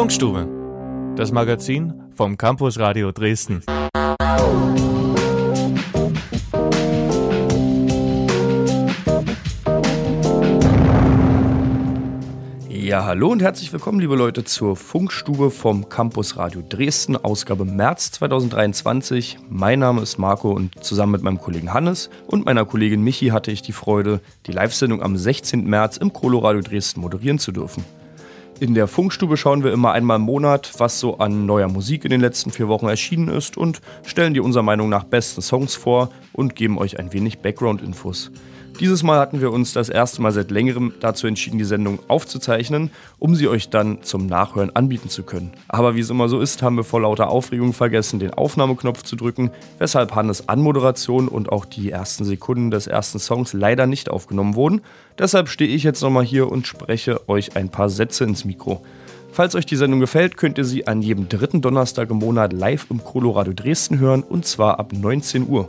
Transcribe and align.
Funkstube, 0.00 0.48
das 1.14 1.30
Magazin 1.30 1.92
vom 2.14 2.38
Campus 2.38 2.78
Radio 2.78 3.12
Dresden. 3.12 3.62
Ja, 12.70 13.04
hallo 13.04 13.28
und 13.28 13.42
herzlich 13.42 13.70
willkommen, 13.74 14.00
liebe 14.00 14.16
Leute, 14.16 14.42
zur 14.44 14.74
Funkstube 14.74 15.50
vom 15.50 15.90
Campus 15.90 16.38
Radio 16.38 16.62
Dresden, 16.66 17.18
Ausgabe 17.18 17.66
März 17.66 18.12
2023. 18.12 19.36
Mein 19.50 19.80
Name 19.80 20.00
ist 20.00 20.16
Marco 20.18 20.50
und 20.50 20.82
zusammen 20.82 21.12
mit 21.12 21.22
meinem 21.22 21.38
Kollegen 21.38 21.74
Hannes 21.74 22.08
und 22.26 22.46
meiner 22.46 22.64
Kollegin 22.64 23.04
Michi 23.04 23.26
hatte 23.28 23.50
ich 23.50 23.60
die 23.60 23.72
Freude, 23.72 24.22
die 24.46 24.52
Live-Sendung 24.52 25.02
am 25.02 25.18
16. 25.18 25.66
März 25.66 25.98
im 25.98 26.14
Colorado 26.14 26.62
Dresden 26.62 27.02
moderieren 27.02 27.38
zu 27.38 27.52
dürfen. 27.52 27.84
In 28.60 28.74
der 28.74 28.88
Funkstube 28.88 29.38
schauen 29.38 29.64
wir 29.64 29.72
immer 29.72 29.92
einmal 29.92 30.16
im 30.16 30.22
Monat, 30.22 30.72
was 30.76 31.00
so 31.00 31.16
an 31.16 31.46
neuer 31.46 31.68
Musik 31.68 32.04
in 32.04 32.10
den 32.10 32.20
letzten 32.20 32.50
vier 32.50 32.68
Wochen 32.68 32.88
erschienen 32.88 33.28
ist 33.28 33.56
und 33.56 33.80
stellen 34.04 34.34
dir 34.34 34.44
unserer 34.44 34.62
Meinung 34.62 34.90
nach 34.90 35.04
besten 35.04 35.40
Songs 35.40 35.74
vor 35.74 36.10
und 36.34 36.56
geben 36.56 36.76
euch 36.76 36.98
ein 36.98 37.10
wenig 37.14 37.38
Background-Infos. 37.38 38.30
Dieses 38.80 39.02
Mal 39.02 39.20
hatten 39.20 39.42
wir 39.42 39.52
uns 39.52 39.74
das 39.74 39.90
erste 39.90 40.22
Mal 40.22 40.32
seit 40.32 40.50
längerem 40.50 40.94
dazu 41.00 41.26
entschieden, 41.26 41.58
die 41.58 41.66
Sendung 41.66 41.98
aufzuzeichnen, 42.08 42.90
um 43.18 43.34
sie 43.34 43.46
euch 43.46 43.68
dann 43.68 44.02
zum 44.02 44.24
Nachhören 44.24 44.74
anbieten 44.74 45.10
zu 45.10 45.22
können. 45.22 45.52
Aber 45.68 45.96
wie 45.96 46.00
es 46.00 46.08
immer 46.08 46.30
so 46.30 46.40
ist, 46.40 46.62
haben 46.62 46.76
wir 46.76 46.84
vor 46.84 47.02
lauter 47.02 47.28
Aufregung 47.28 47.74
vergessen, 47.74 48.20
den 48.20 48.32
Aufnahmeknopf 48.32 49.02
zu 49.02 49.16
drücken, 49.16 49.50
weshalb 49.78 50.14
Hannes 50.14 50.48
Anmoderation 50.48 51.28
und 51.28 51.52
auch 51.52 51.66
die 51.66 51.90
ersten 51.90 52.24
Sekunden 52.24 52.70
des 52.70 52.86
ersten 52.86 53.18
Songs 53.18 53.52
leider 53.52 53.86
nicht 53.86 54.08
aufgenommen 54.08 54.54
wurden. 54.54 54.80
Deshalb 55.18 55.50
stehe 55.50 55.70
ich 55.70 55.82
jetzt 55.82 56.00
nochmal 56.00 56.24
hier 56.24 56.50
und 56.50 56.66
spreche 56.66 57.28
euch 57.28 57.56
ein 57.56 57.68
paar 57.68 57.90
Sätze 57.90 58.24
ins 58.24 58.46
Mikro. 58.46 58.82
Falls 59.30 59.54
euch 59.56 59.66
die 59.66 59.76
Sendung 59.76 60.00
gefällt, 60.00 60.38
könnt 60.38 60.56
ihr 60.56 60.64
sie 60.64 60.86
an 60.86 61.02
jedem 61.02 61.28
dritten 61.28 61.60
Donnerstag 61.60 62.08
im 62.08 62.16
Monat 62.16 62.54
live 62.54 62.86
im 62.88 63.04
Colorado 63.04 63.52
Dresden 63.52 63.98
hören 63.98 64.22
und 64.22 64.46
zwar 64.46 64.78
ab 64.78 64.94
19 64.94 65.46
Uhr. 65.46 65.68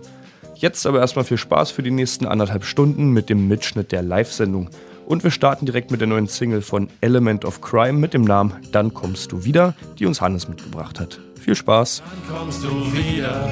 Jetzt 0.61 0.85
aber 0.85 0.99
erstmal 0.99 1.25
viel 1.25 1.39
Spaß 1.39 1.71
für 1.71 1.81
die 1.81 1.89
nächsten 1.89 2.27
anderthalb 2.27 2.65
Stunden 2.65 3.09
mit 3.09 3.29
dem 3.29 3.47
Mitschnitt 3.47 3.91
der 3.91 4.03
Live-Sendung. 4.03 4.69
Und 5.07 5.23
wir 5.23 5.31
starten 5.31 5.65
direkt 5.65 5.89
mit 5.89 6.01
der 6.01 6.07
neuen 6.07 6.27
Single 6.27 6.61
von 6.61 6.87
Element 7.01 7.45
of 7.45 7.61
Crime 7.61 7.97
mit 7.97 8.13
dem 8.13 8.21
Namen 8.21 8.53
Dann 8.71 8.93
kommst 8.93 9.31
du 9.31 9.43
wieder, 9.43 9.73
die 9.97 10.05
uns 10.05 10.21
Hannes 10.21 10.47
mitgebracht 10.47 10.99
hat. 10.99 11.19
Viel 11.39 11.55
Spaß. 11.55 12.03
Dann 12.05 12.37
kommst 12.37 12.63
du 12.63 12.69
wieder. 12.93 13.49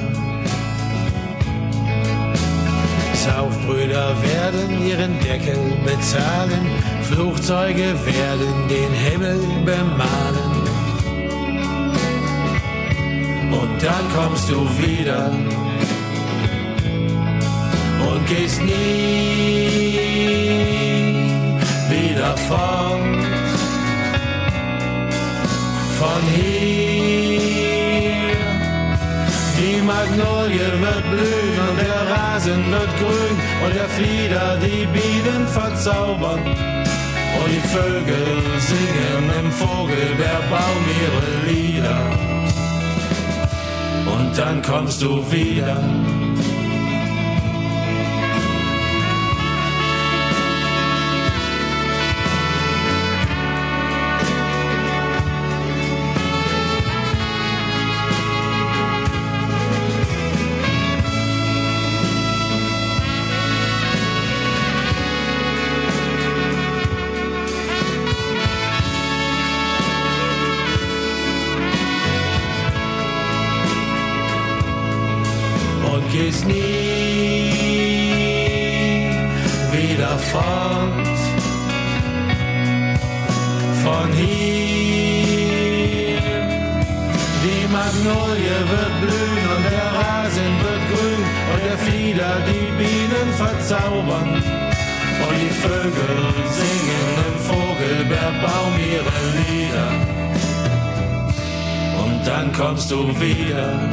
Saufbrüder 3.14 4.14
werden 4.22 4.86
ihren 4.86 5.18
Deckel 5.18 5.58
bezahlen, 5.84 6.64
Flugzeuge 7.02 7.92
werden 8.06 8.68
den 8.68 8.92
Himmel 8.92 9.40
bemalen. 9.64 10.60
Und 13.50 13.82
dann 13.82 14.04
kommst 14.14 14.48
du 14.48 14.60
wieder 14.78 15.32
und 18.20 18.26
gehst 18.28 18.60
nie 18.62 19.98
wieder 21.88 22.36
fort 22.48 23.00
von 25.98 26.22
hier. 26.34 27.40
Die 29.58 29.82
Magnolie 29.82 30.72
wird 30.84 31.04
blühen 31.10 31.58
und 31.68 31.78
der 31.80 32.02
Rasen 32.14 32.70
wird 32.70 32.92
grün 32.98 33.36
und 33.64 33.74
der 33.74 33.88
Flieder 33.88 34.58
die 34.58 34.86
Bienen 34.86 35.46
verzaubern. 35.48 36.40
Und 37.38 37.48
die 37.48 37.68
Vögel 37.68 38.42
singen 38.58 39.24
im 39.40 39.50
Vogelbeerbaum 39.52 40.82
ihre 41.02 41.26
Lieder. 41.50 42.02
Und 44.14 44.36
dann 44.36 44.62
kommst 44.62 45.00
du 45.02 45.24
wieder. 45.30 45.76
Kommst 103.00 103.89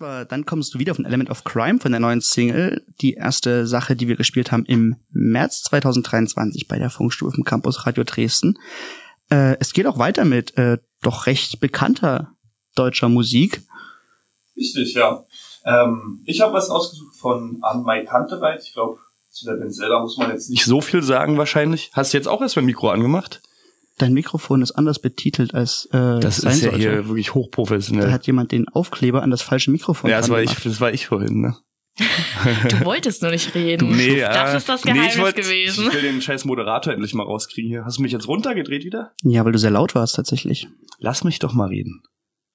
Das 0.00 0.08
war 0.08 0.24
Dann 0.24 0.46
kommst 0.46 0.72
du 0.72 0.78
wieder 0.78 0.94
von 0.94 1.04
Element 1.04 1.28
of 1.28 1.44
Crime 1.44 1.78
von 1.78 1.92
der 1.92 2.00
neuen 2.00 2.22
Single. 2.22 2.82
Die 3.02 3.14
erste 3.14 3.66
Sache, 3.66 3.94
die 3.96 4.08
wir 4.08 4.16
gespielt 4.16 4.50
haben 4.50 4.64
im 4.64 4.96
März 5.10 5.62
2023 5.64 6.68
bei 6.68 6.78
der 6.78 6.88
Funkstube 6.88 7.32
vom 7.32 7.44
Campus 7.44 7.86
Radio 7.86 8.04
Dresden. 8.04 8.58
Äh, 9.30 9.58
es 9.60 9.74
geht 9.74 9.86
auch 9.86 9.98
weiter 9.98 10.24
mit 10.24 10.56
äh, 10.56 10.78
doch 11.02 11.26
recht 11.26 11.60
bekannter 11.60 12.32
deutscher 12.74 13.10
Musik. 13.10 13.60
Richtig, 14.56 14.94
ja. 14.94 15.22
Ähm, 15.66 16.22
ich 16.24 16.40
habe 16.40 16.54
was 16.54 16.70
ausgesucht 16.70 17.16
von 17.16 17.58
An 17.60 17.82
Mai 17.82 18.04
Kantereit. 18.06 18.62
Ich 18.64 18.72
glaube, 18.72 18.98
zu 19.30 19.44
der 19.44 19.70
selber 19.70 20.00
muss 20.00 20.16
man 20.16 20.30
jetzt 20.30 20.48
nicht 20.48 20.60
Nicht 20.60 20.64
so 20.64 20.80
viel 20.80 21.02
sagen 21.02 21.36
wahrscheinlich. 21.36 21.90
Hast 21.92 22.14
du 22.14 22.16
jetzt 22.16 22.26
auch 22.26 22.40
erst 22.40 22.56
mein 22.56 22.64
Mikro 22.64 22.88
angemacht? 22.88 23.42
Dein 24.00 24.12
Mikrofon 24.12 24.62
ist 24.62 24.72
anders 24.72 24.98
betitelt 25.00 25.54
als 25.54 25.86
äh, 25.92 26.20
Das 26.20 26.38
sein 26.38 26.52
ist 26.52 26.62
ja 26.62 26.70
sollte. 26.70 26.76
hier 26.78 27.08
wirklich 27.08 27.26
Da 27.28 27.34
hochprofessionell. 27.34 28.10
hat 28.12 28.26
jemand 28.26 28.52
den 28.52 28.68
Aufkleber 28.68 29.22
an 29.22 29.30
das 29.30 29.42
falsche 29.42 29.70
Mikrofon 29.70 30.10
Ja, 30.10 30.18
das 30.18 30.28
war 30.30 30.40
ich, 30.42 30.50
gemacht. 30.50 30.66
das 30.66 30.80
war 30.80 30.92
ich 30.92 31.06
vorhin, 31.06 31.40
ne? 31.40 31.56
Du 32.68 32.84
wolltest 32.86 33.20
nur 33.20 33.30
nicht 33.30 33.54
reden. 33.54 33.94
Nee, 33.94 34.20
das 34.20 34.54
äh, 34.54 34.56
ist 34.56 34.68
das 34.68 34.84
nee, 34.84 34.92
Geheimnis 34.92 35.16
ich 35.16 35.20
wollt- 35.20 35.36
gewesen. 35.36 35.88
Ich 35.88 35.92
will 35.94 36.02
den 36.02 36.22
scheiß 36.22 36.44
Moderator 36.46 36.92
endlich 36.94 37.12
mal 37.14 37.24
rauskriegen 37.24 37.68
hier. 37.68 37.84
Hast 37.84 37.98
du 37.98 38.02
mich 38.02 38.12
jetzt 38.12 38.26
runtergedreht 38.28 38.84
wieder? 38.84 39.12
Ja, 39.22 39.44
weil 39.44 39.52
du 39.52 39.58
sehr 39.58 39.70
laut 39.72 39.94
warst 39.94 40.14
tatsächlich. 40.16 40.68
Lass 40.98 41.24
mich 41.24 41.38
doch 41.40 41.52
mal 41.52 41.68
reden. 41.68 42.02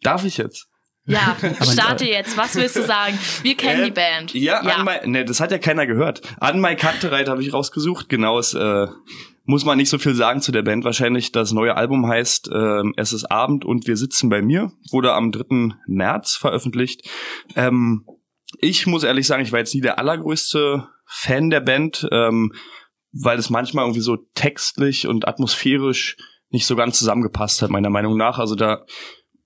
Darf 0.01 0.25
ich 0.25 0.37
jetzt? 0.37 0.67
Ja, 1.05 1.35
starte 1.61 2.05
jetzt. 2.05 2.35
Was 2.37 2.55
willst 2.55 2.75
du 2.77 2.81
sagen? 2.83 3.19
Wir 3.43 3.55
kennen 3.55 3.81
Äh, 3.81 3.85
die 3.85 3.91
Band. 3.91 4.33
Ja, 4.33 4.63
ja. 4.65 4.77
An 4.77 4.85
my, 4.85 5.07
ne, 5.11 5.25
das 5.25 5.39
hat 5.39 5.51
ja 5.51 5.59
keiner 5.59 5.85
gehört. 5.85 6.21
An 6.39 6.59
My 6.59 6.75
Kantereit 6.75 7.29
habe 7.29 7.43
ich 7.43 7.53
rausgesucht. 7.53 8.09
Genau, 8.09 8.39
es 8.39 8.55
äh, 8.55 8.87
muss 9.45 9.63
man 9.63 9.77
nicht 9.77 9.89
so 9.89 9.97
viel 9.97 10.15
sagen 10.15 10.41
zu 10.41 10.51
der 10.51 10.63
Band. 10.63 10.83
Wahrscheinlich 10.83 11.31
das 11.31 11.51
neue 11.51 11.75
Album 11.75 12.07
heißt 12.07 12.49
ähm, 12.51 12.93
Es 12.97 13.13
ist 13.13 13.25
Abend 13.25 13.63
und 13.63 13.87
wir 13.87 13.95
sitzen 13.95 14.29
bei 14.29 14.41
mir. 14.41 14.71
Wurde 14.91 15.13
am 15.13 15.31
3. 15.31 15.75
März 15.87 16.35
veröffentlicht. 16.35 17.07
Ähm, 17.55 18.05
ich 18.59 18.87
muss 18.87 19.03
ehrlich 19.03 19.27
sagen, 19.27 19.43
ich 19.43 19.51
war 19.51 19.59
jetzt 19.59 19.75
nie 19.75 19.81
der 19.81 19.99
allergrößte 19.99 20.87
Fan 21.05 21.49
der 21.49 21.61
Band, 21.61 22.07
ähm, 22.11 22.53
weil 23.11 23.37
es 23.37 23.49
manchmal 23.49 23.85
irgendwie 23.85 24.01
so 24.01 24.17
textlich 24.33 25.07
und 25.07 25.27
atmosphärisch 25.27 26.17
nicht 26.49 26.65
so 26.65 26.75
ganz 26.75 26.97
zusammengepasst 26.97 27.61
hat, 27.61 27.69
meiner 27.69 27.89
Meinung 27.89 28.17
nach. 28.17 28.39
Also 28.39 28.55
da 28.55 28.85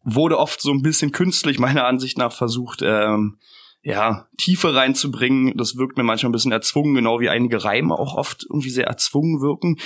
wurde 0.04 0.38
oft 0.38 0.62
so 0.62 0.72
ein 0.72 0.82
bisschen 0.82 1.12
künstlich 1.12 1.60
meiner 1.60 1.86
Ansicht 1.86 2.18
nach 2.18 2.32
versucht, 2.32 2.82
ähm, 2.82 3.38
ja, 3.82 4.28
Tiefe 4.38 4.76
reinzubringen. 4.76 5.56
Das 5.56 5.78
wirkt 5.78 5.98
mir 5.98 6.04
manchmal 6.04 6.30
ein 6.30 6.34
bisschen 6.34 6.52
erzwungen, 6.52 6.96
genau 6.96 7.20
wie 7.20 7.30
einige 7.30 7.64
Reime 7.64 7.98
auch 7.98 8.16
oft 8.16 8.46
irgendwie 8.50 8.70
sehr 8.70 8.88
erzwungen 8.88 9.42
wirken. 9.42 9.78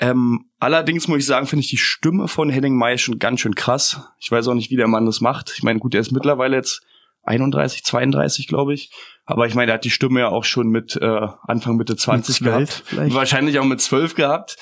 Ähm, 0.00 0.50
allerdings 0.58 1.06
muss 1.06 1.18
ich 1.18 1.26
sagen, 1.26 1.46
finde 1.46 1.62
ich 1.62 1.70
die 1.70 1.76
Stimme 1.76 2.28
von 2.28 2.50
Henning 2.50 2.76
May 2.76 2.98
schon 2.98 3.18
ganz 3.18 3.40
schön 3.40 3.54
krass. 3.54 4.00
Ich 4.18 4.30
weiß 4.30 4.48
auch 4.48 4.54
nicht, 4.54 4.70
wie 4.70 4.76
der 4.76 4.88
Mann 4.88 5.06
das 5.06 5.20
macht. 5.20 5.52
Ich 5.56 5.62
meine, 5.62 5.78
gut, 5.78 5.94
er 5.94 6.00
ist 6.00 6.12
mittlerweile 6.12 6.56
jetzt 6.56 6.82
31, 7.22 7.84
32, 7.84 8.48
glaube 8.48 8.74
ich. 8.74 8.90
Aber 9.24 9.46
ich 9.46 9.54
meine, 9.54 9.72
er 9.72 9.74
hat 9.74 9.84
die 9.84 9.90
Stimme 9.90 10.20
ja 10.20 10.28
auch 10.28 10.44
schon 10.44 10.68
mit 10.68 10.96
äh, 11.00 11.26
Anfang 11.42 11.76
Mitte 11.76 11.96
20 11.96 12.36
12 12.36 12.44
gehabt. 12.44 12.82
vielleicht. 12.86 13.14
Wahrscheinlich 13.14 13.58
auch 13.58 13.64
mit 13.64 13.80
12 13.80 14.14
gehabt. 14.14 14.56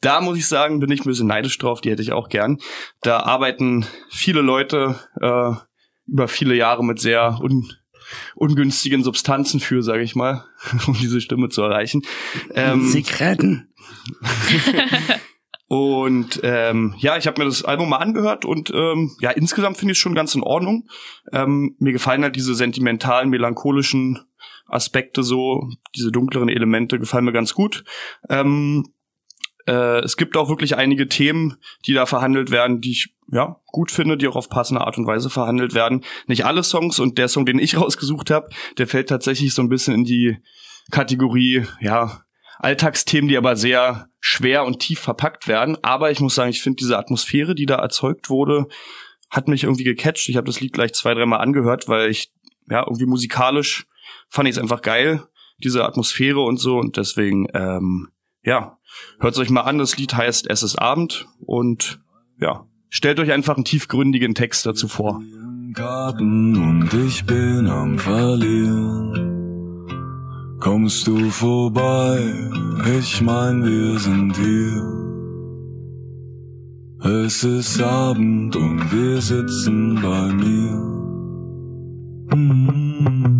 Da 0.00 0.20
muss 0.20 0.38
ich 0.38 0.46
sagen, 0.46 0.80
bin 0.80 0.90
ich 0.90 1.00
ein 1.00 1.08
bisschen 1.08 1.26
neidisch 1.26 1.58
drauf, 1.58 1.80
die 1.80 1.90
hätte 1.90 2.02
ich 2.02 2.12
auch 2.12 2.28
gern. 2.28 2.58
Da 3.02 3.20
arbeiten 3.20 3.86
viele 4.08 4.40
Leute 4.40 4.98
äh, 5.20 5.52
über 6.06 6.26
viele 6.26 6.54
Jahre 6.54 6.84
mit 6.84 7.00
sehr 7.00 7.38
un 7.40 7.70
ungünstigen 8.34 9.02
Substanzen 9.02 9.60
für, 9.60 9.82
sage 9.82 10.02
ich 10.02 10.14
mal, 10.14 10.44
um 10.86 10.94
diese 10.94 11.20
Stimme 11.20 11.48
zu 11.48 11.62
erreichen. 11.62 12.02
Ähm, 12.54 12.86
Zigaretten. 12.88 13.72
und 15.68 16.40
ähm, 16.42 16.94
ja, 16.98 17.16
ich 17.16 17.26
habe 17.26 17.40
mir 17.40 17.48
das 17.48 17.64
Album 17.64 17.90
mal 17.90 17.98
angehört 17.98 18.44
und 18.44 18.70
ähm, 18.70 19.12
ja, 19.20 19.30
insgesamt 19.30 19.76
finde 19.76 19.92
ich 19.92 19.98
es 19.98 20.02
schon 20.02 20.14
ganz 20.14 20.34
in 20.34 20.42
Ordnung. 20.42 20.88
Ähm, 21.32 21.76
mir 21.78 21.92
gefallen 21.92 22.22
halt 22.22 22.36
diese 22.36 22.54
sentimentalen, 22.54 23.30
melancholischen 23.30 24.20
Aspekte 24.66 25.22
so, 25.22 25.68
diese 25.96 26.12
dunkleren 26.12 26.48
Elemente 26.48 26.98
gefallen 26.98 27.24
mir 27.24 27.32
ganz 27.32 27.54
gut. 27.54 27.84
Ähm, 28.28 28.84
äh, 29.66 30.00
es 30.00 30.16
gibt 30.16 30.36
auch 30.36 30.48
wirklich 30.48 30.76
einige 30.76 31.08
Themen, 31.08 31.56
die 31.86 31.92
da 31.92 32.06
verhandelt 32.06 32.50
werden, 32.50 32.80
die 32.80 32.92
ich 32.92 33.14
ja 33.32 33.60
gut 33.66 33.90
finde, 33.90 34.16
die 34.16 34.28
auch 34.28 34.36
auf 34.36 34.48
passende 34.48 34.82
Art 34.82 34.98
und 34.98 35.06
Weise 35.06 35.30
verhandelt 35.30 35.74
werden. 35.74 36.04
Nicht 36.26 36.44
alle 36.44 36.62
Songs 36.62 36.98
und 36.98 37.18
der 37.18 37.28
Song, 37.28 37.46
den 37.46 37.58
ich 37.58 37.76
rausgesucht 37.80 38.30
habe, 38.30 38.48
der 38.78 38.86
fällt 38.86 39.08
tatsächlich 39.08 39.54
so 39.54 39.62
ein 39.62 39.68
bisschen 39.68 39.94
in 39.94 40.04
die 40.04 40.38
Kategorie, 40.90 41.66
ja, 41.80 42.22
Alltagsthemen, 42.58 43.28
die 43.28 43.38
aber 43.38 43.56
sehr 43.56 44.08
schwer 44.18 44.64
und 44.64 44.80
tief 44.80 45.00
verpackt 45.00 45.48
werden. 45.48 45.78
Aber 45.82 46.10
ich 46.10 46.20
muss 46.20 46.34
sagen, 46.34 46.50
ich 46.50 46.62
finde 46.62 46.76
diese 46.76 46.98
Atmosphäre, 46.98 47.54
die 47.54 47.64
da 47.64 47.76
erzeugt 47.76 48.28
wurde, 48.28 48.66
hat 49.30 49.48
mich 49.48 49.64
irgendwie 49.64 49.84
gecatcht. 49.84 50.28
Ich 50.28 50.36
habe 50.36 50.46
das 50.46 50.60
Lied 50.60 50.74
gleich 50.74 50.92
zwei, 50.92 51.14
dreimal 51.14 51.40
angehört, 51.40 51.88
weil 51.88 52.10
ich, 52.10 52.32
ja, 52.68 52.80
irgendwie 52.80 53.06
musikalisch 53.06 53.86
fand 54.28 54.48
ich 54.48 54.56
es 54.56 54.60
einfach 54.60 54.82
geil, 54.82 55.22
diese 55.58 55.84
Atmosphäre 55.84 56.40
und 56.40 56.58
so. 56.58 56.76
Und 56.76 56.98
deswegen, 56.98 57.46
ähm, 57.54 58.08
ja, 58.42 58.78
hört 59.20 59.38
euch 59.38 59.50
mal 59.50 59.62
an. 59.62 59.78
Das 59.78 59.96
Lied 59.96 60.14
heißt 60.14 60.50
Es 60.50 60.62
ist 60.62 60.76
Abend 60.76 61.28
und 61.40 62.00
ja, 62.38 62.66
stellt 62.90 63.18
euch 63.20 63.32
einfach 63.32 63.56
einen 63.56 63.64
tiefgründigen 63.64 64.34
Text 64.34 64.66
dazu 64.66 64.88
vor. 64.88 65.22
Garten 65.72 66.56
und 66.56 66.92
ich 66.92 67.24
bin 67.24 67.68
am 67.68 67.98
Verlieren. 67.98 69.30
Kommst 70.58 71.06
du 71.06 71.30
vorbei? 71.30 72.18
Ich 72.98 73.22
mein, 73.22 73.64
wir 73.64 73.98
sind 73.98 74.36
hier. 74.36 75.00
Es 77.02 77.44
ist 77.44 77.80
Abend 77.80 78.54
und 78.56 78.92
wir 78.92 79.22
sitzen 79.22 79.94
bei 80.02 80.26
mir. 80.34 80.90
Mm. 82.36 83.39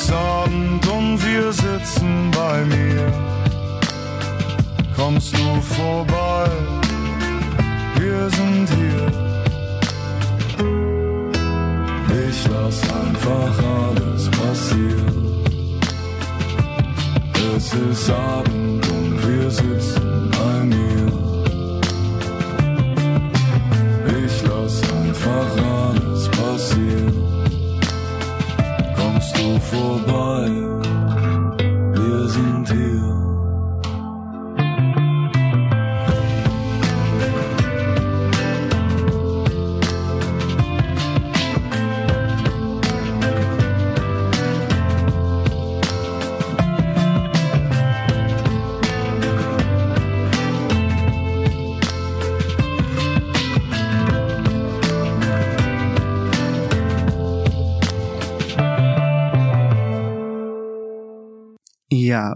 Ist 0.00 0.12
Abend 0.12 0.86
und 0.86 1.18
wir 1.26 1.52
sitzen 1.52 2.30
bei 2.30 2.64
mir. 2.66 3.12
Kommst 4.94 5.36
du 5.36 5.60
vorbei? 5.60 6.46
Wir 7.98 8.30
sind 8.30 8.68
hier. 8.78 9.06
Ich 12.28 12.48
lass 12.48 12.80
einfach 13.02 13.54
alles 13.82 14.30
passieren. 14.30 15.44
Es 17.56 17.74
ist 17.74 18.08
Abend 18.08 18.86
und 18.88 19.16
wir 19.28 19.50
sitzen 19.50 19.97
kommst 29.70 30.08
du 30.08 30.67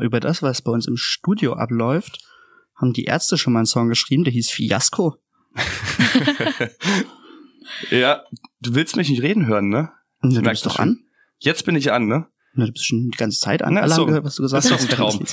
Über 0.01 0.21
das, 0.21 0.43
was 0.43 0.63
bei 0.63 0.73
uns 0.73 0.87
im 0.87 0.97
Studio 0.97 1.55
abläuft, 1.55 2.19
haben 2.77 2.93
die 2.93 3.05
Ärzte 3.05 3.37
schon 3.39 3.53
mal 3.53 3.61
einen 3.61 3.67
Song 3.67 3.89
geschrieben, 3.89 4.25
der 4.25 4.33
hieß 4.33 4.51
Fiasco. 4.51 5.17
Ja, 7.91 8.23
du 8.61 8.75
willst 8.75 8.97
mich 8.97 9.09
nicht 9.09 9.23
reden 9.23 9.47
hören, 9.47 9.69
ne? 9.69 9.91
Und 10.21 10.35
du 10.35 10.43
bist 10.43 10.67
doch 10.67 10.79
an. 10.79 11.05
Jetzt 11.39 11.65
bin 11.65 11.75
ich 11.77 11.93
an, 11.93 12.07
ne? 12.07 12.27
Na, 12.55 12.67
du 12.67 12.73
bist 12.73 12.87
schon 12.87 13.11
die 13.11 13.17
ganze 13.17 13.39
Zeit 13.41 13.63
an. 13.63 13.75
Na, 13.75 13.81
Alle 13.83 13.95
so. 13.95 14.05
gehört, 14.07 14.25
was 14.25 14.35
du 14.37 14.43
gesagt 14.43 14.65
Das 14.65 14.71
hast. 14.73 14.83
ist 14.83 14.93
doch 14.93 14.99
ein 14.99 15.17
Traum. 15.17 15.25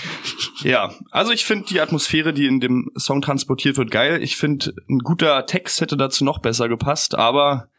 Ja, 0.63 0.93
also 1.11 1.31
ich 1.31 1.43
finde 1.45 1.65
die 1.67 1.81
Atmosphäre, 1.81 2.33
die 2.33 2.45
in 2.45 2.59
dem 2.59 2.91
Song 2.95 3.21
transportiert 3.21 3.77
wird, 3.77 3.91
geil. 3.91 4.21
Ich 4.23 4.37
finde, 4.37 4.73
ein 4.89 4.99
guter 4.99 5.45
Text 5.45 5.81
hätte 5.81 5.97
dazu 5.97 6.23
noch 6.23 6.39
besser 6.39 6.69
gepasst, 6.69 7.15
aber 7.15 7.69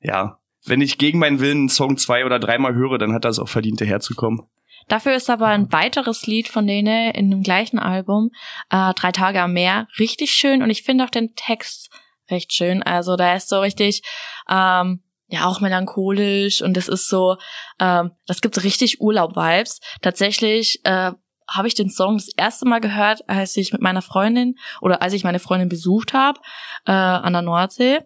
ja, 0.00 0.38
wenn 0.64 0.80
ich 0.80 0.96
gegen 0.98 1.18
meinen 1.18 1.40
Willen 1.40 1.58
einen 1.58 1.68
Song 1.68 1.96
zwei 1.96 2.24
oder 2.24 2.38
dreimal 2.38 2.74
höre, 2.74 2.98
dann 2.98 3.12
hat 3.12 3.24
das 3.24 3.38
auch 3.38 3.48
verdient, 3.48 3.80
herzukommen. 3.80 4.42
Dafür 4.88 5.14
ist 5.14 5.30
aber 5.30 5.46
ein 5.46 5.72
weiteres 5.72 6.26
Lied 6.26 6.48
von 6.48 6.66
denen 6.66 7.10
in 7.12 7.30
dem 7.30 7.42
gleichen 7.42 7.78
Album, 7.78 8.30
äh, 8.70 8.92
Drei 8.94 9.12
Tage 9.12 9.40
am 9.40 9.52
Meer, 9.52 9.88
richtig 9.98 10.30
schön 10.32 10.62
und 10.62 10.70
ich 10.70 10.82
finde 10.82 11.04
auch 11.04 11.10
den 11.10 11.34
Text 11.34 11.90
recht 12.30 12.52
schön. 12.52 12.82
Also 12.82 13.16
da 13.16 13.34
ist 13.34 13.48
so 13.48 13.60
richtig, 13.60 14.02
ähm, 14.48 15.02
ja 15.28 15.46
auch 15.46 15.60
melancholisch 15.60 16.62
und 16.62 16.76
es 16.76 16.88
ist 16.88 17.08
so, 17.08 17.36
ähm, 17.80 18.12
das 18.26 18.40
gibt 18.40 18.62
richtig 18.62 19.00
Urlaub-Vibes. 19.00 19.80
Tatsächlich 20.02 20.80
äh, 20.84 21.12
habe 21.48 21.68
ich 21.68 21.74
den 21.74 21.90
Song 21.90 22.16
das 22.16 22.28
erste 22.36 22.66
Mal 22.66 22.80
gehört, 22.80 23.28
als 23.28 23.56
ich 23.56 23.72
mit 23.72 23.82
meiner 23.82 24.02
Freundin 24.02 24.56
oder 24.80 25.02
als 25.02 25.12
ich 25.12 25.24
meine 25.24 25.40
Freundin 25.40 25.68
besucht 25.68 26.14
habe 26.14 26.40
äh, 26.86 26.92
an 26.92 27.32
der 27.32 27.42
Nordsee 27.42 28.00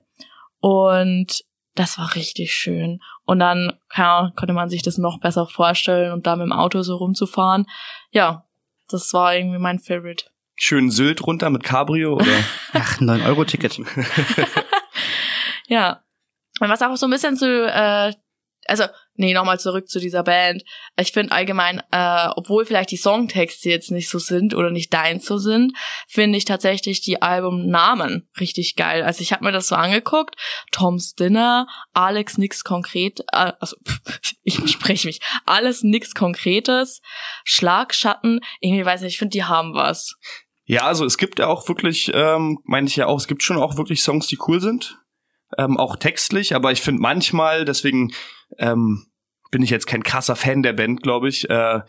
und 0.61 1.45
das 1.75 1.99
war 1.99 2.15
richtig 2.17 2.53
schön. 2.53 3.01
Und 3.29 3.41
dann 3.41 3.75
ja, 3.95 4.33
konnte 4.37 4.55
man 4.55 4.71
sich 4.71 4.81
das 4.81 4.97
noch 4.97 5.21
besser 5.21 5.47
vorstellen 5.47 6.13
und 6.13 6.27
da 6.27 6.35
mit 6.35 6.47
dem 6.47 6.53
Auto 6.53 6.81
so 6.81 6.97
rumzufahren. 6.97 7.67
Ja, 8.11 8.47
das 8.89 9.13
war 9.13 9.35
irgendwie 9.37 9.59
mein 9.59 9.81
Favorite. 9.81 10.25
Schön 10.57 10.91
Sylt 10.91 11.27
runter 11.27 11.51
mit 11.51 11.63
Cabrio 11.63 12.15
oder? 12.15 12.25
Ach, 12.73 12.99
9-Euro-Ticket. 13.01 13.83
Ja. 15.69 16.03
Und 16.61 16.71
was 16.71 16.81
auch 16.81 16.97
so 16.97 17.07
ein 17.07 17.11
bisschen 17.11 17.37
zu, 17.37 17.47
äh, 17.47 18.15
also 18.69 18.85
nee, 19.15 19.35
nochmal 19.35 19.59
zurück 19.59 19.89
zu 19.89 19.99
dieser 19.99 20.23
Band. 20.23 20.63
Ich 20.99 21.13
finde 21.13 21.33
allgemein, 21.33 21.83
äh, 21.91 22.29
obwohl 22.37 22.65
vielleicht 22.65 22.91
die 22.91 22.97
Songtexte 22.97 23.69
jetzt 23.69 23.91
nicht 23.91 24.09
so 24.09 24.19
sind 24.19 24.55
oder 24.55 24.71
nicht 24.71 24.95
deins 24.95 25.27
so 25.27 25.39
sind, 25.39 25.73
finde 26.07 26.39
ich 26.39 26.45
tatsächlich 26.45 27.01
die 27.01 27.21
Albumnamen 27.21 28.29
richtig 28.39 28.77
geil. 28.77 29.03
Also 29.03 29.23
ich 29.23 29.33
habe 29.33 29.45
mir 29.45 29.53
das 29.53 29.69
so 29.69 29.75
angeguckt. 29.75 30.37
Tom's 30.71 31.15
Dinner, 31.15 31.67
Alex 31.93 32.39
nix 32.39 32.63
konkret, 32.65 33.21
äh, 33.33 33.53
also 33.59 33.77
ich 34.45 34.57
spreche 34.71 35.09
mich, 35.09 35.21
alles 35.45 35.83
nix 35.83 36.15
Konkretes, 36.15 37.01
Schlagschatten, 37.45 38.41
irgendwie 38.61 38.85
weiß 38.85 39.03
nicht, 39.03 39.15
ich 39.15 39.19
finde, 39.19 39.33
die 39.33 39.45
haben 39.45 39.75
was. 39.75 40.15
Ja, 40.65 40.83
also 40.83 41.05
es 41.05 41.17
gibt 41.17 41.39
ja 41.39 41.47
auch 41.47 41.67
wirklich, 41.69 42.11
ähm, 42.15 42.59
meine 42.65 42.87
ich 42.87 42.97
ja 42.97 43.07
auch, 43.07 43.19
es 43.19 43.27
gibt 43.27 43.43
schon 43.43 43.57
auch 43.57 43.77
wirklich 43.77 44.03
Songs, 44.03 44.27
die 44.27 44.39
cool 44.47 44.61
sind. 44.61 44.99
Ähm, 45.57 45.79
auch 45.79 45.97
textlich, 45.97 46.55
aber 46.55 46.73
ich 46.73 46.83
finde 46.83 47.01
manchmal, 47.01 47.65
deswegen 47.65 48.13
ähm, 48.59 49.07
bin 49.51 49.63
ich 49.63 49.71
jetzt 49.71 49.87
kein 49.87 50.03
krasser 50.03 50.37
Fan 50.37 50.63
der 50.63 50.73
Band, 50.73 51.03
glaube 51.03 51.29
ich, 51.29 51.49
äh, 51.51 51.81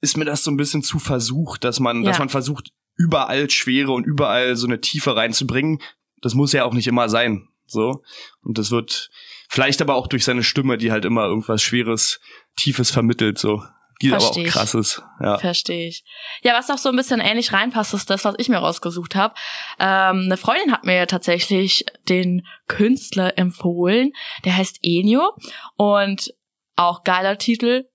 ist 0.00 0.16
mir 0.16 0.24
das 0.24 0.44
so 0.44 0.50
ein 0.50 0.56
bisschen 0.56 0.82
zu 0.82 0.98
versucht, 0.98 1.64
dass 1.64 1.80
man, 1.80 2.02
Ja. 2.02 2.10
dass 2.10 2.18
man 2.18 2.28
versucht, 2.28 2.70
überall 2.96 3.50
Schwere 3.50 3.92
und 3.92 4.04
überall 4.06 4.56
so 4.56 4.66
eine 4.66 4.80
Tiefe 4.80 5.16
reinzubringen. 5.16 5.80
Das 6.22 6.34
muss 6.34 6.52
ja 6.52 6.64
auch 6.64 6.72
nicht 6.72 6.86
immer 6.86 7.08
sein. 7.08 7.48
So. 7.66 8.02
Und 8.40 8.58
das 8.58 8.70
wird 8.70 9.10
vielleicht 9.48 9.82
aber 9.82 9.94
auch 9.96 10.06
durch 10.06 10.24
seine 10.24 10.42
Stimme, 10.42 10.78
die 10.78 10.92
halt 10.92 11.04
immer 11.04 11.24
irgendwas 11.24 11.62
Schweres, 11.62 12.20
Tiefes 12.56 12.90
vermittelt, 12.90 13.38
so. 13.38 13.62
Die 14.02 14.12
aber 14.12 14.24
auch 14.24 14.36
ich. 14.36 14.48
krasses. 14.48 15.02
Ja. 15.20 15.38
Verstehe 15.38 15.88
ich. 15.88 16.04
Ja, 16.42 16.54
was 16.54 16.70
auch 16.70 16.78
so 16.78 16.90
ein 16.90 16.96
bisschen 16.96 17.20
ähnlich 17.20 17.52
reinpasst, 17.52 17.94
ist 17.94 18.10
das, 18.10 18.24
was 18.24 18.34
ich 18.38 18.48
mir 18.48 18.58
rausgesucht 18.58 19.14
habe. 19.14 19.34
Ähm, 19.78 20.24
eine 20.26 20.36
Freundin 20.36 20.72
hat 20.72 20.84
mir 20.84 21.06
tatsächlich 21.06 21.86
den 22.08 22.46
Künstler 22.68 23.38
empfohlen. 23.38 24.12
Der 24.44 24.56
heißt 24.56 24.80
Enio 24.82 25.34
und 25.76 26.34
auch 26.76 27.04
geiler 27.04 27.38
Titel. 27.38 27.86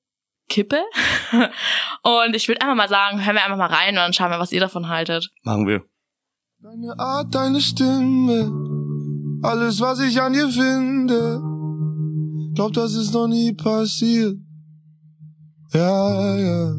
Kippe. 0.49 0.81
und 2.03 2.35
ich 2.35 2.47
würde 2.47 2.61
einfach 2.61 2.75
mal 2.75 2.89
sagen, 2.89 3.23
hören 3.23 3.35
wir 3.35 3.43
einfach 3.43 3.57
mal 3.57 3.67
rein 3.67 3.89
und 3.89 3.97
dann 3.97 4.13
schauen 4.13 4.31
wir, 4.31 4.39
was 4.39 4.51
ihr 4.51 4.59
davon 4.59 4.89
haltet. 4.89 5.29
Machen 5.43 5.67
wir. 5.67 5.83
Deine 6.59 6.99
Art, 6.99 7.33
deine 7.33 7.61
Stimme, 7.61 8.51
alles 9.41 9.79
was 9.79 9.99
ich 10.01 10.21
an 10.21 10.33
dir 10.33 10.49
finde, 10.49 11.41
glaub, 12.53 12.73
das 12.73 12.93
ist 12.93 13.13
noch 13.13 13.27
nie 13.27 13.53
passiert. 13.53 14.35
Ja, 15.73 16.35
ja. 16.35 16.73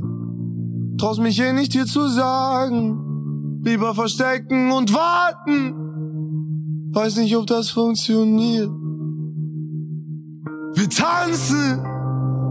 Traust 0.98 1.20
mich 1.20 1.40
eh 1.40 1.54
nicht 1.54 1.72
dir 1.72 1.86
zu 1.86 2.08
sagen, 2.08 3.60
lieber 3.64 3.94
verstecken 3.94 4.70
und 4.70 4.92
warten. 4.92 6.90
Weiß 6.92 7.16
nicht, 7.16 7.34
ob 7.36 7.46
das 7.46 7.70
funktioniert. 7.70 8.68
Wir 10.74 10.90
tanzen 10.90 11.82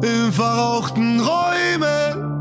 in 0.02 0.32
verrauchten 0.32 1.20
Räumen. 1.20 2.32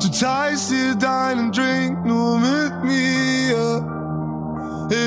Du 0.00 0.08
teilst 0.08 0.70
dir 0.70 0.94
deinen 0.94 1.50
Drink 1.50 2.06
nur 2.06 2.38
mit 2.38 2.84
mir. 2.84 3.90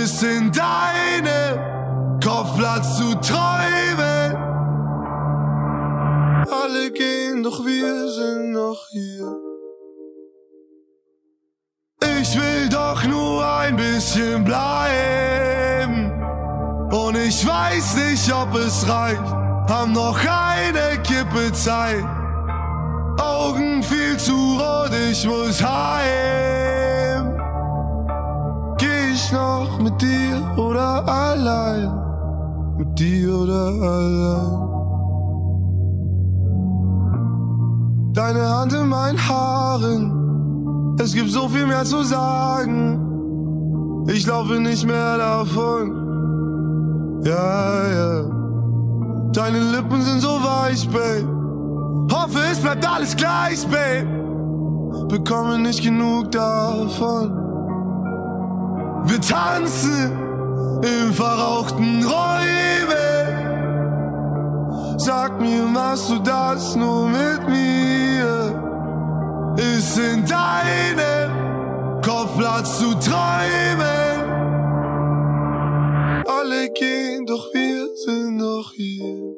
Ist 0.03 0.21
in 0.21 0.51
deinem 0.51 2.19
Kopf 2.21 2.57
Platz 2.57 2.97
zu 2.97 3.15
träumen. 3.21 4.46
Alle 6.49 6.91
gehen, 6.91 7.43
doch 7.43 7.65
wir 7.65 8.07
sind 8.09 8.53
noch 8.53 8.87
hier. 8.89 9.35
Ich 12.21 12.37
will 12.37 12.69
doch 12.69 13.03
nur 13.05 13.45
ein 13.45 13.75
bisschen 13.75 14.45
bleiben. 14.45 16.11
Und 16.91 17.17
ich 17.17 17.45
weiß 17.45 17.97
nicht, 17.97 18.33
ob 18.33 18.55
es 18.55 18.87
reicht. 18.87 19.21
Haben 19.69 19.91
noch 19.91 20.17
eine 20.19 21.01
Kippe 21.03 21.51
Zeit. 21.51 22.05
Augen 23.19 23.83
viel 23.83 24.17
zu 24.17 24.57
rot, 24.57 24.91
ich 25.11 25.27
muss 25.27 25.61
heim. 25.61 27.37
Geh 28.77 29.11
ich 29.11 29.31
noch 29.33 29.79
mit 29.79 30.01
dir 30.01 30.53
oder 30.55 31.05
allein? 31.07 31.91
Mit 32.77 32.97
dir 32.97 33.33
oder 33.33 33.65
allein? 33.81 34.76
Deine 38.17 38.49
Hand 38.49 38.73
in 38.73 38.89
meinen 38.89 39.19
Haaren, 39.29 40.97
es 40.99 41.13
gibt 41.13 41.29
so 41.29 41.47
viel 41.49 41.67
mehr 41.67 41.85
zu 41.85 42.01
sagen. 42.01 44.05
Ich 44.07 44.25
laufe 44.25 44.59
nicht 44.59 44.87
mehr 44.87 45.19
davon. 45.19 47.21
Ja, 47.23 47.87
ja. 47.87 48.23
Deine 49.33 49.59
Lippen 49.59 50.01
sind 50.01 50.21
so 50.21 50.29
weich, 50.29 50.89
Babe. 50.89 51.27
Hoffe, 52.11 52.39
es 52.51 52.59
bleibt 52.59 52.91
alles 52.91 53.15
gleich, 53.15 53.63
Babe. 53.67 54.07
Bekomme 55.09 55.59
nicht 55.59 55.83
genug 55.83 56.31
davon. 56.31 57.31
Wir 59.05 59.21
tanzen 59.21 60.11
in 60.81 61.13
verrauchten 61.13 62.03
Räumen. 62.03 63.16
Sag 64.99 65.39
mir, 65.39 65.63
machst 65.63 66.09
du 66.09 66.17
das 66.19 66.75
nur 66.75 67.07
mit 67.07 67.47
mir? 67.47 69.53
Ist 69.57 69.95
in 69.97 70.25
deinem 70.25 72.01
Kopf 72.01 72.35
Platz 72.35 72.79
zu 72.79 72.95
träumen? 72.95 73.85
Alle 76.25 76.69
gehen, 76.73 77.27
doch 77.27 77.45
wir 77.53 77.87
sind 78.05 78.37
noch 78.37 78.71
hier. 78.73 79.35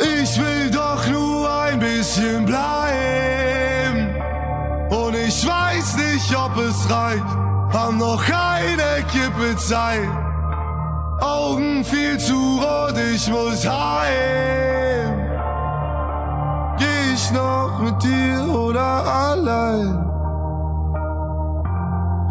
Ich 0.00 0.40
will 0.40 0.70
doch 0.72 1.06
nur 1.08 1.48
ein 1.48 1.78
bisschen 1.78 2.44
bleiben. 2.44 4.16
Und 4.90 5.14
ich 5.14 5.46
weiß 5.46 5.96
nicht, 5.96 6.36
ob 6.36 6.56
es 6.56 6.90
reicht. 6.90 7.24
Haben 7.72 7.98
noch 7.98 8.24
eine 8.28 9.04
Kippe 9.12 9.56
Zeit. 9.56 10.31
Augen 11.22 11.84
viel 11.84 12.18
zu 12.18 12.34
rot, 12.34 12.96
ich 12.98 13.30
muss 13.30 13.64
heim. 13.64 15.30
Geh 16.78 17.12
ich 17.14 17.30
noch 17.30 17.78
mit 17.78 18.02
dir 18.02 18.52
oder 18.52 19.06
allein? 19.30 20.04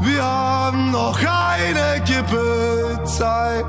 Wir 0.01 0.23
haben 0.23 0.91
noch 0.91 1.17
eine 1.17 2.03
Kippe 2.03 2.99
Zeit. 3.05 3.65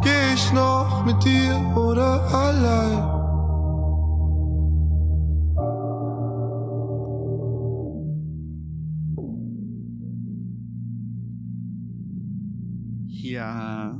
Geh 0.00 0.32
ich 0.34 0.50
noch 0.54 1.04
mit 1.04 1.22
dir 1.22 1.54
oder 1.76 2.22
allein? 2.32 3.17
Ja. 13.38 13.98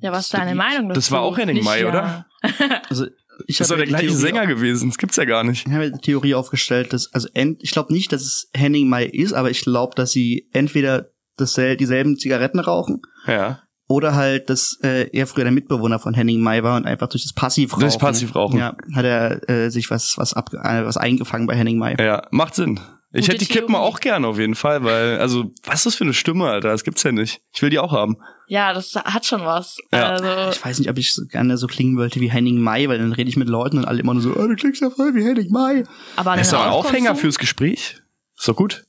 Ja, 0.00 0.12
was 0.12 0.26
ist 0.26 0.34
Das 0.34 0.40
deine 0.40 0.54
Meinung 0.54 0.88
dazu? 0.88 0.98
Das 0.98 1.10
war 1.10 1.20
auch 1.22 1.36
Henning 1.36 1.64
May, 1.64 1.82
ja. 1.82 1.88
oder? 1.88 2.26
Also 2.88 3.06
ich 3.48 3.58
Das 3.58 3.66
ist 3.66 3.70
doch 3.70 3.76
der 3.76 3.86
gleiche 3.86 4.06
Theorie 4.06 4.20
Sänger 4.20 4.46
gewesen. 4.46 4.88
Das 4.88 4.98
gibt's 4.98 5.16
ja 5.16 5.24
gar 5.24 5.44
nicht. 5.44 5.66
Ich 5.66 5.72
habe 5.72 5.90
die 5.90 5.98
Theorie 5.98 6.34
aufgestellt, 6.34 6.92
dass, 6.92 7.12
also 7.12 7.28
ent, 7.34 7.58
ich 7.62 7.70
glaube 7.70 7.92
nicht, 7.92 8.12
dass 8.12 8.22
es 8.22 8.48
Henning 8.54 8.88
May 8.88 9.06
ist, 9.06 9.32
aber 9.32 9.50
ich 9.50 9.62
glaube, 9.62 9.94
dass 9.94 10.12
sie 10.12 10.48
entweder 10.52 11.10
dassel 11.36 11.76
dieselben 11.76 12.16
Zigaretten 12.18 12.60
rauchen 12.60 13.02
Ja. 13.26 13.60
oder 13.88 14.14
halt, 14.14 14.48
dass 14.48 14.78
äh, 14.82 15.10
er 15.12 15.26
früher 15.26 15.44
der 15.44 15.52
Mitbewohner 15.52 15.98
von 15.98 16.14
Henning 16.14 16.40
May 16.40 16.62
war 16.62 16.76
und 16.76 16.86
einfach 16.86 17.08
durch 17.08 17.24
das 17.24 17.34
Passivrauchen. 17.34 17.80
Durch 17.80 17.94
das 17.94 18.00
Passivrauchen. 18.00 18.58
Ja, 18.58 18.74
hat 18.94 19.04
er 19.04 19.48
äh, 19.50 19.70
sich 19.70 19.90
was 19.90 20.14
was 20.16 20.32
ab, 20.32 20.50
äh, 20.54 20.84
was 20.84 20.96
eingefangen 20.96 21.46
bei 21.46 21.56
Henning 21.56 21.78
May. 21.78 21.96
Ja, 21.98 22.26
macht 22.30 22.54
Sinn. 22.54 22.80
Ich 23.18 23.28
hätte 23.28 23.38
die 23.38 23.46
Kippen 23.46 23.68
Theorie. 23.74 23.82
auch 23.86 24.00
gerne 24.00 24.26
auf 24.26 24.38
jeden 24.38 24.54
Fall, 24.54 24.84
weil, 24.84 25.18
also, 25.18 25.52
was 25.64 25.76
ist 25.80 25.86
das 25.86 25.94
für 25.96 26.04
eine 26.04 26.14
Stimme, 26.14 26.48
Alter? 26.48 26.68
Das 26.70 26.84
gibt's 26.84 27.02
ja 27.02 27.12
nicht. 27.12 27.40
Ich 27.52 27.62
will 27.62 27.70
die 27.70 27.78
auch 27.78 27.92
haben. 27.92 28.16
Ja, 28.48 28.72
das 28.72 28.94
hat 28.94 29.26
schon 29.26 29.40
was. 29.44 29.78
Ja. 29.92 30.10
Also, 30.10 30.50
Ich 30.52 30.64
weiß 30.64 30.78
nicht, 30.78 30.90
ob 30.90 30.98
ich 30.98 31.12
so 31.12 31.22
gerne 31.26 31.56
so 31.58 31.66
klingen 31.66 31.96
wollte 31.96 32.20
wie 32.20 32.30
Henning 32.30 32.58
May, 32.60 32.88
weil 32.88 32.98
dann 32.98 33.12
rede 33.12 33.28
ich 33.28 33.36
mit 33.36 33.48
Leuten 33.48 33.78
und 33.78 33.84
alle 33.86 34.00
immer 34.00 34.14
nur 34.14 34.22
so, 34.22 34.30
oh, 34.36 34.46
du 34.46 34.54
klingst 34.54 34.80
ja 34.82 34.90
voll 34.90 35.14
wie 35.14 35.24
Henning 35.24 35.50
May. 35.50 35.84
aber 36.16 36.36
Das 36.36 36.46
ist 36.48 36.52
doch 36.52 36.62
ein 36.64 36.70
Aufhänger 36.70 37.16
fürs 37.16 37.38
Gespräch. 37.38 38.00
Ist 38.38 38.48
doch 38.48 38.56
gut. 38.56 38.84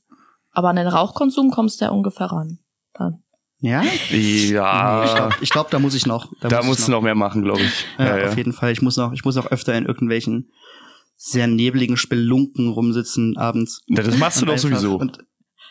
Aber 0.52 0.68
an 0.68 0.76
den 0.76 0.86
Rauchkonsum 0.88 1.50
kommst 1.50 1.80
du 1.80 1.86
ja 1.86 1.90
ungefähr 1.90 2.26
ran. 2.26 2.58
Dann. 2.94 3.22
Ja? 3.60 3.82
Ich 4.10 4.50
Ja. 4.50 5.04
glaube, 5.14 5.34
ich 5.40 5.50
glaub, 5.50 5.70
da 5.70 5.78
muss 5.78 5.94
ich 5.94 6.06
noch. 6.06 6.30
Ah. 6.40 6.48
Da 6.48 6.56
muss 6.58 6.66
musst 6.66 6.80
ich 6.80 6.86
du 6.86 6.92
noch 6.92 7.02
mehr 7.02 7.14
machen, 7.14 7.42
glaube 7.42 7.60
ich. 7.62 7.86
Ja, 7.98 8.28
auf 8.28 8.36
jeden 8.36 8.52
Fall. 8.52 8.70
Ich 8.72 8.82
muss 8.82 8.96
noch, 8.96 9.12
ich 9.12 9.24
muss 9.24 9.34
noch 9.36 9.46
öfter 9.46 9.74
in 9.74 9.86
irgendwelchen 9.86 10.50
sehr 11.20 11.48
nebligen 11.48 11.96
Spelunken 11.96 12.68
rumsitzen 12.68 13.36
abends. 13.36 13.82
Ja, 13.88 14.02
das 14.04 14.16
machst 14.18 14.40
du 14.40 14.46
doch 14.46 14.56
sowieso. 14.56 14.96
Und, 14.96 15.18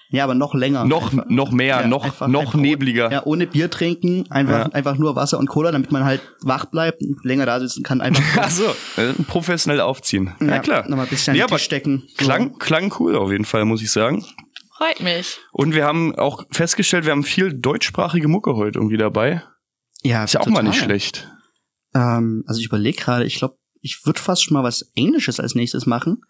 ja, 0.09 0.25
aber 0.25 0.35
noch 0.35 0.53
länger. 0.53 0.83
Noch, 0.85 1.11
Einfach- 1.13 1.25
noch 1.29 1.51
mehr, 1.51 1.81
Ja, 1.81 1.87
noch, 1.87 2.03
einfach- 2.03 2.27
noch 2.27 2.41
einfach- 2.41 2.55
nebliger. 2.59 3.09
Ja, 3.11 3.25
ohne 3.25 3.47
Bier 3.47 3.69
trinken, 3.71 4.29
einfach, 4.29 4.67
Ja. 4.67 4.73
einfach 4.73 4.97
nur 4.97 5.15
Wasser 5.15 5.39
und 5.39 5.47
Cola, 5.47 5.71
damit 5.71 5.89
man 5.91 6.03
halt 6.03 6.21
wach 6.41 6.65
bleibt 6.65 7.01
und 7.01 7.23
länger 7.23 7.45
da 7.45 7.59
sitzen 7.61 7.83
kann. 7.83 8.01
Einfach 8.01 8.23
Ach 8.43 8.51
so, 8.51 8.65
äh, 9.01 9.13
professionell 9.27 9.79
aufziehen. 9.79 10.33
Ja, 10.41 10.59
klar. 10.59 10.83
Nochmal 10.89 11.05
ein 11.05 11.09
bisschen 11.09 11.31
an 11.31 11.37
Ja, 11.37 11.45
den 11.45 11.49
aber 11.51 11.57
Tisch 11.57 11.65
stecken. 11.65 12.03
So. 12.09 12.15
Klang, 12.25 12.57
klang 12.59 12.93
cool 12.99 13.15
auf 13.15 13.31
jeden 13.31 13.45
Fall, 13.45 13.63
muss 13.63 13.81
ich 13.81 13.89
sagen. 13.91 14.25
Freut 14.77 14.99
mich. 15.01 15.37
Und 15.53 15.73
wir 15.73 15.85
haben 15.85 16.13
auch 16.15 16.43
festgestellt, 16.51 17.05
wir 17.05 17.11
haben 17.13 17.23
viel 17.23 17.53
deutschsprachige 17.53 18.27
Mucke 18.27 18.55
heute 18.55 18.79
irgendwie 18.79 18.97
dabei. 18.97 19.43
Ja, 20.03 20.25
Ist 20.25 20.33
ja 20.33 20.41
auch 20.41 20.45
total. 20.45 20.63
mal 20.63 20.69
nicht 20.69 20.79
schlecht. 20.81 21.31
Ähm, 21.95 22.43
also 22.47 22.59
ich 22.59 22.67
überlege 22.67 22.97
gerade, 23.01 23.25
ich 23.25 23.35
glaube, 23.39 23.55
ich 23.87 24.05
würde 24.05 24.19
fast 24.21 24.43
schon 24.43 24.53
mal 24.55 24.63
was 24.63 24.91
Englisches 24.95 25.39
als 25.39 25.55
nächstes 25.55 25.85
machen. 25.85 26.21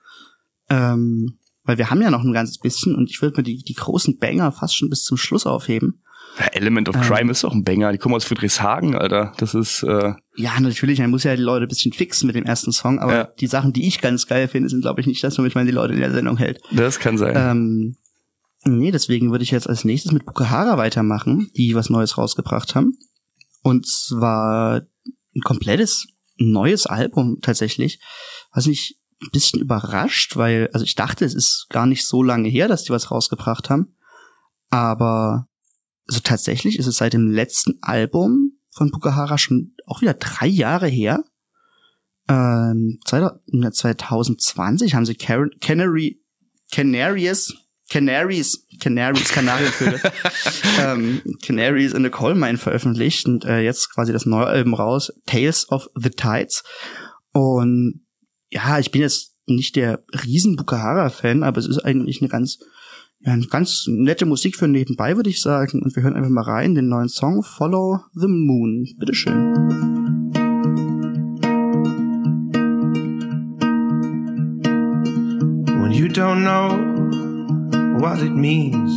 Ähm, 0.70 1.38
weil 1.64 1.78
wir 1.78 1.90
haben 1.90 2.02
ja 2.02 2.10
noch 2.12 2.24
ein 2.24 2.34
ganzes 2.34 2.60
bisschen 2.60 2.96
und 2.96 3.10
ich 3.10 3.22
würde 3.22 3.38
mir 3.38 3.44
die, 3.44 3.64
die 3.64 3.74
großen 3.74 4.18
Banger 4.20 4.52
fast 4.52 4.78
schon 4.78 4.90
bis 4.90 5.04
zum 5.04 5.18
Schluss 5.18 5.46
aufheben. 5.46 6.02
Ja, 6.40 6.46
Element 6.48 6.88
of 6.88 6.96
Ähm. 6.96 7.02
Crime 7.02 7.32
ist 7.32 7.44
doch 7.44 7.54
ein 7.54 7.64
Banger. 7.64 7.92
Die 7.92 7.98
kommen 7.98 8.14
aus 8.16 8.24
Friedrichshagen, 8.26 8.96
Alter. 8.96 9.34
Das 9.38 9.54
ist, 9.56 9.82
äh, 9.84 10.14
Ja, 10.36 10.60
natürlich, 10.60 11.00
man 11.00 11.10
muss 11.10 11.24
ja 11.24 11.36
die 11.36 11.42
Leute 11.42 11.66
ein 11.66 11.68
bisschen 11.70 11.94
fixen 11.94 12.28
mit 12.28 12.36
dem 12.36 12.46
ersten 12.46 12.72
Song, 12.72 13.00
aber 13.00 13.14
Ja. 13.14 13.24
die 13.40 13.48
Sachen, 13.48 13.74
die 13.74 13.88
ich 13.88 14.02
ganz 14.02 14.28
geil 14.28 14.48
finde, 14.48 14.70
sind, 14.70 14.82
glaube 14.82 15.02
ich, 15.02 15.08
nicht 15.08 15.24
das, 15.24 15.38
womit 15.40 15.56
man 15.56 15.66
die 15.66 15.72
Leute 15.72 15.94
in 15.94 16.00
der 16.00 16.12
Sendung 16.12 16.38
hält. 16.38 16.62
das 16.72 17.00
kann 17.00 17.18
sein. 17.18 17.34
Ähm, 17.36 17.96
nee, 18.66 18.92
deswegen 18.92 19.32
würde 19.32 19.44
ich 19.44 19.52
jetzt 19.52 19.68
als 19.68 19.84
nächstes 19.84 20.12
mit 20.12 20.26
Bukahara 20.26 20.78
weitermachen, 20.78 21.50
die 21.58 21.74
was 21.76 21.90
Neues 21.90 22.18
rausgebracht 22.18 22.76
haben. 22.76 22.98
Und 23.64 23.88
zwar 23.88 24.82
ein 25.36 25.42
komplettes 25.42 26.08
neues 26.38 26.86
Album 26.86 27.40
tatsächlich, 27.42 28.00
was 28.52 28.68
mich 28.68 29.00
ein 29.22 29.30
bisschen 29.32 29.60
überrascht, 29.60 30.36
weil, 30.36 30.70
also 30.74 30.84
ich 30.84 30.96
dachte, 30.96 31.26
es 31.26 31.34
ist 31.34 31.68
gar 31.70 31.86
nicht 31.86 32.06
so 32.06 32.22
lange 32.22 32.50
her, 32.50 32.68
dass 32.68 32.84
die 32.84 32.92
was 32.92 33.10
rausgebracht 33.12 33.70
haben. 33.70 33.96
Aber 34.70 35.48
also 36.08 36.20
tatsächlich 36.22 36.78
ist 36.80 36.88
es 36.88 36.98
seit 36.98 37.14
dem 37.14 37.28
letzten 37.28 37.80
Album 37.82 38.60
von 38.70 38.92
Bukahara 38.92 39.38
schon 39.38 39.74
auch 39.86 40.02
wieder 40.02 40.14
drei 40.14 40.48
Jahre 40.48 40.88
her. 40.88 41.24
Ähm, 42.30 43.00
2020 43.06 44.94
haben 44.94 45.06
sie 45.06 45.16
Canary, 45.16 46.22
Canaries, 46.72 47.54
Canaries, 47.90 48.68
Canaries, 48.82 49.30
Kanarienvögel, 49.30 50.02
ähm, 50.82 51.22
Canaries 51.42 51.94
in 51.94 52.04
the 52.04 52.10
Coal 52.10 52.36
Mine 52.36 52.58
veröffentlicht 52.58 53.26
und 53.26 53.46
äh, 53.46 53.62
jetzt 53.62 53.94
quasi 53.94 54.12
das 54.12 54.26
neue 54.26 54.46
Album 54.46 54.74
raus, 54.74 55.14
Tales 55.26 55.70
of 55.72 55.88
the 55.96 56.10
Tides. 56.10 56.64
Und 57.32 58.02
ja, 58.50 58.80
ich 58.80 58.92
bin 58.92 59.02
jetzt 59.02 59.36
nicht 59.46 59.76
der 59.76 60.04
riesen 60.26 60.58
Bukahara-Fan, 60.58 61.44
aber 61.44 61.60
es 61.60 61.68
ist 61.68 61.80
eigentlich 61.80 62.22
eine 62.22 62.30
ganz, 62.30 62.60
ja, 63.20 63.32
eine 63.32 63.48
ganz 63.48 63.86
nette 63.88 64.26
Musik 64.26 64.58
für 64.58 64.68
nebenbei, 64.68 65.16
würde 65.16 65.30
ich 65.30 65.42
sagen. 65.42 65.82
Und 65.82 65.96
wir 65.96 66.04
hören 66.04 66.16
einfach 66.16 66.30
mal 66.30 66.44
rein, 66.44 66.76
den 66.76 66.90
neuen 66.90 67.10
Song 67.10 67.42
Follow 67.44 68.00
the 68.14 68.28
Moon. 68.28 68.86
Bitteschön. 68.98 69.88
when 75.88 75.92
you 75.96 76.10
don't 76.10 76.44
know 76.44 76.97
what 78.00 78.20
it 78.20 78.32
means 78.32 78.92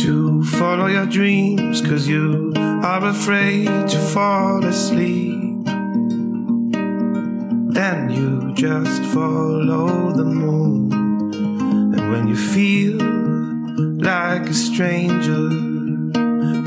to 0.00 0.42
follow 0.44 0.86
your 0.86 1.04
dreams 1.04 1.82
cause 1.82 2.08
you 2.08 2.52
are 2.56 3.04
afraid 3.04 3.66
to 3.66 3.98
fall 3.98 4.64
asleep. 4.64 5.64
Then 7.74 8.10
you 8.10 8.54
just 8.54 9.02
follow 9.12 10.12
the 10.12 10.24
moon. 10.24 10.92
And 11.94 12.10
when 12.10 12.26
you 12.28 12.36
feel 12.36 12.98
like 14.02 14.48
a 14.48 14.54
stranger 14.54 15.48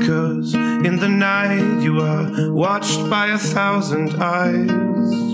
cause 0.06 0.54
in 0.54 0.98
the 0.98 1.08
night 1.08 1.82
you 1.82 2.00
are 2.00 2.52
watched 2.52 3.10
by 3.10 3.26
a 3.28 3.38
thousand 3.38 4.22
eyes 4.22 5.31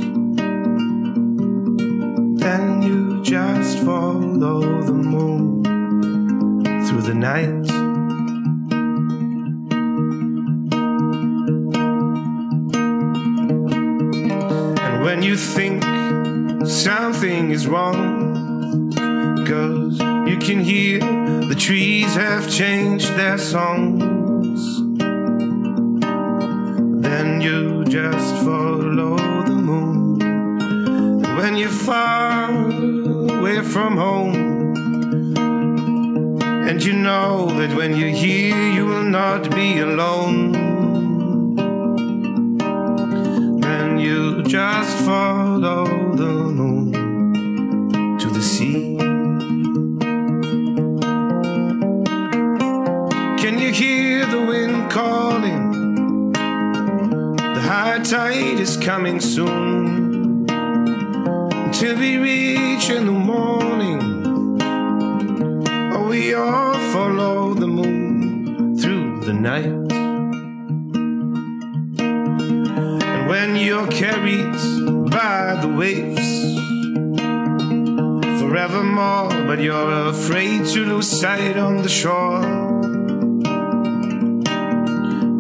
then 2.49 2.81
you 2.81 3.23
just 3.23 3.79
follow 3.81 4.81
the 4.81 4.99
moon 5.15 5.63
through 6.87 7.03
the 7.03 7.13
night. 7.13 7.67
And 14.87 15.05
when 15.05 15.23
you 15.23 15.37
think 15.37 15.83
something 16.67 17.51
is 17.51 17.67
wrong, 17.67 17.99
cause 19.47 20.01
you 20.31 20.39
can 20.39 20.61
hear 20.65 21.01
the 21.01 21.57
trees 21.67 22.15
have 22.15 22.51
changed 22.51 23.15
their 23.15 23.37
songs, 23.37 24.61
then 27.03 27.43
you 27.43 27.85
just 27.85 28.29
follow 28.43 29.38
when 31.49 31.57
you're 31.57 31.71
far 31.71 32.51
away 32.51 33.63
from 33.63 33.97
home. 33.97 34.35
And 36.69 36.85
you 36.85 36.93
know 36.93 37.47
that 37.59 37.75
when 37.75 37.97
you're 37.97 38.17
here, 38.27 38.71
you 38.75 38.85
will 38.85 39.05
not 39.05 39.51
be 39.55 39.79
alone. 39.79 40.53
Then 43.63 43.99
you 43.99 44.43
just 44.43 44.95
follow 45.07 45.87
the 46.17 46.33
moon 46.59 46.93
to 48.19 48.29
the 48.29 48.43
sea. 48.43 48.99
Can 53.43 53.59
you 53.59 53.73
hear 53.73 54.27
the 54.27 54.43
wind 54.43 54.91
calling? 54.91 56.33
The 56.33 57.63
high 57.73 58.01
tide 58.01 58.61
is 58.61 58.77
coming 58.77 59.19
soon 59.19 60.08
till 61.79 61.97
we 61.97 62.17
reach 62.17 62.91
in 62.91 63.07
the 63.07 63.13
morning. 63.13 64.01
Oh, 65.95 66.09
we 66.09 66.35
all 66.35 66.75
follow 66.93 67.55
the 67.55 67.69
moon 67.69 68.77
through 68.77 69.21
the 69.21 69.33
night. 69.33 69.93
And 72.01 73.29
when 73.29 73.55
you're 73.55 73.87
carried 73.87 74.59
by 75.09 75.55
the 75.63 75.69
waves 75.69 76.59
forevermore, 78.41 79.29
but 79.47 79.61
you're 79.61 80.09
afraid 80.09 80.67
to 80.75 80.85
lose 80.85 81.07
sight 81.09 81.57
on 81.57 81.83
the 81.83 81.89
shore, 81.89 82.43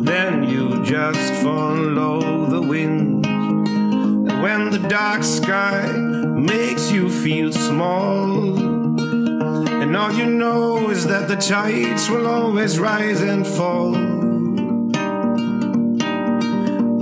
then 0.04 0.44
you 0.48 0.84
just 0.84 1.32
follow 1.42 2.46
the 2.46 2.60
wind. 2.60 3.26
And 3.26 4.40
when 4.40 4.70
the 4.70 4.78
dark 4.88 5.24
sky 5.24 6.07
makes 6.38 6.92
you 6.92 7.10
feel 7.10 7.52
small. 7.52 8.58
And 9.82 9.96
all 9.96 10.12
you 10.12 10.26
know 10.26 10.90
is 10.90 11.06
that 11.06 11.26
the 11.28 11.36
tides 11.36 12.08
will 12.08 12.26
always 12.26 12.78
rise 12.78 13.20
and 13.20 13.46
fall. 13.46 13.92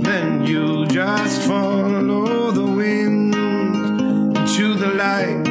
Then 0.01 0.45
you 0.45 0.87
just 0.87 1.41
follow 1.43 2.51
the 2.51 2.65
wind 2.65 3.35
into 3.35 4.73
the 4.73 4.87
light. 4.87 5.45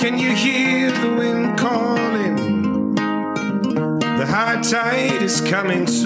Can 0.00 0.18
you 0.18 0.32
hear 0.34 0.90
the 0.90 1.14
wind 1.14 1.58
calling? 1.58 2.94
The 2.94 4.26
high 4.26 4.60
tide 4.62 5.22
is 5.22 5.40
coming 5.40 5.86
soon 5.86 6.05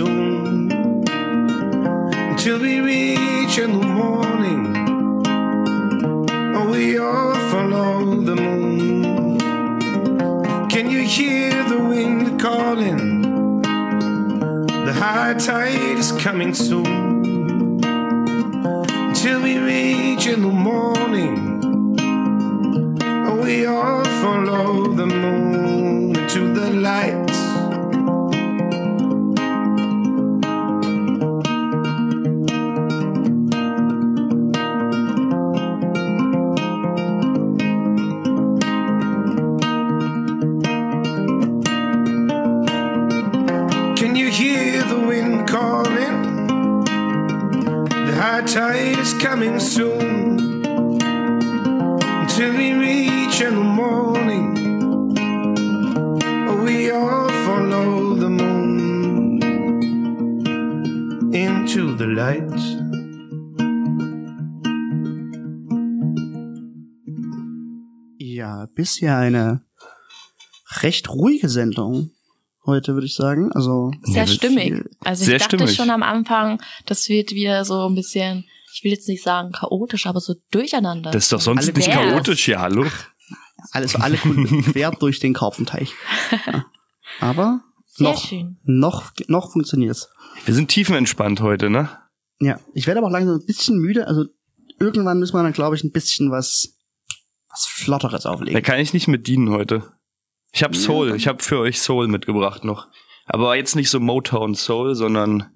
coming 16.41 16.55
soon 16.55 17.85
until 17.85 19.43
we 19.43 19.59
reach 19.59 20.27
in 20.27 20.41
the 20.41 20.49
morning. 20.49 20.90
Bisher 68.81 69.17
eine 69.19 69.61
recht 70.83 71.11
ruhige 71.11 71.49
Sendung 71.51 72.11
heute, 72.65 72.95
würde 72.95 73.07
ich 73.07 73.15
sagen. 73.15 73.53
Also 73.53 73.91
Sehr 74.05 74.25
Ja, 74.25 74.27
stimmig. 74.27 74.85
Also 75.01 75.23
ich 75.23 75.27
Sehr 75.29 75.39
dachte 75.39 75.57
stimmig. 75.59 75.77
schon 75.77 75.91
am 75.91 76.03
Anfang, 76.03 76.63
das 76.87 77.09
wird 77.09 77.33
wieder 77.33 77.65
so 77.65 77.87
ein 77.87 77.95
bisschen, 77.95 78.45
ich 78.75 78.83
will 78.85 78.93
jetzt 78.93 79.09
nicht 79.09 79.23
sagen 79.23 79.53
chaotisch, 79.53 80.07
aber 80.07 80.21
so 80.21 80.35
durcheinander. 80.51 81.11
Das 81.11 81.25
ist 81.25 81.33
doch 81.33 81.41
sonst 81.41 81.65
Alle 81.65 81.73
nicht 81.77 81.87
Bärs. 81.91 81.99
chaotisch 81.99 82.45
hier, 82.47 82.61
hallo? 82.61 82.87
alles, 83.73 83.95
alle 83.97 84.17
Kunden 84.17 84.63
quer 84.73 84.91
durch 84.93 85.19
den 85.21 85.35
Karpfenteich. 85.35 85.93
Ja. 86.47 86.65
Aber 87.21 87.61
Sehr 87.85 88.09
noch, 88.11 88.25
schön. 88.27 88.57
noch, 88.65 89.13
noch 89.29 89.53
funktioniert's. 89.53 90.09
Wir 90.47 90.55
sind 90.55 90.69
tiefenentspannt 90.69 91.41
heute, 91.43 91.69
ne? 91.69 91.91
Ja, 92.41 92.59
ich 92.73 92.87
werde 92.87 92.99
aber 93.01 93.09
auch 93.09 93.13
langsam 93.13 93.35
ein 93.37 93.45
bisschen 93.45 93.77
müde. 93.79 94.07
Also 94.07 94.25
irgendwann 94.79 95.19
müssen 95.19 95.35
wir 95.35 95.43
dann, 95.43 95.53
glaube 95.53 95.77
ich, 95.77 95.85
ein 95.85 95.91
bisschen 95.93 96.31
was, 96.31 96.79
was 97.51 97.67
Flotteres 97.67 98.23
Da 98.25 98.31
auflegen. 98.31 98.63
kann 98.63 98.79
ich 98.81 98.93
nicht 98.93 99.09
mit 99.09 99.27
dienen 99.27 99.51
heute. 99.51 99.93
Ich 100.53 100.63
habe 100.63 100.75
Ja, 100.75 100.81
Soul, 100.81 101.09
dann- 101.09 101.17
ich 101.17 101.27
habe 101.29 101.43
für 101.43 101.59
euch 101.59 101.81
Soul 101.81 102.09
mitgebracht 102.09 102.65
noch. 102.65 102.89
Aber 103.27 103.55
jetzt 103.57 103.77
nicht 103.77 103.91
so 103.91 104.01
Motown 104.01 104.55
Soul, 104.55 104.95
sondern 104.95 105.53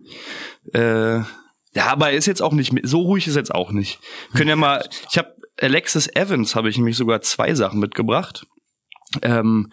äh, 0.72 1.16
ja, 1.76 1.86
aber 1.86 2.12
ist 2.12 2.26
jetzt 2.26 2.42
auch 2.42 2.52
nicht 2.52 2.72
so 2.84 3.00
ruhig 3.00 3.26
ist 3.26 3.34
jetzt 3.34 3.52
auch 3.54 3.72
nicht. 3.72 3.98
Können 4.34 4.50
ja 4.50 4.56
mal, 4.56 4.88
ich 5.10 5.18
habe 5.18 5.34
Alexis 5.60 6.08
Evans 6.14 6.54
habe 6.54 6.68
ich 6.68 6.76
nämlich 6.76 6.96
sogar 6.96 7.20
zwei 7.22 7.54
Sachen 7.54 7.80
mitgebracht. 7.80 8.46
Ähm, 9.22 9.72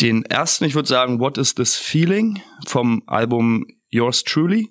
den 0.00 0.24
ersten, 0.24 0.64
ich 0.64 0.74
würde 0.74 0.88
sagen, 0.88 1.20
What 1.20 1.36
is 1.38 1.54
this 1.54 1.76
feeling 1.76 2.40
vom 2.66 3.02
Album 3.06 3.66
Yours 3.90 4.22
Truly. 4.24 4.70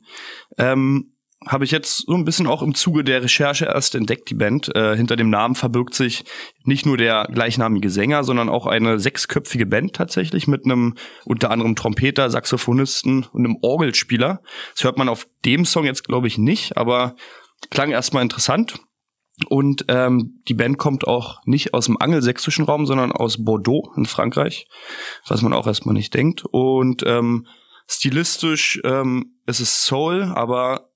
Ähm, 0.58 1.17
habe 1.48 1.66
ich 1.66 1.72
jetzt 1.72 2.06
so 2.06 2.14
ein 2.14 2.26
bisschen 2.26 2.48
auch 2.48 2.62
im 2.62 2.76
Zuge 2.76 3.04
der 3.04 3.24
Recherche 3.24 3.66
erst 3.66 3.96
entdeckt, 3.96 4.30
die 4.30 4.36
Band. 4.36 4.74
Äh, 4.76 4.96
hinter 4.96 5.16
dem 5.16 5.30
Namen 5.30 5.56
verbirgt 5.56 5.94
sich 5.94 6.26
nicht 6.64 6.86
nur 6.86 6.98
der 6.98 7.28
gleichnamige 7.32 7.90
Sänger, 7.90 8.24
sondern 8.24 8.50
auch 8.50 8.66
eine 8.66 9.00
sechsköpfige 9.00 9.66
Band 9.66 9.94
tatsächlich 9.94 10.48
mit 10.48 10.66
einem 10.66 10.96
unter 11.26 11.52
anderem 11.52 11.76
Trompeter, 11.76 12.30
Saxophonisten 12.30 13.26
und 13.32 13.46
einem 13.46 13.58
Orgelspieler. 13.62 14.42
Das 14.76 14.84
hört 14.84 14.98
man 14.98 15.10
auf 15.10 15.28
dem 15.46 15.66
Song 15.66 15.86
jetzt, 15.86 16.04
glaube 16.04 16.28
ich, 16.28 16.38
nicht, 16.38 16.78
aber 16.78 17.16
klang 17.70 17.92
erstmal 17.92 18.24
interessant. 18.24 18.80
Und 19.50 19.86
ähm, 19.88 20.42
die 20.48 20.56
Band 20.56 20.80
kommt 20.80 21.08
auch 21.08 21.40
nicht 21.46 21.74
aus 21.74 21.86
dem 21.86 22.02
angelsächsischen 22.02 22.66
Raum, 22.66 22.88
sondern 22.88 23.12
aus 23.12 23.44
Bordeaux 23.44 23.92
in 23.96 24.06
Frankreich, 24.06 24.68
was 25.28 25.44
man 25.44 25.54
auch 25.54 25.68
erstmal 25.68 25.94
nicht 25.94 26.14
denkt. 26.16 26.44
Und 26.44 27.04
ähm, 27.06 27.46
stilistisch 27.88 28.82
ähm, 28.84 29.36
ist 29.46 29.60
es 29.60 29.84
Soul, 29.84 30.24
aber 30.24 30.90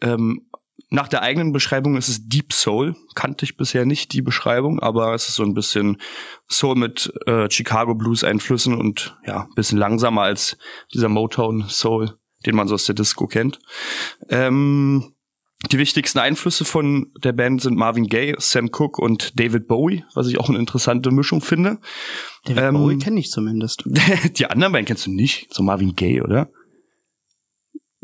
ähm, 0.00 0.46
nach 0.90 1.08
der 1.08 1.22
eigenen 1.22 1.52
Beschreibung 1.52 1.96
ist 1.96 2.08
es 2.08 2.28
Deep 2.28 2.52
Soul. 2.52 2.94
Kannte 3.14 3.44
ich 3.44 3.56
bisher 3.56 3.84
nicht 3.84 4.12
die 4.12 4.22
Beschreibung, 4.22 4.80
aber 4.80 5.14
es 5.14 5.28
ist 5.28 5.34
so 5.34 5.42
ein 5.42 5.54
bisschen 5.54 5.98
Soul 6.48 6.76
mit 6.76 7.12
äh, 7.26 7.50
Chicago 7.50 7.94
Blues 7.94 8.22
Einflüssen 8.22 8.74
und 8.74 9.16
ja, 9.26 9.42
ein 9.42 9.54
bisschen 9.54 9.78
langsamer 9.78 10.22
als 10.22 10.56
dieser 10.92 11.08
Motown 11.08 11.64
Soul, 11.68 12.16
den 12.46 12.54
man 12.54 12.68
so 12.68 12.74
aus 12.74 12.84
der 12.84 12.94
Disco 12.94 13.26
kennt. 13.26 13.58
Ähm, 14.28 15.14
die 15.72 15.78
wichtigsten 15.78 16.18
Einflüsse 16.18 16.64
von 16.64 17.10
der 17.22 17.32
Band 17.32 17.62
sind 17.62 17.76
Marvin 17.76 18.06
Gaye, 18.06 18.36
Sam 18.38 18.70
Cooke 18.70 19.00
und 19.00 19.38
David 19.40 19.66
Bowie, 19.66 20.04
was 20.14 20.28
ich 20.28 20.38
auch 20.38 20.48
eine 20.48 20.58
interessante 20.58 21.10
Mischung 21.10 21.40
finde. 21.40 21.78
David 22.44 22.62
ähm, 22.62 22.74
Bowie 22.74 22.98
kenne 22.98 23.18
ich 23.18 23.30
zumindest. 23.30 23.84
Die 24.36 24.46
anderen 24.46 24.72
beiden 24.72 24.86
kennst 24.86 25.06
du 25.06 25.10
nicht, 25.10 25.52
so 25.52 25.62
Marvin 25.62 25.96
Gaye, 25.96 26.22
oder? 26.22 26.50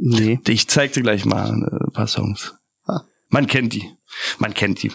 Nee. 0.03 0.41
Ich 0.49 0.67
zeig 0.69 0.93
dir 0.93 1.03
gleich 1.03 1.27
mal 1.27 1.49
äh, 1.49 1.85
ein 1.85 1.93
paar 1.93 2.07
Songs. 2.07 2.55
Ah. 2.87 3.03
Man 3.29 3.47
kennt 3.47 3.75
die. 3.75 3.91
Man 4.39 4.55
kennt 4.55 4.83
die. 4.83 4.93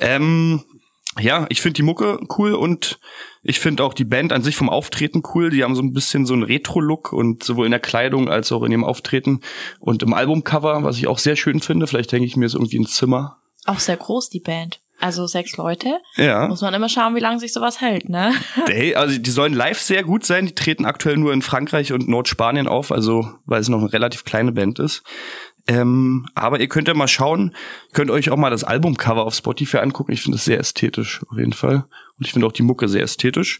Ähm, 0.00 0.64
ja, 1.18 1.46
ich 1.48 1.60
finde 1.60 1.74
die 1.74 1.82
Mucke 1.82 2.18
cool 2.36 2.54
und 2.54 2.98
ich 3.42 3.60
finde 3.60 3.84
auch 3.84 3.94
die 3.94 4.04
Band 4.04 4.32
an 4.32 4.42
sich 4.42 4.56
vom 4.56 4.68
Auftreten 4.68 5.22
cool. 5.34 5.50
Die 5.50 5.62
haben 5.62 5.76
so 5.76 5.82
ein 5.82 5.92
bisschen 5.92 6.26
so 6.26 6.34
einen 6.34 6.42
Retro-Look 6.42 7.12
und 7.12 7.44
sowohl 7.44 7.66
in 7.66 7.70
der 7.70 7.80
Kleidung 7.80 8.28
als 8.28 8.50
auch 8.50 8.64
in 8.64 8.72
ihrem 8.72 8.84
Auftreten 8.84 9.40
und 9.78 10.02
im 10.02 10.12
Albumcover, 10.12 10.82
was 10.82 10.98
ich 10.98 11.06
auch 11.06 11.18
sehr 11.18 11.36
schön 11.36 11.60
finde. 11.60 11.86
Vielleicht 11.86 12.12
hänge 12.12 12.26
ich 12.26 12.36
mir 12.36 12.48
so 12.48 12.58
irgendwie 12.58 12.76
ins 12.76 12.96
Zimmer. 12.96 13.38
Auch 13.64 13.78
sehr 13.78 13.96
groß, 13.96 14.28
die 14.28 14.40
Band. 14.40 14.80
Also 15.00 15.26
sechs 15.26 15.56
Leute. 15.56 15.98
Ja. 16.16 16.48
Muss 16.48 16.60
man 16.60 16.74
immer 16.74 16.88
schauen, 16.88 17.14
wie 17.14 17.20
lange 17.20 17.38
sich 17.38 17.52
sowas 17.52 17.80
hält, 17.80 18.08
ne? 18.08 18.32
Hey, 18.66 18.94
also 18.94 19.18
die 19.18 19.30
sollen 19.30 19.52
live 19.52 19.80
sehr 19.80 20.02
gut 20.02 20.24
sein. 20.24 20.46
Die 20.46 20.54
treten 20.54 20.84
aktuell 20.84 21.16
nur 21.16 21.32
in 21.32 21.42
Frankreich 21.42 21.92
und 21.92 22.08
Nordspanien 22.08 22.66
auf, 22.66 22.90
also 22.90 23.28
weil 23.46 23.60
es 23.60 23.68
noch 23.68 23.78
eine 23.80 23.92
relativ 23.92 24.24
kleine 24.24 24.52
Band 24.52 24.78
ist. 24.80 25.02
Ähm, 25.68 26.26
aber 26.34 26.60
ihr 26.60 26.68
könnt 26.68 26.88
ja 26.88 26.94
mal 26.94 27.08
schauen, 27.08 27.54
könnt 27.92 28.10
euch 28.10 28.30
auch 28.30 28.38
mal 28.38 28.50
das 28.50 28.64
Albumcover 28.64 29.24
auf 29.26 29.34
Spotify 29.34 29.78
angucken. 29.78 30.12
Ich 30.12 30.22
finde 30.22 30.36
es 30.36 30.44
sehr 30.46 30.58
ästhetisch 30.58 31.20
auf 31.30 31.36
jeden 31.36 31.52
Fall. 31.52 31.84
Und 32.18 32.26
ich 32.26 32.32
finde 32.32 32.46
auch 32.46 32.52
die 32.52 32.62
Mucke 32.62 32.88
sehr 32.88 33.02
ästhetisch. 33.02 33.58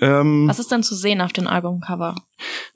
Ähm, 0.00 0.48
Was 0.48 0.58
ist 0.58 0.72
denn 0.72 0.82
zu 0.82 0.96
sehen 0.96 1.20
auf 1.20 1.32
dem 1.32 1.46
Albumcover? 1.46 2.16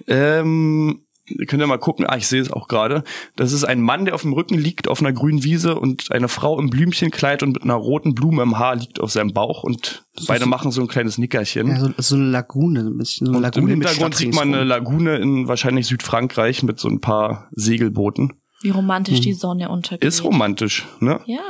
ähm, 0.06 1.02
könnt 1.46 1.60
ja 1.60 1.66
mal 1.66 1.78
gucken. 1.78 2.06
Ah, 2.06 2.16
ich 2.16 2.26
sehe 2.28 2.40
es 2.40 2.50
auch 2.52 2.68
gerade. 2.68 3.04
Das 3.36 3.52
ist 3.52 3.64
ein 3.64 3.80
Mann, 3.80 4.04
der 4.04 4.14
auf 4.14 4.22
dem 4.22 4.32
Rücken 4.32 4.56
liegt 4.58 4.88
auf 4.88 5.00
einer 5.00 5.12
grünen 5.12 5.44
Wiese 5.44 5.74
und 5.78 6.10
eine 6.12 6.28
Frau 6.28 6.58
im 6.58 6.70
Blümchenkleid 6.70 7.42
und 7.42 7.52
mit 7.54 7.62
einer 7.62 7.74
roten 7.74 8.14
Blume 8.14 8.42
im 8.42 8.58
Haar 8.58 8.76
liegt 8.76 9.00
auf 9.00 9.10
seinem 9.10 9.32
Bauch 9.32 9.62
und 9.64 10.04
beide 10.26 10.46
machen 10.46 10.70
so 10.70 10.80
ein 10.80 10.88
kleines 10.88 11.18
Nickerchen. 11.18 11.68
Ja, 11.68 11.80
so, 11.80 11.90
so 11.98 12.14
eine 12.16 12.24
Lagune, 12.30 12.82
so 12.84 12.90
ein 12.90 12.98
bisschen 12.98 13.26
so 13.26 13.32
eine 13.32 13.38
Und 13.38 13.56
im 13.56 13.62
Lagune 13.62 13.76
mit 13.76 13.88
Hintergrund 13.88 14.14
sieht 14.16 14.34
man 14.34 14.54
eine. 14.54 14.64
Lagune 14.64 15.16
in 15.16 15.48
wahrscheinlich 15.48 15.86
Südfrankreich 15.86 16.62
mit 16.62 16.78
so 16.78 16.88
ein 16.88 17.00
paar 17.00 17.48
Segelbooten. 17.52 18.32
Wie 18.62 18.70
romantisch 18.70 19.16
Hm. 19.16 19.22
die 19.22 19.32
Sonne 19.34 19.68
untergeht. 19.68 20.04
Ist 20.04 20.24
romantisch, 20.24 20.86
ne? 21.00 21.20
Ja. 21.26 21.40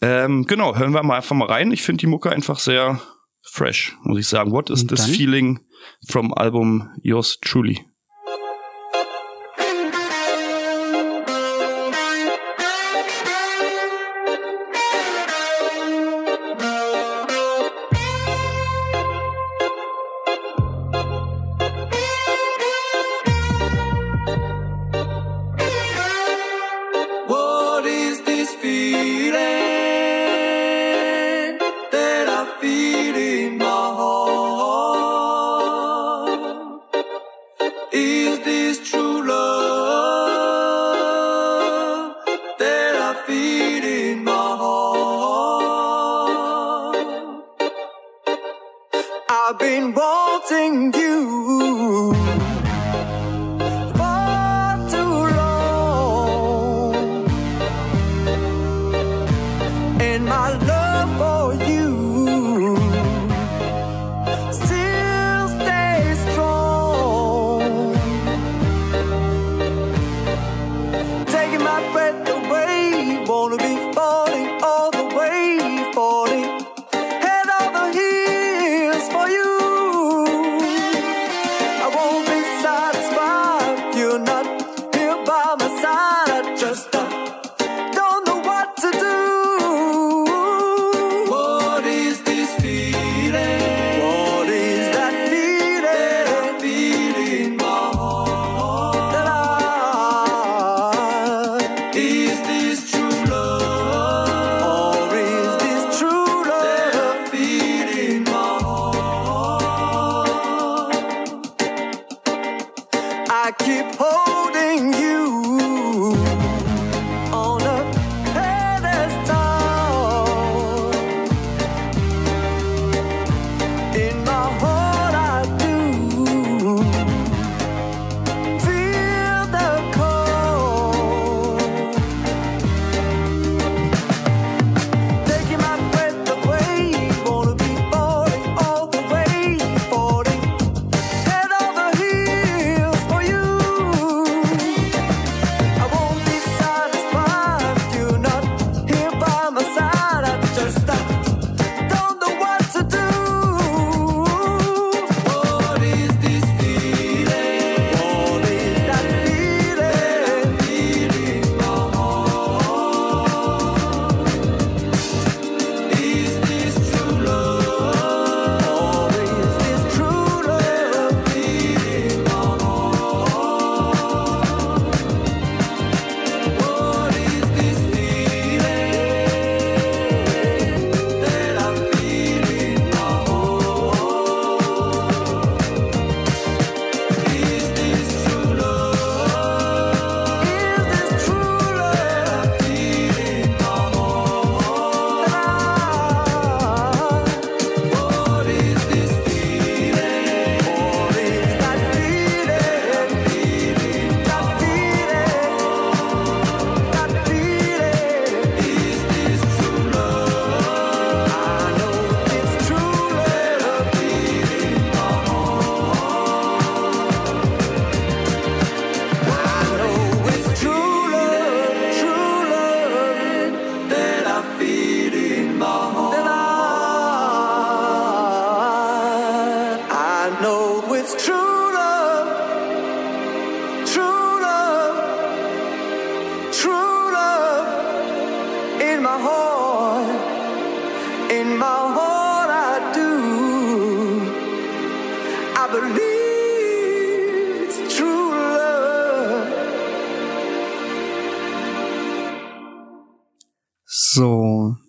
Ähm, 0.00 0.44
genau, 0.46 0.76
hören 0.76 0.92
wir 0.92 1.02
mal 1.02 1.16
einfach 1.16 1.34
mal 1.34 1.48
rein. 1.48 1.72
Ich 1.72 1.82
finde 1.82 2.00
die 2.00 2.06
Mucke 2.06 2.30
einfach 2.30 2.58
sehr 2.58 3.00
fresh, 3.42 3.96
muss 4.02 4.18
ich 4.18 4.28
sagen. 4.28 4.52
What 4.52 4.70
is 4.70 4.86
this 4.86 5.06
feeling 5.06 5.60
from 6.08 6.34
Album 6.34 6.90
Yours 7.02 7.38
Truly? 7.40 7.80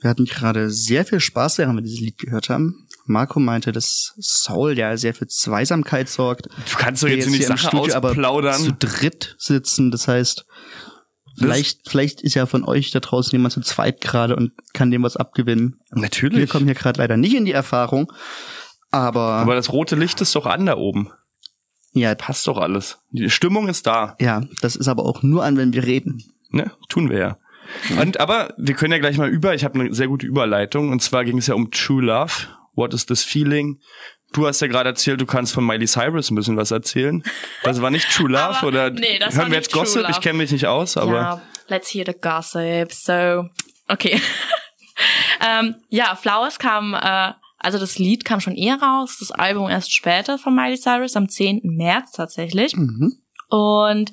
Wir 0.08 0.12
hatten 0.12 0.24
gerade 0.26 0.70
sehr 0.72 1.04
viel 1.04 1.20
Spaß, 1.20 1.58
während 1.58 1.76
wir 1.76 1.82
dieses 1.82 2.00
Lied 2.00 2.18
gehört 2.18 2.48
haben. 2.48 2.88
Marco 3.08 3.42
meinte, 3.42 3.74
dass 3.74 4.14
Soul 4.22 4.78
ja 4.78 4.96
sehr 4.96 5.14
für 5.14 5.28
Zweisamkeit 5.28 6.08
sorgt. 6.08 6.46
Du 6.46 6.78
kannst 6.78 7.04
doch 7.04 7.10
jetzt 7.10 7.28
nicht 7.30 7.40
hier 7.40 7.50
im 7.50 7.58
Sache 7.58 7.68
Studio 7.68 7.94
aber 7.94 8.14
zu 8.14 8.20
ausplaudern. 8.22 8.78
dritt 8.80 9.36
sitzen. 9.38 9.92
Das 9.92 10.08
heißt, 10.08 10.46
vielleicht, 11.38 11.90
vielleicht 11.90 12.22
ist 12.22 12.36
ja 12.36 12.46
von 12.46 12.64
euch 12.64 12.92
da 12.92 13.02
draußen 13.02 13.32
jemand 13.34 13.54
zu 13.54 13.60
zweit 13.60 14.00
gerade 14.00 14.38
und 14.38 14.54
kann 14.74 14.92
dem 14.92 15.04
was 15.04 15.18
abgewinnen. 15.18 15.82
Natürlich. 15.92 16.38
Wir 16.40 16.48
kommen 16.48 16.66
hier 16.68 16.76
gerade 16.76 17.02
leider 17.02 17.18
nicht 17.18 17.36
in 17.36 17.44
die 17.44 17.52
Erfahrung. 17.52 18.10
Aber, 18.90 19.34
Aber 19.34 19.56
das 19.56 19.74
rote 19.74 19.98
Licht 19.98 20.22
ist 20.22 20.34
doch 20.36 20.46
an 20.46 20.66
da 20.68 20.78
oben. 20.78 21.12
ja, 21.92 22.16
Passt 22.16 22.48
doch 22.48 22.58
alles. 22.58 23.00
Die 23.12 23.30
Stimmung 23.30 23.68
ist 23.68 23.86
da. 23.88 24.16
ja, 24.22 24.46
das 24.62 24.78
ist 24.78 24.88
aber 24.88 25.06
auch 25.06 25.22
nur 25.22 25.44
an, 25.44 25.58
wenn 25.58 25.74
wir 25.74 25.84
reden. 25.84 26.24
Ne? 26.50 26.72
Tun 26.88 27.10
wir 27.10 27.18
ja. 27.18 27.38
Und 28.00 28.20
aber 28.20 28.54
wir 28.58 28.76
können 28.76 28.94
ja 28.94 29.00
gleich 29.00 29.18
mal 29.18 29.30
über. 29.30 29.54
Ich 29.54 29.64
habe 29.64 29.80
eine 29.80 29.94
sehr 29.94 30.08
gute 30.08 30.26
Überleitung. 30.26 30.92
Und 30.92 31.02
zwar 31.02 31.26
ging 31.26 31.38
es 31.38 31.48
ja 31.48 31.56
um 31.56 31.72
True 31.72 32.04
Love. 32.04 32.34
What 32.76 32.94
is 32.94 33.06
this 33.06 33.24
feeling? 33.24 33.80
Du 34.34 34.46
hast 34.46 34.62
ja 34.62 34.68
gerade 34.68 34.90
erzählt, 34.90 35.22
du 35.22 35.26
kannst 35.26 35.54
von 35.54 35.66
Miley 35.66 35.88
Cyrus 35.88 36.30
ein 36.30 36.36
bisschen 36.36 36.58
was 36.58 36.72
erzählen. 36.72 37.24
Das 37.64 37.82
war 37.82 37.90
nicht 37.90 38.10
True 38.12 38.30
Love 38.30 38.58
Aber- 38.58 38.68
oder 38.68 38.90
nee, 38.90 39.18
das 39.20 39.36
hören 39.36 39.46
war 39.46 39.52
wir 39.52 39.58
jetzt 39.58 39.72
True 39.72 39.84
Gossip? 39.84 40.02
Love. 40.02 40.12
Ich 40.12 40.22
kenne 40.22 40.38
mich 40.38 40.52
nicht 40.52 40.68
aus, 40.68 40.98
aber 40.98 41.14
ja, 41.14 41.42
let's 41.70 41.94
hear 41.94 42.06
the 42.06 42.14
gossip. 42.20 42.92
So, 42.92 43.46
okay. 43.88 44.20
ähm, 45.48 45.76
ja, 45.90 46.16
Flowers 46.16 46.60
kam, 46.60 46.94
äh, 46.94 47.34
also 47.58 47.80
das 47.80 47.98
Lied 47.98 48.26
kam 48.26 48.42
schon 48.42 48.56
eher 48.56 48.82
raus, 48.82 49.18
das 49.20 49.32
Album 49.32 49.70
erst 49.70 49.94
später 49.94 50.38
von 50.38 50.54
Miley 50.54 50.78
Cyrus, 50.78 51.16
am 51.16 51.30
10. 51.30 51.62
März 51.64 52.12
tatsächlich. 52.12 52.76
Und 53.50 54.12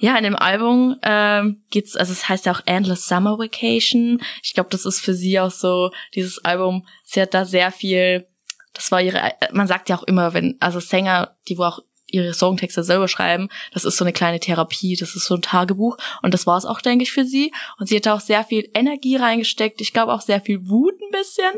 ja, 0.00 0.16
in 0.16 0.24
dem 0.24 0.36
Album 0.36 0.96
ähm, 1.02 1.62
geht's, 1.70 1.94
also 1.94 2.12
es 2.12 2.26
heißt 2.26 2.46
ja 2.46 2.52
auch 2.52 2.62
Endless 2.64 3.06
Summer 3.06 3.38
Vacation. 3.38 4.22
Ich 4.42 4.54
glaube, 4.54 4.70
das 4.70 4.86
ist 4.86 5.00
für 5.00 5.12
sie 5.12 5.38
auch 5.38 5.50
so 5.50 5.90
dieses 6.14 6.42
Album. 6.42 6.86
Sie 7.04 7.20
hat 7.20 7.34
da 7.34 7.44
sehr 7.44 7.70
viel. 7.70 8.26
Das 8.72 8.90
war 8.90 9.02
ihre. 9.02 9.20
Man 9.52 9.66
sagt 9.66 9.90
ja 9.90 9.98
auch 9.98 10.02
immer, 10.04 10.32
wenn 10.32 10.56
also 10.58 10.80
Sänger, 10.80 11.36
die 11.48 11.58
wo 11.58 11.64
auch 11.64 11.80
ihre 12.06 12.32
Songtexte 12.32 12.82
selber 12.82 13.08
schreiben, 13.08 13.50
das 13.72 13.84
ist 13.84 13.98
so 13.98 14.04
eine 14.04 14.14
kleine 14.14 14.40
Therapie, 14.40 14.96
das 14.96 15.14
ist 15.14 15.26
so 15.26 15.34
ein 15.34 15.42
Tagebuch 15.42 15.98
und 16.22 16.32
das 16.32 16.46
war 16.46 16.56
es 16.56 16.64
auch, 16.64 16.80
denke 16.80 17.02
ich, 17.02 17.12
für 17.12 17.26
sie. 17.26 17.52
Und 17.78 17.88
sie 17.88 17.96
hat 17.96 18.06
da 18.06 18.14
auch 18.14 18.20
sehr 18.20 18.42
viel 18.44 18.70
Energie 18.74 19.16
reingesteckt. 19.16 19.82
Ich 19.82 19.92
glaube 19.92 20.14
auch 20.14 20.22
sehr 20.22 20.40
viel 20.40 20.66
Wut 20.66 20.94
ein 20.94 21.12
bisschen. 21.12 21.52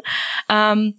Ähm, 0.48 0.96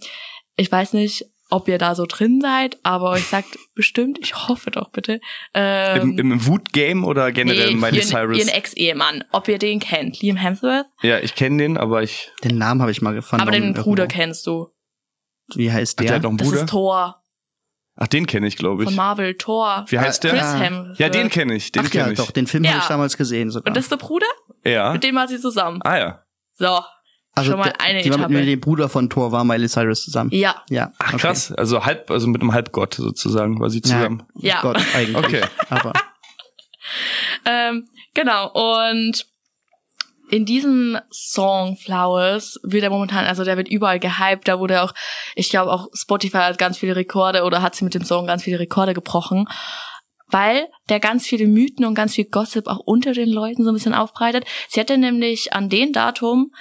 ich 0.56 0.72
weiß 0.72 0.94
nicht, 0.94 1.26
ob 1.50 1.68
ihr 1.68 1.78
da 1.78 1.94
so 1.96 2.06
drin 2.08 2.40
seid, 2.42 2.78
aber 2.84 3.12
euch 3.12 3.26
sagt 3.28 3.58
bestimmt, 3.76 4.18
ich 4.22 4.36
hoffe 4.48 4.72
doch 4.72 4.90
bitte. 4.90 5.20
Ähm, 5.54 6.18
im, 6.18 6.32
im 6.32 6.46
Wut-Game 6.48 7.04
oder 7.04 7.32
generell 7.32 7.76
Miley 7.76 7.98
ihren, 7.98 8.08
Cyrus? 8.08 8.38
ihren 8.38 8.50
Ex-Ehemann, 8.50 9.24
ob 9.32 9.48
ihr 9.48 9.60
den 9.60 9.80
kennt, 9.80 10.22
Liam 10.22 10.38
Hemsworth. 10.38 10.86
ja, 11.02 11.20
ich 11.20 11.36
kenne 11.36 11.58
den, 11.62 11.78
aber 11.78 12.02
ich. 12.04 12.32
Den 12.44 12.58
Namen 12.58 12.82
habe 12.82 12.92
ich 12.92 13.02
mal 13.02 13.14
gefunden. 13.14 13.42
aber 13.42 13.52
den 13.52 13.64
irgendwo. 13.64 13.84
Bruder 13.84 14.08
kennst 14.08 14.48
du. 14.48 14.70
Wie 15.56 15.72
heißt 15.72 16.00
Hat 16.00 16.04
der? 16.06 16.12
der 16.14 16.22
noch 16.22 16.30
einen 16.30 16.38
Das 16.38 16.48
Bruder? 16.48 16.62
ist 16.62 16.70
Thor 16.70 17.20
Ach, 17.96 18.08
den 18.08 18.26
kenne 18.26 18.48
ich, 18.48 18.58
glaube 18.58 18.86
von 18.86 18.92
ich. 18.94 18.98
Marvel, 18.98 19.36
Thor. 19.36 19.86
Wie 19.90 20.00
heißt 20.00 20.24
der? 20.24 20.32
Chris 20.32 20.42
Ah. 20.42 20.58
Hemsworth. 20.58 20.98
Ja, 21.00 21.10
den 21.10 21.30
kenne 21.30 21.54
ich. 21.54 21.72
Den 21.72 21.82
Ach 21.86 21.94
ja, 21.94 22.02
kenne 22.02 22.14
ich. 22.14 22.18
doch, 22.18 22.32
den 22.32 22.48
Film 22.48 22.64
Ja. 22.64 22.72
habe 22.72 22.80
ich 22.82 22.88
damals 22.88 23.18
gesehen 23.18 23.52
sogar. 23.52 23.68
Und 23.70 23.78
das 23.78 23.86
ist 23.86 23.92
der 23.92 23.98
Bruder? 23.98 24.26
Ja. 24.66 24.94
Mit 24.94 25.04
dem 25.04 25.14
war 25.14 25.28
sie 25.28 25.40
zusammen. 25.40 25.80
Ah 25.84 25.98
ja. 26.00 26.24
So. 26.56 26.80
Also 27.36 27.52
schon 27.52 27.60
mal 27.60 27.74
eine 27.80 28.02
die 28.02 28.10
war 28.10 28.18
mit, 28.18 28.26
Etappe. 28.26 28.34
mit 28.34 28.48
dem 28.48 28.60
Bruder 28.60 28.90
von 28.90 29.10
Thor 29.10 29.32
war 29.32 29.44
Miley 29.44 29.68
Cyrus 29.68 30.04
zusammen. 30.04 30.30
Ja. 30.34 30.64
Ja. 30.70 30.92
Ach 31.00 31.14
okay. 31.14 31.22
krass, 31.22 31.52
also 31.52 31.86
halb, 31.86 32.12
also 32.12 32.28
mit 32.28 32.42
einem 32.42 32.54
Halbgott 32.54 32.94
sozusagen 32.96 33.60
war 33.60 33.70
sie 33.70 33.82
zusammen. 33.82 34.24
Ja. 34.36 34.62
Gott, 34.62 34.78
eigentlich. 34.96 35.18
Okay. 35.18 35.42
Aber 35.70 35.94
Ähm, 37.46 37.88
genau. 38.14 38.52
Und 38.52 39.26
in 40.30 40.46
diesem 40.46 40.98
Song 41.12 41.78
Flowers 41.78 42.60
wird 42.64 42.84
er 42.84 42.90
momentan, 42.90 43.26
also 43.26 43.44
der 43.44 43.58
wird 43.58 43.68
überall 43.68 44.00
gehypt. 44.00 44.48
Da 44.48 44.60
wurde 44.60 44.82
auch, 44.82 44.94
ich 45.36 45.50
glaube 45.50 45.72
auch 45.72 45.88
Spotify 45.94 46.38
hat 46.38 46.58
ganz 46.58 46.78
viele 46.78 46.96
Rekorde 46.96 47.44
oder 47.44 47.62
hat 47.62 47.76
sie 47.76 47.84
mit 47.84 47.94
dem 47.94 48.04
Song 48.06 48.26
ganz 48.26 48.44
viele 48.44 48.60
Rekorde 48.60 48.94
gebrochen. 48.94 49.48
Weil 50.28 50.68
der 50.90 51.00
ganz 51.00 51.28
viele 51.28 51.46
Mythen 51.46 51.86
und 51.86 51.94
ganz 51.94 52.16
viel 52.16 52.26
Gossip 52.26 52.68
auch 52.68 52.80
unter 52.80 53.14
den 53.14 53.30
Leuten 53.30 53.64
so 53.64 53.70
ein 53.70 53.76
bisschen 53.76 53.94
aufbreitet. 53.94 54.46
Sie 54.68 54.80
hatte 54.80 54.98
nämlich 54.98 55.54
an 55.54 55.70
dem 55.70 55.94
Datum 55.94 56.52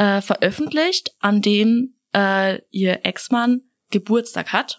äh, 0.00 0.22
veröffentlicht, 0.22 1.12
an 1.20 1.42
dem 1.42 1.94
äh, 2.14 2.58
ihr 2.70 3.04
Ex-Mann 3.04 3.60
Geburtstag 3.90 4.52
hat. 4.52 4.78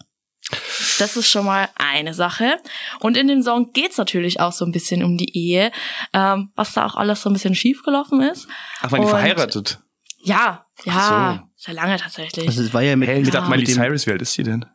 Das 0.97 1.15
ist 1.15 1.29
schon 1.29 1.45
mal 1.45 1.69
eine 1.75 2.13
Sache. 2.13 2.57
Und 2.99 3.15
in 3.15 3.27
dem 3.27 3.43
Song 3.43 3.71
geht's 3.71 3.97
natürlich 3.97 4.39
auch 4.39 4.51
so 4.51 4.65
ein 4.65 4.71
bisschen 4.71 5.03
um 5.03 5.17
die 5.17 5.37
Ehe, 5.37 5.71
ähm, 6.13 6.51
was 6.55 6.73
da 6.73 6.85
auch 6.85 6.95
alles 6.95 7.21
so 7.21 7.29
ein 7.29 7.33
bisschen 7.33 7.55
schiefgelaufen 7.55 8.21
ist. 8.21 8.47
Ach, 8.81 8.91
waren 8.91 9.01
die 9.01 9.07
verheiratet? 9.07 9.79
Ja, 10.23 10.65
ja, 10.83 10.93
Ach 10.93 11.39
sehr 11.55 11.75
lange 11.75 11.97
tatsächlich. 11.97 12.47
also 12.47 12.63
es 12.63 12.73
war 12.73 12.81
ja 12.81 12.95
mit, 12.95 13.07
Hey, 13.07 13.19
ich 13.19 13.25
mit, 13.25 13.33
dachte, 13.33 13.49
Miley 13.49 13.61
mit 13.61 13.69
dem, 13.69 13.75
Cyrus, 13.75 14.07
wie 14.07 14.11
alt 14.11 14.21
ist 14.21 14.35
die 14.35 14.43
denn? 14.43 14.65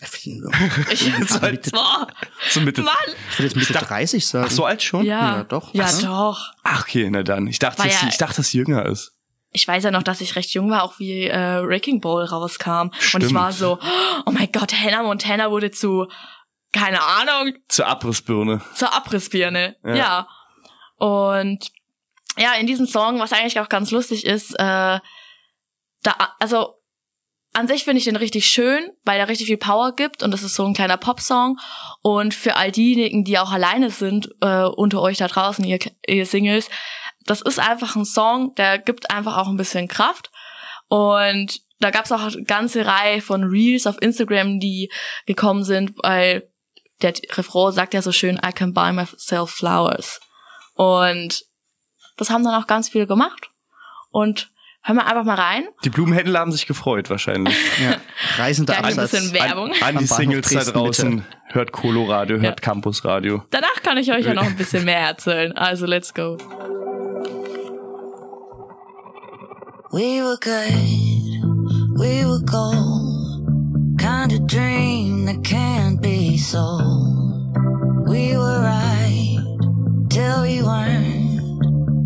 ich 0.90 1.12
zwar, 1.28 2.08
So 2.50 2.60
Mitte. 2.60 2.82
Mann, 2.82 2.94
ich 3.30 3.38
würde 3.38 3.44
jetzt 3.48 3.56
Mitte 3.56 3.72
30 3.72 4.26
sagen. 4.26 4.46
Ach, 4.48 4.50
so 4.50 4.64
alt 4.64 4.82
schon? 4.82 5.04
ja, 5.04 5.36
Ja, 5.38 5.44
doch. 5.44 5.72
ja 5.74 5.84
Ach 5.84 5.90
so. 5.90 6.06
doch. 6.06 6.52
Ach, 6.62 6.82
okay, 6.82 7.08
na 7.10 7.22
dann. 7.22 7.46
Ich 7.46 7.58
dachte, 7.58 7.82
dass, 7.82 8.02
ja- 8.02 8.08
ich 8.08 8.16
dachte, 8.16 8.36
dass 8.36 8.48
sie 8.48 8.58
jünger 8.58 8.86
ist. 8.86 9.12
Ich 9.54 9.68
weiß 9.68 9.84
ja 9.84 9.90
noch, 9.90 10.02
dass 10.02 10.22
ich 10.22 10.34
recht 10.34 10.54
jung 10.54 10.70
war, 10.70 10.82
auch 10.82 10.98
wie 10.98 11.24
äh, 11.28 11.62
Wrecking 11.66 12.00
Ball 12.00 12.24
rauskam. 12.24 12.88
Und 12.88 12.94
Stimmt. 13.00 13.24
ich 13.24 13.34
war 13.34 13.52
so, 13.52 13.78
oh 14.24 14.30
mein 14.30 14.50
Gott, 14.50 14.72
Hannah 14.72 15.02
Montana 15.02 15.50
wurde 15.50 15.70
zu, 15.70 16.06
keine 16.72 17.02
Ahnung, 17.02 17.52
Zur 17.68 17.86
Abrissbirne. 17.86 18.62
zur 18.74 18.94
Abrissbirne. 18.94 19.76
Ja. 19.84 19.94
Ja. 19.94 20.28
Und 20.96 21.70
ja, 22.38 22.54
in 22.54 22.66
diesem 22.66 22.86
Song, 22.86 23.20
was 23.20 23.32
eigentlich 23.34 23.60
auch 23.60 23.68
ganz 23.68 23.90
lustig 23.90 24.24
ist, 24.24 24.52
äh, 24.54 24.98
da, 26.02 26.16
also 26.38 26.74
an 27.54 27.68
sich 27.68 27.84
finde 27.84 27.98
ich 27.98 28.04
den 28.04 28.16
richtig 28.16 28.46
schön, 28.46 28.90
weil 29.04 29.20
er 29.20 29.28
richtig 29.28 29.46
viel 29.46 29.58
Power 29.58 29.94
gibt 29.94 30.22
und 30.22 30.30
das 30.30 30.42
ist 30.42 30.54
so 30.54 30.64
ein 30.64 30.74
kleiner 30.74 30.96
Popsong. 30.96 31.58
Und 32.00 32.34
für 32.34 32.56
all 32.56 32.72
diejenigen, 32.72 33.24
die 33.24 33.38
auch 33.38 33.52
alleine 33.52 33.90
sind, 33.90 34.30
äh, 34.40 34.64
unter 34.64 35.02
euch 35.02 35.18
da 35.18 35.28
draußen, 35.28 35.64
ihr, 35.64 35.78
ihr 36.06 36.24
Singles, 36.24 36.70
das 37.26 37.42
ist 37.42 37.60
einfach 37.60 37.94
ein 37.94 38.06
Song, 38.06 38.54
der 38.54 38.78
gibt 38.78 39.10
einfach 39.10 39.36
auch 39.36 39.48
ein 39.48 39.58
bisschen 39.58 39.86
Kraft. 39.86 40.30
Und 40.88 41.60
da 41.78 41.90
gab 41.90 42.06
es 42.06 42.12
auch 42.12 42.20
eine 42.20 42.42
ganze 42.44 42.86
Reihe 42.86 43.20
von 43.20 43.44
Reels 43.44 43.86
auf 43.86 44.00
Instagram, 44.00 44.58
die 44.58 44.90
gekommen 45.26 45.64
sind, 45.64 45.92
weil 46.02 46.48
der 47.02 47.12
Refrain 47.32 47.72
sagt 47.72 47.94
ja 47.94 48.02
so 48.02 48.12
schön, 48.12 48.40
I 48.44 48.52
can 48.52 48.72
buy 48.72 48.92
myself 48.92 49.50
flowers. 49.50 50.20
Und 50.74 51.44
das 52.16 52.30
haben 52.30 52.44
dann 52.44 52.54
auch 52.54 52.66
ganz 52.66 52.88
viele 52.88 53.06
gemacht. 53.06 53.50
Und 54.10 54.51
hören 54.84 54.96
wir 54.96 55.06
einfach 55.06 55.24
mal 55.24 55.34
rein. 55.34 55.64
Die 55.84 55.90
Blumenhändler 55.90 56.40
haben 56.40 56.52
sich 56.52 56.66
gefreut 56.66 57.08
wahrscheinlich. 57.10 57.54
ja, 57.82 57.96
reisender 58.42 58.74
Ja, 58.74 58.78
ein 58.80 58.84
Absatz. 58.86 59.10
bisschen 59.12 59.32
Werbung. 59.34 59.72
An, 59.80 59.96
an 59.96 59.98
die 59.98 60.06
Singles 60.06 60.48
da 60.48 60.64
draußen. 60.64 61.24
Hört 61.48 61.72
Coloradio, 61.72 62.36
hört 62.40 62.60
Ja. 62.60 62.66
Campus 62.72 63.04
Radio. 63.04 63.44
Danach 63.50 63.82
kann 63.82 63.98
ich 63.98 64.10
euch 64.12 64.24
ja 64.24 64.34
noch 64.34 64.44
ein 64.46 64.56
bisschen 64.56 64.84
mehr 64.84 64.98
erzählen. 65.00 65.52
Also 65.52 65.86
let's 65.86 66.12
go. 66.14 66.36
We 69.92 70.22
were 70.22 70.38
good, 70.40 71.98
we 71.98 72.24
were 72.24 72.40
gold. 72.46 73.98
Kind 73.98 74.32
of 74.32 74.46
dream 74.46 75.26
that 75.26 75.42
can't 75.44 76.00
be 76.00 76.38
sold. 76.38 77.54
We 78.08 78.34
were 78.36 78.60
right 78.62 79.38
till 80.08 80.42
we 80.42 80.62
weren't. 80.62 81.20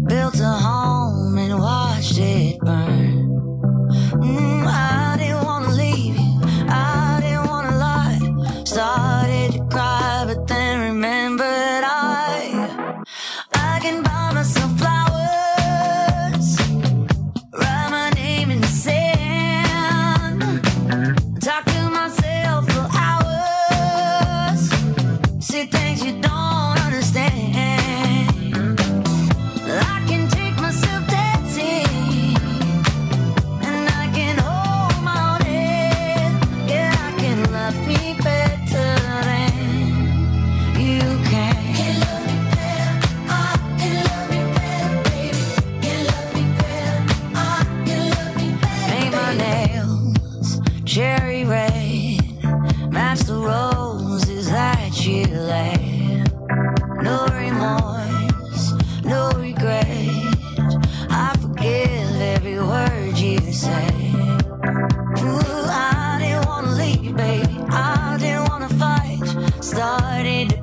Built 0.08 0.40
a 0.40 0.58
home 0.58 1.38
and 1.38 1.58
watched 1.60 1.95
it 2.18 2.58
burn. 2.60 3.28
Mm, 4.20 4.66
I 4.66 5.05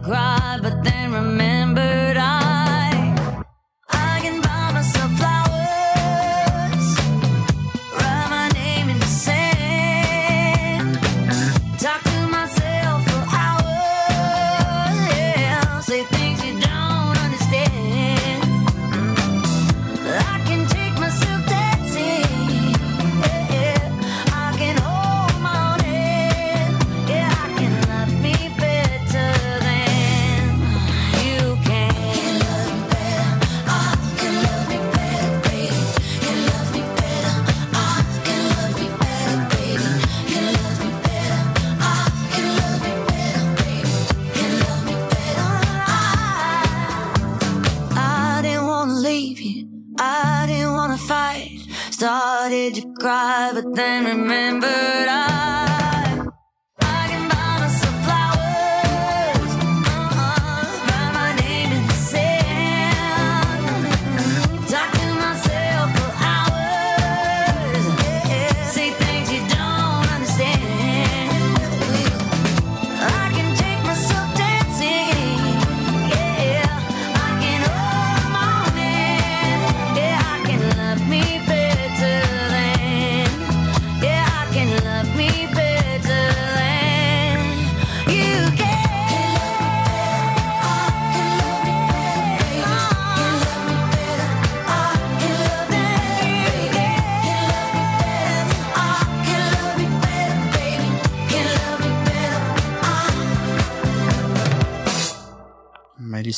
cry, 0.04 0.43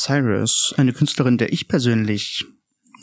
Cyrus, 0.06 0.74
eine 0.76 0.92
Künstlerin, 0.92 1.38
der 1.38 1.52
ich 1.52 1.68
persönlich 1.68 2.44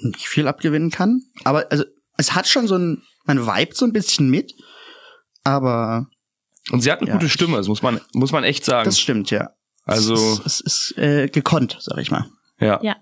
nicht 0.02 0.28
viel 0.28 0.48
abgewinnen 0.48 0.90
kann. 0.92 1.22
Aber 1.44 1.68
also 1.72 1.84
es 2.18 2.34
hat 2.36 2.48
schon 2.48 2.68
so 2.68 2.76
ein, 2.78 3.02
man 3.26 3.46
vibet 3.46 3.76
so 3.76 3.86
ein 3.86 3.94
bisschen 3.94 4.30
mit, 4.30 4.54
aber 5.44 6.08
Und 6.72 6.82
sie 6.82 6.92
hat 6.92 7.00
eine 7.02 7.10
Ja, 7.10 7.16
gute 7.16 7.30
Stimme, 7.30 7.58
das 7.58 7.68
muss 7.68 7.82
man, 7.82 8.00
muss 8.14 8.32
man 8.32 8.44
echt 8.44 8.64
sagen. 8.66 8.86
das 8.86 9.00
stimmt 9.00 9.32
ja. 9.32 9.50
Also- 9.86 10.14
es 10.14 10.40
ist, 10.40 10.46
es 10.46 10.62
ist 10.92 10.98
äh, 10.98 11.28
gekonnt, 11.28 11.78
sag 11.82 11.98
ich 11.98 12.12
mal. 12.12 12.26
ja. 12.60 12.80
Ja. 12.82 12.96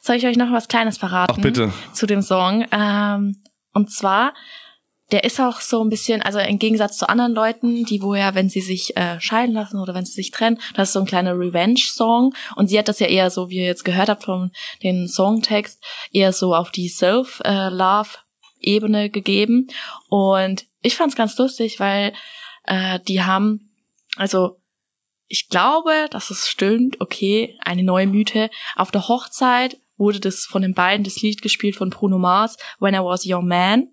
Soll 0.00 0.16
ich 0.16 0.24
euch 0.24 0.38
noch 0.38 0.50
was 0.50 0.66
Kleines 0.68 0.96
verraten? 0.96 1.34
Ach, 1.36 1.42
bitte. 1.42 1.70
Zu 1.92 2.06
dem 2.06 2.22
Song. 2.22 2.64
Ähm, 2.72 3.42
und 3.74 3.92
zwar, 3.92 4.32
der 5.14 5.22
ist 5.22 5.38
auch 5.38 5.60
so 5.60 5.84
ein 5.84 5.90
bisschen, 5.90 6.22
also 6.22 6.40
im 6.40 6.58
Gegensatz 6.58 6.98
zu 6.98 7.08
anderen 7.08 7.34
Leuten, 7.34 7.84
die 7.84 8.02
woher, 8.02 8.34
wenn 8.34 8.48
sie 8.48 8.60
sich 8.60 8.96
äh, 8.96 9.20
scheiden 9.20 9.54
lassen 9.54 9.78
oder 9.78 9.94
wenn 9.94 10.04
sie 10.04 10.10
sich 10.10 10.32
trennen, 10.32 10.58
das 10.74 10.88
ist 10.88 10.94
so 10.94 10.98
ein 10.98 11.06
kleiner 11.06 11.38
Revenge-Song. 11.38 12.34
Und 12.56 12.66
sie 12.66 12.76
hat 12.76 12.88
das 12.88 12.98
ja 12.98 13.06
eher 13.06 13.30
so, 13.30 13.48
wie 13.48 13.58
ihr 13.58 13.66
jetzt 13.66 13.84
gehört 13.84 14.08
habt 14.08 14.24
von 14.24 14.50
den 14.82 15.06
Songtext, 15.06 15.80
eher 16.10 16.32
so 16.32 16.52
auf 16.52 16.72
die 16.72 16.88
Self-Love-Ebene 16.88 19.08
gegeben. 19.08 19.68
Und 20.08 20.64
ich 20.82 20.96
fand's 20.96 21.14
ganz 21.14 21.38
lustig, 21.38 21.78
weil 21.78 22.12
äh, 22.64 22.98
die 23.06 23.22
haben, 23.22 23.70
also 24.16 24.56
ich 25.28 25.48
glaube, 25.48 26.08
dass 26.10 26.30
es 26.30 26.48
stimmt, 26.48 27.00
okay, 27.00 27.56
eine 27.60 27.84
neue 27.84 28.08
Mythe. 28.08 28.50
Auf 28.74 28.90
der 28.90 29.06
Hochzeit 29.06 29.76
wurde 29.96 30.18
das 30.18 30.44
von 30.44 30.62
den 30.62 30.74
beiden 30.74 31.04
das 31.04 31.22
Lied 31.22 31.40
gespielt 31.40 31.76
von 31.76 31.90
Bruno 31.90 32.18
Mars, 32.18 32.56
When 32.80 32.96
I 32.96 32.98
Was 32.98 33.24
Your 33.24 33.42
Man. 33.42 33.90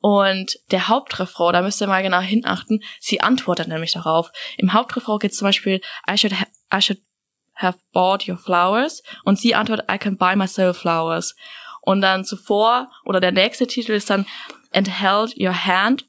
Und 0.00 0.58
der 0.70 0.88
Hauptrefrain, 0.88 1.52
da 1.52 1.62
müsst 1.62 1.80
ihr 1.80 1.86
mal 1.86 2.02
genau 2.02 2.20
hinachten, 2.20 2.82
sie 3.00 3.20
antwortet 3.20 3.68
nämlich 3.68 3.92
darauf. 3.92 4.30
Im 4.56 4.72
Hauptrefrain 4.72 5.18
geht 5.18 5.34
zum 5.34 5.46
Beispiel, 5.46 5.80
I 6.10 6.16
should, 6.16 6.32
I 6.72 6.80
should 6.80 7.00
have 7.54 7.78
bought 7.92 8.26
your 8.26 8.38
flowers. 8.38 9.02
Und 9.24 9.38
sie 9.38 9.54
antwortet, 9.54 9.90
I 9.90 9.98
can 9.98 10.16
buy 10.16 10.34
myself 10.34 10.78
flowers. 10.78 11.36
Und 11.82 12.00
dann 12.00 12.24
zuvor, 12.24 12.90
oder 13.04 13.20
der 13.20 13.32
nächste 13.32 13.66
Titel 13.66 13.92
ist 13.92 14.08
dann, 14.08 14.26
and 14.72 14.88
held 14.88 15.38
your 15.38 15.66
hand. 15.66 16.06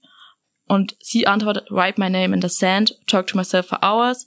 Und 0.68 0.96
sie 1.02 1.28
antwortet, 1.28 1.70
write 1.70 2.00
my 2.00 2.10
name 2.10 2.34
in 2.34 2.42
the 2.42 2.50
sand, 2.50 2.98
talk 3.08 3.28
to 3.28 3.38
myself 3.38 3.68
for 3.68 3.84
hours. 3.84 4.26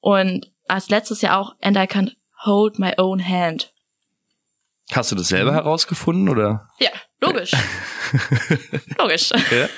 Und 0.00 0.50
als 0.66 0.88
letztes 0.90 1.22
ja 1.22 1.38
auch, 1.38 1.54
and 1.62 1.76
I 1.76 1.86
can 1.86 2.16
hold 2.44 2.80
my 2.80 2.94
own 2.96 3.24
hand. 3.24 3.72
Hast 4.90 5.12
du 5.12 5.16
das 5.16 5.28
selber 5.28 5.52
herausgefunden 5.52 6.28
oder? 6.28 6.68
Ja, 6.78 6.90
logisch. 7.20 7.52
logisch. 8.98 9.30
Ja? 9.30 9.68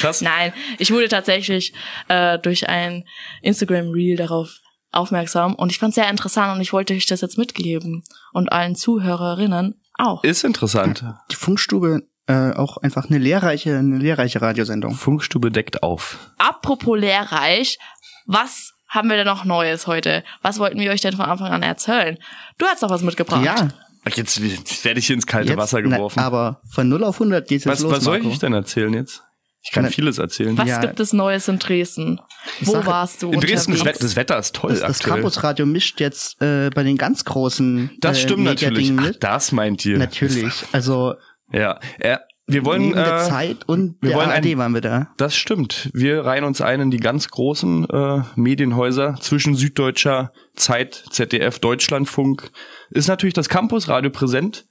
Krass. 0.00 0.20
Nein, 0.20 0.52
ich 0.78 0.90
wurde 0.92 1.08
tatsächlich 1.08 1.72
äh, 2.08 2.38
durch 2.38 2.68
ein 2.68 3.04
Instagram-Reel 3.42 4.16
darauf 4.16 4.58
aufmerksam 4.92 5.54
und 5.54 5.70
ich 5.70 5.78
fand 5.78 5.90
es 5.90 5.96
sehr 5.96 6.10
interessant 6.10 6.56
und 6.56 6.60
ich 6.60 6.72
wollte 6.72 6.94
euch 6.94 7.06
das 7.06 7.20
jetzt 7.20 7.38
mitgeben 7.38 8.02
und 8.32 8.50
allen 8.50 8.74
Zuhörerinnen 8.74 9.80
auch. 9.98 10.24
Ist 10.24 10.44
interessant. 10.44 11.04
Die 11.30 11.36
Funkstube 11.36 12.02
äh, 12.26 12.52
auch 12.52 12.78
einfach 12.78 13.08
eine 13.08 13.18
lehrreiche, 13.18 13.76
eine 13.76 13.98
lehrreiche 13.98 14.42
Radiosendung. 14.42 14.94
Funkstube 14.94 15.50
deckt 15.50 15.82
auf. 15.82 16.18
Apropos 16.38 16.98
lehrreich, 16.98 17.78
was 18.26 18.72
haben 18.88 19.08
wir 19.08 19.16
denn 19.16 19.26
noch 19.26 19.44
Neues 19.44 19.86
heute? 19.86 20.24
Was 20.42 20.58
wollten 20.58 20.80
wir 20.80 20.90
euch 20.90 21.00
denn 21.00 21.16
von 21.16 21.26
Anfang 21.26 21.52
an 21.52 21.62
erzählen? 21.62 22.18
Du 22.58 22.66
hast 22.66 22.82
doch 22.82 22.90
was 22.90 23.02
mitgebracht. 23.02 23.44
Ja, 23.44 23.68
Jetzt, 24.14 24.38
jetzt 24.38 24.84
werde 24.84 25.00
ich 25.00 25.10
ins 25.10 25.26
kalte 25.26 25.48
jetzt, 25.50 25.58
Wasser 25.58 25.82
geworfen. 25.82 26.14
Na, 26.20 26.26
aber 26.26 26.60
von 26.70 26.88
0 26.88 27.02
auf 27.04 27.16
100 27.16 27.48
geht's 27.48 27.64
jetzt 27.64 27.72
was 27.72 27.80
los, 27.80 27.92
was 27.92 28.04
soll 28.04 28.18
Marco. 28.18 28.30
ich 28.32 28.38
denn 28.38 28.52
erzählen 28.52 28.92
jetzt? 28.94 29.22
Ich 29.62 29.72
kann 29.72 29.82
Na, 29.84 29.90
vieles 29.90 30.18
erzählen. 30.18 30.56
Was 30.56 30.68
Ja. 30.68 30.80
gibt 30.80 31.00
es 31.00 31.12
Neues 31.12 31.48
in 31.48 31.58
Dresden? 31.58 32.20
Wo 32.60 32.72
Sache- 32.72 32.86
warst 32.86 33.22
du 33.22 33.32
In 33.32 33.40
Dresden, 33.40 33.72
das, 33.72 33.80
unterwegs? 33.80 33.98
Das 33.98 34.14
Wetter 34.14 34.38
ist 34.38 34.54
toll 34.54 34.70
Das, 34.70 34.80
das. 34.80 34.98
Campusradio 35.00 35.66
mischt 35.66 35.98
jetzt 36.00 36.40
äh, 36.40 36.70
bei 36.70 36.84
den 36.84 36.96
ganz 36.96 37.24
großen 37.24 37.90
das 38.00 38.18
äh, 38.18 38.20
stimmt 38.20 38.44
natürlich. 38.44 38.90
Megadingen 38.90 39.14
Ach, 39.16 39.20
das 39.20 39.50
meint 39.50 39.84
ihr. 39.84 39.98
Natürlich. 39.98 40.52
Also 40.70 41.14
Ja. 41.52 41.80
Äh, 41.98 42.18
wir 42.46 42.64
wollen. 42.64 42.94
Äh, 42.96 43.24
Zeit 43.28 43.68
und 43.68 43.96
wir 44.00 44.10
der 44.10 44.18
wollen 44.18 44.30
ARD 44.30 44.46
ein- 44.52 44.58
waren 44.58 44.74
wir 44.74 44.80
da. 44.80 45.08
Das 45.16 45.34
stimmt. 45.36 45.90
Wir 45.92 46.24
reihen 46.24 46.44
uns 46.44 46.60
ein 46.60 46.80
in 46.80 46.90
die 46.90 46.98
ganz 47.00 47.28
großen 47.28 47.88
äh, 47.90 48.22
Medienhäuser 48.36 49.16
zwischen 49.20 49.54
Süddeutscher 49.54 50.32
Zeit, 50.54 51.04
ZDF, 51.10 51.58
Deutschlandfunk. 51.58 52.50
Ist 52.90 53.08
natürlich 53.08 53.34
das 53.34 53.48
Campusradio 53.48 54.10
präsent. 54.10 54.66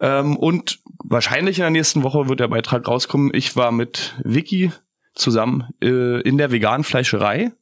Ähm, 0.00 0.36
und 0.36 0.80
wahrscheinlich 1.04 1.58
in 1.58 1.62
der 1.62 1.70
nächsten 1.70 2.02
Woche 2.02 2.28
wird 2.28 2.40
der 2.40 2.48
Beitrag 2.48 2.86
rauskommen. 2.86 3.30
Ich 3.32 3.56
war 3.56 3.72
mit 3.72 4.14
Vicky 4.24 4.72
zusammen 5.14 5.68
äh, 5.82 6.20
in 6.20 6.36
der 6.36 6.50
veganen 6.52 6.84
Fleischerei 6.84 7.52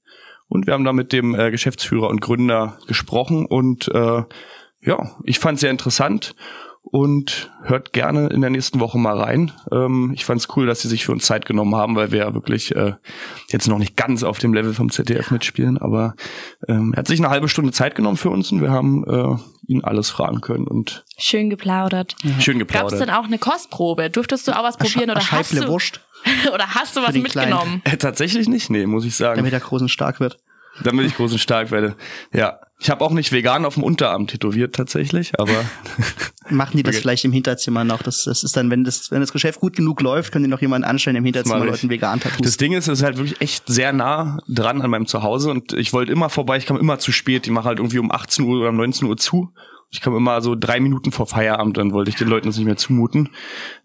und 0.48 0.66
wir 0.66 0.74
haben 0.74 0.84
da 0.84 0.92
mit 0.92 1.12
dem 1.12 1.34
äh, 1.36 1.52
Geschäftsführer 1.52 2.08
und 2.08 2.20
Gründer 2.20 2.78
gesprochen 2.88 3.46
und 3.46 3.86
äh, 3.94 4.22
ja, 4.80 5.16
ich 5.22 5.38
fand 5.38 5.60
sehr 5.60 5.70
interessant 5.70 6.34
und 6.94 7.50
hört 7.64 7.92
gerne 7.92 8.28
in 8.28 8.40
der 8.40 8.50
nächsten 8.50 8.78
Woche 8.78 8.98
mal 8.98 9.20
rein. 9.20 9.50
Ähm, 9.72 10.12
ich 10.14 10.24
fand 10.24 10.40
es 10.40 10.46
cool, 10.56 10.64
dass 10.66 10.82
sie 10.82 10.86
sich 10.86 11.04
für 11.04 11.10
uns 11.10 11.24
Zeit 11.26 11.44
genommen 11.44 11.74
haben, 11.74 11.96
weil 11.96 12.12
wir 12.12 12.20
ja 12.20 12.34
wirklich 12.34 12.72
äh, 12.76 12.92
jetzt 13.48 13.66
noch 13.66 13.78
nicht 13.78 13.96
ganz 13.96 14.22
auf 14.22 14.38
dem 14.38 14.54
Level 14.54 14.74
vom 14.74 14.92
ZDF 14.92 15.32
mitspielen, 15.32 15.76
aber 15.76 16.14
ähm, 16.68 16.92
er 16.94 16.98
hat 16.98 17.08
sich 17.08 17.18
eine 17.18 17.30
halbe 17.30 17.48
Stunde 17.48 17.72
Zeit 17.72 17.96
genommen 17.96 18.16
für 18.16 18.30
uns 18.30 18.52
und 18.52 18.60
wir 18.62 18.70
haben 18.70 19.02
äh, 19.08 19.36
ihn 19.72 19.82
alles 19.82 20.08
fragen 20.08 20.40
können 20.40 20.68
und 20.68 21.04
Schön 21.18 21.50
geplaudert. 21.50 22.14
schön 22.38 22.60
Gab 22.60 22.68
es 22.68 22.72
geplaudert. 22.74 23.00
denn 23.00 23.10
auch 23.10 23.24
eine 23.24 23.38
Kostprobe? 23.38 24.08
Durftest 24.08 24.46
du 24.46 24.52
auch 24.56 24.62
was 24.62 24.76
probieren 24.76 25.10
oder 25.10 25.32
hast 25.32 25.52
du, 25.52 25.66
Wurst, 25.66 25.98
oder 26.54 26.76
hast 26.76 26.96
du 26.96 27.02
was 27.02 27.12
mitgenommen? 27.16 27.82
Äh, 27.82 27.96
tatsächlich 27.96 28.48
nicht, 28.48 28.70
nee, 28.70 28.86
muss 28.86 29.04
ich 29.04 29.16
sagen. 29.16 29.38
damit 29.38 29.52
er 29.52 29.58
groß 29.58 29.82
und 29.82 29.88
stark 29.88 30.20
wird. 30.20 30.36
damit 30.84 31.06
ich 31.06 31.16
groß 31.16 31.32
und 31.32 31.38
stark 31.38 31.72
werde. 31.72 31.96
Ja. 32.32 32.60
Ich 32.80 32.90
habe 32.90 33.04
auch 33.04 33.12
nicht 33.12 33.30
vegan 33.32 33.64
auf 33.64 33.74
dem 33.74 33.82
Unterarm 33.84 34.26
tätowiert 34.26 34.74
tatsächlich, 34.74 35.38
aber 35.38 35.52
Machen 36.50 36.76
die 36.76 36.82
das 36.82 36.94
Okay. 36.96 37.02
vielleicht 37.02 37.24
im 37.24 37.32
Hinterzimmer 37.32 37.84
noch? 37.84 38.02
Das, 38.02 38.24
das 38.24 38.42
ist 38.44 38.56
dann, 38.56 38.70
wenn 38.70 38.84
das, 38.84 39.10
wenn 39.10 39.20
das 39.20 39.32
Geschäft 39.32 39.60
gut 39.60 39.76
genug 39.76 40.02
läuft, 40.02 40.32
können 40.32 40.44
die 40.44 40.50
noch 40.50 40.60
jemanden 40.60 40.86
anstellen 40.86 41.16
im 41.16 41.24
Hinterzimmer. 41.24 41.64
Leuten 41.64 41.88
vegan 41.88 42.20
Tattoos. 42.20 42.42
das 42.44 42.56
Ding 42.58 42.72
ist, 42.72 42.88
es 42.88 42.98
ist 42.98 43.04
halt 43.04 43.16
wirklich 43.16 43.40
echt 43.40 43.66
sehr 43.68 43.92
nah 43.92 44.38
dran 44.48 44.82
an 44.82 44.90
meinem 44.90 45.06
Zuhause 45.06 45.50
und 45.50 45.72
ich 45.72 45.92
wollte 45.94 46.12
immer 46.12 46.28
vorbei, 46.28 46.58
ich 46.58 46.66
kam 46.66 46.76
immer 46.76 46.98
zu 46.98 47.12
spät, 47.12 47.46
die 47.46 47.50
machen 47.50 47.64
halt 47.66 47.78
irgendwie 47.78 47.98
um 47.98 48.10
18 48.12 48.44
Uhr 48.44 48.60
oder 48.60 48.68
um 48.70 48.76
19 48.76 49.08
Uhr 49.08 49.16
zu. 49.16 49.52
Ich 49.90 50.00
kam 50.00 50.16
immer 50.16 50.42
so 50.42 50.56
drei 50.56 50.80
Minuten 50.80 51.12
vor 51.12 51.26
Feierabend, 51.26 51.76
dann 51.76 51.92
wollte 51.92 52.10
ich 52.10 52.16
den 52.16 52.28
Leuten 52.28 52.48
das 52.48 52.56
nicht 52.56 52.66
mehr 52.66 52.76
zumuten. 52.76 53.30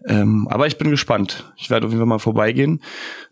Ähm, 0.07 0.47
aber 0.49 0.65
ich 0.65 0.77
bin 0.79 0.89
gespannt. 0.89 1.53
Ich 1.55 1.69
werde 1.69 1.85
auf 1.85 1.91
jeden 1.91 2.01
Fall 2.01 2.07
mal 2.07 2.17
vorbeigehen. 2.19 2.81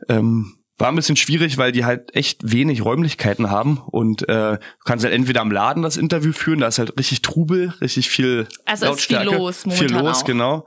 Ähm, 0.07 0.53
war 0.77 0.89
ein 0.89 0.95
bisschen 0.95 1.15
schwierig, 1.15 1.57
weil 1.57 1.71
die 1.71 1.85
halt 1.85 2.15
echt 2.15 2.51
wenig 2.51 2.83
Räumlichkeiten 2.85 3.49
haben 3.49 3.77
und 3.85 4.27
äh, 4.29 4.57
du 4.57 4.59
kannst 4.85 5.03
halt 5.05 5.13
entweder 5.13 5.41
am 5.41 5.51
Laden 5.51 5.81
das 5.83 5.97
Interview 5.97 6.31
führen, 6.33 6.59
da 6.59 6.67
ist 6.67 6.79
halt 6.79 6.97
richtig 6.97 7.21
Trubel, 7.21 7.73
richtig 7.81 8.09
viel 8.09 8.47
Also 8.65 8.91
ist 8.93 9.05
viel 9.05 9.15
Lautstärke. 9.17 9.37
los 9.37 9.61
Viel 9.63 9.71
momentan 9.73 10.05
los, 10.05 10.17
auch. 10.21 10.25
genau. 10.25 10.65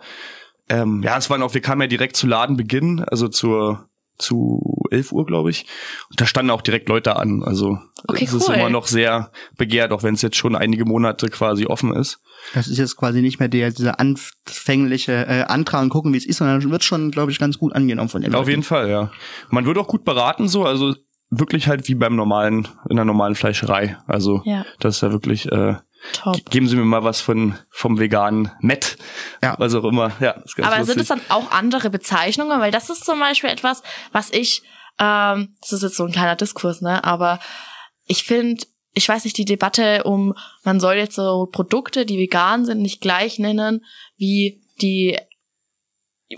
Ähm, 0.68 1.02
ja, 1.02 1.16
es 1.18 1.28
waren 1.30 1.42
auch, 1.42 1.54
wir 1.54 1.60
kamen 1.60 1.82
ja 1.82 1.86
direkt 1.88 2.16
zu 2.16 2.26
Ladenbeginn, 2.26 3.04
also 3.04 3.28
zur 3.28 3.89
zu 4.20 4.82
11 4.90 5.12
Uhr, 5.12 5.26
glaube 5.26 5.50
ich. 5.50 5.66
Und 6.10 6.20
da 6.20 6.26
standen 6.26 6.50
auch 6.50 6.62
direkt 6.62 6.88
Leute 6.88 7.16
an. 7.16 7.42
Also 7.44 7.78
Okay, 8.06 8.24
es 8.24 8.32
ist 8.32 8.48
cool. 8.48 8.54
immer 8.56 8.70
noch 8.70 8.86
sehr 8.86 9.30
begehrt, 9.56 9.92
auch 9.92 10.02
wenn 10.02 10.14
es 10.14 10.22
jetzt 10.22 10.36
schon 10.36 10.56
einige 10.56 10.84
Monate 10.84 11.28
quasi 11.28 11.66
offen 11.66 11.92
ist. 11.94 12.20
Das 12.54 12.68
ist 12.68 12.78
jetzt 12.78 12.96
quasi 12.96 13.20
nicht 13.20 13.38
mehr 13.38 13.48
der, 13.48 13.70
dieser 13.70 14.00
anfängliche 14.00 15.12
äh, 15.26 15.42
Antrag 15.42 15.82
und 15.82 15.90
gucken, 15.90 16.12
wie 16.12 16.16
es 16.18 16.26
ist, 16.26 16.38
sondern 16.38 16.70
wird 16.70 16.84
schon, 16.84 17.10
glaube 17.10 17.30
ich, 17.32 17.38
ganz 17.38 17.58
gut 17.58 17.74
angenommen 17.74 18.08
von 18.08 18.22
den 18.22 18.32
Auf 18.34 18.40
Leuten. 18.40 18.50
jeden 18.50 18.62
Fall, 18.62 18.88
ja. 18.88 19.10
Man 19.50 19.66
wird 19.66 19.78
auch 19.78 19.86
gut 19.88 20.04
beraten 20.04 20.48
so, 20.48 20.64
also 20.64 20.94
wirklich 21.30 21.68
halt 21.68 21.86
wie 21.88 21.94
beim 21.94 22.16
normalen, 22.16 22.66
in 22.88 22.96
der 22.96 23.04
normalen 23.04 23.34
Fleischerei. 23.34 23.96
Also 24.06 24.42
Ja. 24.44 24.64
das 24.80 24.96
ist 24.96 25.02
ja 25.02 25.12
wirklich, 25.12 25.50
äh, 25.52 25.74
Top. 26.12 26.34
ge- 26.34 26.44
geben 26.50 26.68
Sie 26.68 26.76
mir 26.76 26.84
mal 26.84 27.04
was 27.04 27.20
von 27.20 27.56
vom 27.70 27.98
veganen 27.98 28.50
Met. 28.60 28.96
Ja. 29.42 29.54
Was 29.58 29.74
auch 29.74 29.84
immer. 29.84 30.12
Ja, 30.20 30.32
ist 30.32 30.56
ganz 30.56 30.66
Aber 30.68 30.78
lustig. 30.78 30.94
sind 30.94 31.02
es 31.02 31.08
dann 31.08 31.20
auch 31.28 31.50
andere 31.50 31.90
Bezeichnungen? 31.90 32.60
Weil 32.60 32.70
das 32.70 32.90
ist 32.90 33.04
zum 33.04 33.18
Beispiel 33.20 33.50
etwas, 33.50 33.82
was 34.12 34.30
ich, 34.30 34.62
ähm, 34.98 35.54
das 35.60 35.72
ist 35.72 35.82
jetzt 35.82 35.96
so 35.96 36.04
ein 36.04 36.12
kleiner 36.12 36.36
Diskurs, 36.36 36.80
ne? 36.80 37.04
Aber 37.04 37.38
ich 38.06 38.24
finde, 38.24 38.64
ich 38.92 39.08
weiß 39.08 39.24
nicht, 39.24 39.36
die 39.38 39.44
Debatte 39.44 40.02
um, 40.04 40.34
man 40.64 40.80
soll 40.80 40.94
jetzt 40.94 41.14
so 41.14 41.46
Produkte, 41.52 42.06
die 42.06 42.18
vegan 42.18 42.64
sind, 42.64 42.80
nicht 42.82 43.00
gleich 43.00 43.38
nennen 43.38 43.84
wie 44.16 44.60
die 44.80 45.16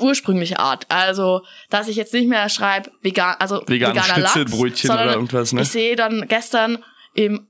ursprüngliche 0.00 0.58
Art. 0.58 0.86
Also, 0.88 1.42
dass 1.70 1.88
ich 1.88 1.96
jetzt 1.96 2.12
nicht 2.14 2.28
mehr 2.28 2.48
schreibe, 2.48 2.90
vegan, 3.02 3.36
also 3.38 3.62
Vegane 3.66 3.94
veganer 3.94 4.18
Lachs, 4.20 4.34
sondern 4.82 5.06
oder 5.08 5.14
irgendwas, 5.14 5.52
ne? 5.52 5.62
Ich 5.62 5.68
sehe 5.70 5.96
dann 5.96 6.26
gestern 6.28 6.82
im 7.14 7.46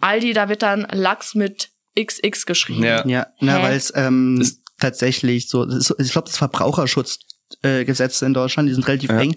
Aldi, 0.00 0.32
da 0.32 0.48
wird 0.48 0.62
dann 0.62 0.86
Lachs 0.92 1.34
mit 1.34 1.70
XX 1.98 2.46
geschrieben. 2.46 2.82
Ja. 2.84 3.06
Ja, 3.06 3.26
na, 3.40 3.62
weil 3.62 3.76
es 3.76 3.92
ähm, 3.96 4.46
tatsächlich 4.78 5.48
so, 5.48 5.64
ist, 5.64 5.94
ich 5.98 6.12
glaube, 6.12 6.28
das 6.28 6.36
Verbraucherschutz 6.36 7.18
äh, 7.62 7.84
Gesetze 7.84 8.26
in 8.26 8.34
Deutschland, 8.34 8.68
die 8.68 8.74
sind 8.74 8.86
relativ 8.88 9.10
Ja. 9.10 9.20
eng. 9.20 9.36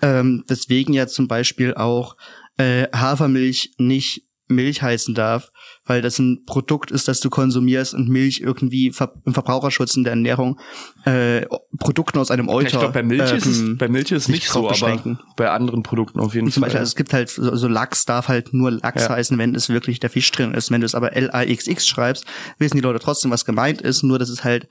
Ähm, 0.00 0.44
deswegen 0.48 0.92
ja 0.92 1.06
zum 1.06 1.28
Beispiel 1.28 1.74
auch 1.74 2.16
äh, 2.56 2.86
Hafermilch 2.94 3.74
nicht 3.78 4.22
Milch 4.48 4.82
heißen 4.82 5.14
darf, 5.14 5.50
weil 5.84 6.00
das 6.02 6.18
ein 6.18 6.44
Produkt 6.46 6.90
ist, 6.90 7.08
das 7.08 7.20
du 7.20 7.28
konsumierst 7.30 7.94
und 7.94 8.08
Milch 8.08 8.40
irgendwie 8.40 8.92
ver 8.92 9.12
im 9.24 9.34
Verbraucherschutz 9.34 9.96
in 9.96 10.04
der 10.04 10.12
Ernährung 10.12 10.58
äh, 11.04 11.46
Produkten 11.78 12.18
aus 12.18 12.30
einem 12.30 12.48
Euter. 12.48 12.66
ich 12.66 12.72
glaube, 12.72 12.92
bei 12.92 13.02
Milch 13.02 13.32
ist 13.32 13.46
es, 13.46 13.58
ähm, 13.60 13.78
bei 13.78 13.88
Milch 13.88 14.12
ist 14.12 14.24
sich 14.26 14.34
nicht 14.34 14.48
so, 14.48 14.70
aber 14.70 15.16
bei 15.36 15.50
anderen 15.50 15.82
Produkten 15.82 16.20
auf 16.20 16.34
jeden 16.34 16.50
zum 16.50 16.60
Fall. 16.62 16.68
Beispiel, 16.68 16.78
also 16.80 16.90
es 16.90 16.96
gibt 16.96 17.12
halt 17.12 17.30
so, 17.30 17.56
so 17.56 17.66
Lachs 17.68 18.04
darf 18.04 18.28
halt 18.28 18.54
nur 18.54 18.70
Lachs 18.70 19.04
Ja. 19.04 19.10
heißen, 19.10 19.36
wenn 19.38 19.54
es 19.54 19.68
wirklich 19.68 19.98
der 20.00 20.10
Fisch 20.10 20.30
drin 20.30 20.54
ist. 20.54 20.70
Wenn 20.70 20.80
du 20.80 20.86
es 20.86 20.94
aber 20.94 21.14
L-A-X-X 21.16 21.86
schreibst, 21.86 22.24
wissen 22.58 22.76
die 22.76 22.82
Leute 22.82 23.00
trotzdem, 23.00 23.30
was 23.30 23.44
gemeint 23.44 23.80
ist. 23.82 24.02
Nur, 24.02 24.18
dass 24.18 24.28
es 24.28 24.44
halt, 24.44 24.68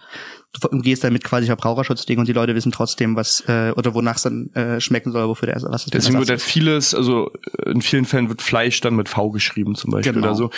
du 0.53 0.67
umgehst 0.67 1.03
damit 1.03 1.23
quasi 1.23 1.45
Verbraucherschutzding 1.45 2.19
und 2.19 2.27
die 2.27 2.33
Leute 2.33 2.55
wissen 2.55 2.71
trotzdem, 2.71 3.15
was, 3.15 3.43
äh, 3.47 3.71
oder 3.75 3.93
wonach 3.93 4.17
es 4.17 4.23
dann 4.23 4.49
äh, 4.53 4.81
schmecken 4.81 5.11
soll, 5.11 5.27
wofür 5.27 5.47
der, 5.47 5.55
was 5.61 5.85
ein 5.85 5.91
Deswegen 5.91 6.19
wird 6.19 6.29
halt 6.29 6.41
vieles, 6.41 6.93
also 6.93 7.31
äh, 7.65 7.71
in 7.71 7.81
vielen 7.81 8.05
Fällen 8.05 8.29
wird 8.29 8.41
Fleisch 8.41 8.81
dann 8.81 8.95
mit 8.95 9.09
V 9.09 9.31
geschrieben 9.31 9.75
zum 9.75 9.91
Beispiel 9.91 10.13
Genau. 10.13 10.27
oder 10.27 10.35
so. 10.35 10.49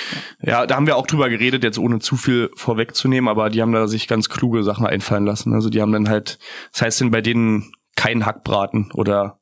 Ja, 0.42 0.66
da 0.66 0.76
haben 0.76 0.88
wir 0.88 0.98
auch 0.98 1.08
drüber 1.08 1.30
geredet, 1.30 1.64
jetzt 1.64 1.78
ohne 1.78 2.00
zu 2.00 2.18
viel 2.18 2.50
vorwegzunehmen, 2.56 3.28
aber 3.28 3.50
die 3.50 3.62
haben 3.62 3.72
da 3.72 3.88
sich 3.88 4.08
ganz 4.08 4.30
kluge 4.30 4.64
Sachen 4.64 4.86
einfallen 4.86 5.26
lassen. 5.26 5.54
Also 5.54 5.70
die 5.70 5.82
haben 5.82 5.92
dann 5.92 6.10
halt, 6.10 6.40
das 6.72 6.82
heißt 6.82 7.02
denn 7.02 7.12
bei 7.12 7.22
denen 7.22 7.72
kein 7.96 8.26
Hackbraten 8.26 8.92
oder 8.94 9.40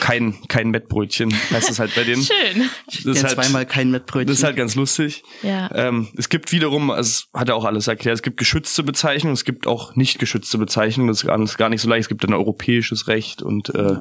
kein 0.00 0.36
kein 0.48 0.70
Mettbrötchen, 0.70 1.32
heißt 1.50 1.70
es 1.70 1.78
halt 1.78 1.94
bei 1.94 2.04
denen. 2.04 2.22
Schön. 2.24 2.70
Das 2.86 3.04
ist 3.04 3.24
halt, 3.24 3.34
zweimal 3.34 3.66
kein 3.66 3.90
Mettbrötchen. 3.90 4.28
das 4.28 4.38
ist 4.38 4.44
halt 4.44 4.56
ganz 4.56 4.74
lustig. 4.74 5.22
Ja. 5.42 5.70
Ähm, 5.74 6.08
es 6.16 6.28
gibt 6.28 6.52
wiederum, 6.52 6.90
also 6.90 7.08
es 7.08 7.28
hat 7.38 7.48
er 7.48 7.56
auch 7.56 7.64
alles 7.64 7.86
erklärt, 7.88 8.14
es 8.14 8.22
gibt 8.22 8.36
geschützte 8.38 8.82
Bezeichnungen, 8.82 9.34
es 9.34 9.44
gibt 9.44 9.66
auch 9.66 9.94
nicht 9.96 10.18
geschützte 10.18 10.56
Bezeichnungen, 10.58 11.08
das 11.08 11.18
ist 11.18 11.26
gar- 11.26 11.38
das 11.38 11.50
ist 11.50 11.58
gar 11.58 11.68
nicht 11.68 11.82
so 11.82 11.88
leicht. 11.88 12.02
Es 12.02 12.08
gibt 12.08 12.24
dann 12.24 12.32
europäisches 12.32 13.08
Recht 13.08 13.42
und 13.42 13.74
äh, 13.74 13.96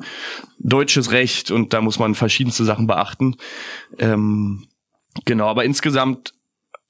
deutsches 0.60 1.12
Recht 1.12 1.52
und 1.52 1.74
da 1.74 1.82
muss 1.82 2.00
man 2.00 2.16
verschiedenste 2.16 2.64
Sachen 2.64 2.88
beachten. 2.88 3.36
Ähm, 4.00 4.68
genau, 5.26 5.48
aber 5.48 5.66
insgesamt 5.66 6.34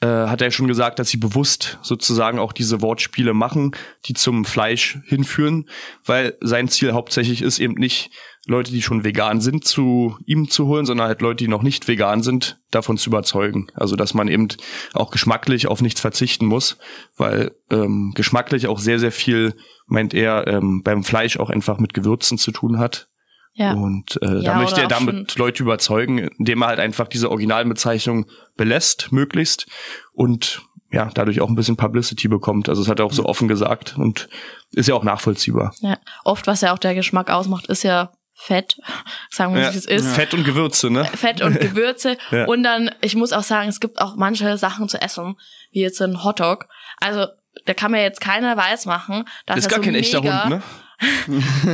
äh, 0.02 0.08
hat 0.08 0.42
er 0.42 0.52
schon 0.52 0.68
gesagt, 0.68 1.00
dass 1.00 1.10
sie 1.10 1.18
bewusst 1.18 1.80
sozusagen 1.82 2.40
auch 2.40 2.54
diese 2.54 2.82
Wortspiele 2.82 3.34
machen, 3.34 3.72
die 4.06 4.14
zum 4.14 4.46
Fleisch 4.46 5.00
hinführen, 5.06 5.70
weil 6.06 6.38
sein 6.42 6.68
Ziel 6.68 6.94
hauptsächlich 6.94 7.42
ist 7.42 7.60
eben 7.60 7.74
nicht 7.74 8.12
Leute, 8.46 8.72
die 8.72 8.82
schon 8.82 9.04
vegan 9.04 9.42
sind, 9.42 9.66
zu 9.66 10.18
ihm 10.26 10.50
zu 10.50 10.68
holen, 10.68 10.86
sondern 10.86 11.08
halt 11.08 11.22
Leute, 11.22 11.44
die 11.44 11.50
noch 11.50 11.64
nicht 11.64 11.88
vegan 11.88 12.24
sind, 12.24 12.60
davon 12.72 12.98
zu 12.98 13.10
überzeugen. 13.10 13.68
Also 13.74 13.96
dass 13.96 14.14
man 14.14 14.30
eben 14.30 14.48
auch 14.94 15.12
geschmacklich 15.12 15.68
auf 15.68 15.82
nichts 15.82 16.00
verzichten 16.00 16.46
muss, 16.46 16.78
weil 17.18 17.52
ähm, 17.70 18.14
geschmacklich 18.16 18.68
auch 18.68 18.80
sehr, 18.80 19.00
sehr 19.00 19.12
viel, 19.12 19.56
meint 19.88 20.14
er, 20.14 20.48
ähm, 20.48 20.82
beim 20.84 21.04
Fleisch 21.04 21.38
auch 21.38 21.50
einfach 21.50 21.78
mit 21.80 21.94
Gewürzen 21.94 22.38
zu 22.38 22.52
tun 22.52 22.80
hat. 22.80 23.10
Ja. 23.58 23.74
Und 23.74 24.20
äh, 24.22 24.36
Ja, 24.42 24.54
da 24.54 24.56
möchte 24.60 24.82
er 24.82 24.88
damit 24.88 25.36
Leute 25.36 25.64
überzeugen, 25.64 26.20
indem 26.20 26.62
er 26.62 26.68
halt 26.68 26.80
einfach 26.80 27.08
diese 27.08 27.30
Originalbezeichnung 27.32 28.28
belässt, 28.56 29.12
möglichst. 29.12 29.66
Und 30.14 30.62
ja, 30.92 31.10
dadurch 31.14 31.42
auch 31.42 31.50
ein 31.50 31.56
bisschen 31.56 31.76
Publicity 31.76 32.28
bekommt. 32.28 32.70
Also 32.70 32.82
das 32.84 32.90
hat 32.90 33.00
er 33.00 33.06
auch 33.06 33.12
so 33.14 33.26
offen 33.26 33.48
gesagt 33.48 33.96
und 33.98 34.30
ist 34.72 34.88
ja 34.88 34.96
auch 34.96 35.04
nachvollziehbar. 35.04 35.74
Ja, 35.82 35.98
oft, 36.24 36.46
was 36.48 36.62
ja 36.62 36.72
auch 36.74 36.78
der 36.78 36.94
Geschmack 36.96 37.30
ausmacht, 37.32 37.66
ist 37.68 37.84
ja 37.84 38.12
Fett. 38.36 38.78
Sagen 39.32 39.56
wir, 39.56 39.64
Ja. 39.64 39.74
wie 39.74 39.78
es 39.78 39.86
ist. 39.88 40.08
Fett 40.08 40.36
und 40.36 40.44
Gewürze, 40.44 40.92
ne? 40.92 41.06
Fett 41.06 41.42
und 41.42 41.60
Gewürze. 41.60 42.16
Ja. 42.30 42.46
Und 42.46 42.62
dann, 42.62 42.92
ich 43.02 43.16
muss 43.16 43.34
auch 43.34 43.44
sagen, 43.44 43.68
es 43.70 43.80
gibt 43.80 44.00
auch 44.00 44.16
manche 44.16 44.56
Sachen 44.58 44.88
zu 44.88 45.02
essen, 45.02 45.36
wie 45.72 45.82
jetzt 45.82 46.00
ein 46.02 46.24
Hotdog. 46.24 46.68
Also, 47.02 47.26
da 47.66 47.74
kann 47.74 47.92
mir 47.92 48.04
jetzt 48.04 48.22
keiner 48.22 48.56
weiß 48.56 48.86
machen, 48.86 49.26
dass 49.48 49.56
Das 49.56 49.58
ist 49.58 49.66
er 49.66 49.70
gar 49.72 49.78
so 49.80 49.84
kein 49.86 49.96
echter 49.96 50.20
Hund, 50.22 50.50
ne? 50.50 50.62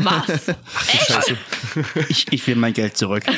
Was? 0.03 0.53
Scheiße. 1.07 1.37
ich, 2.09 2.31
ich 2.31 2.45
will 2.47 2.55
mein 2.55 2.73
Geld 2.73 2.97
zurück. 2.97 3.23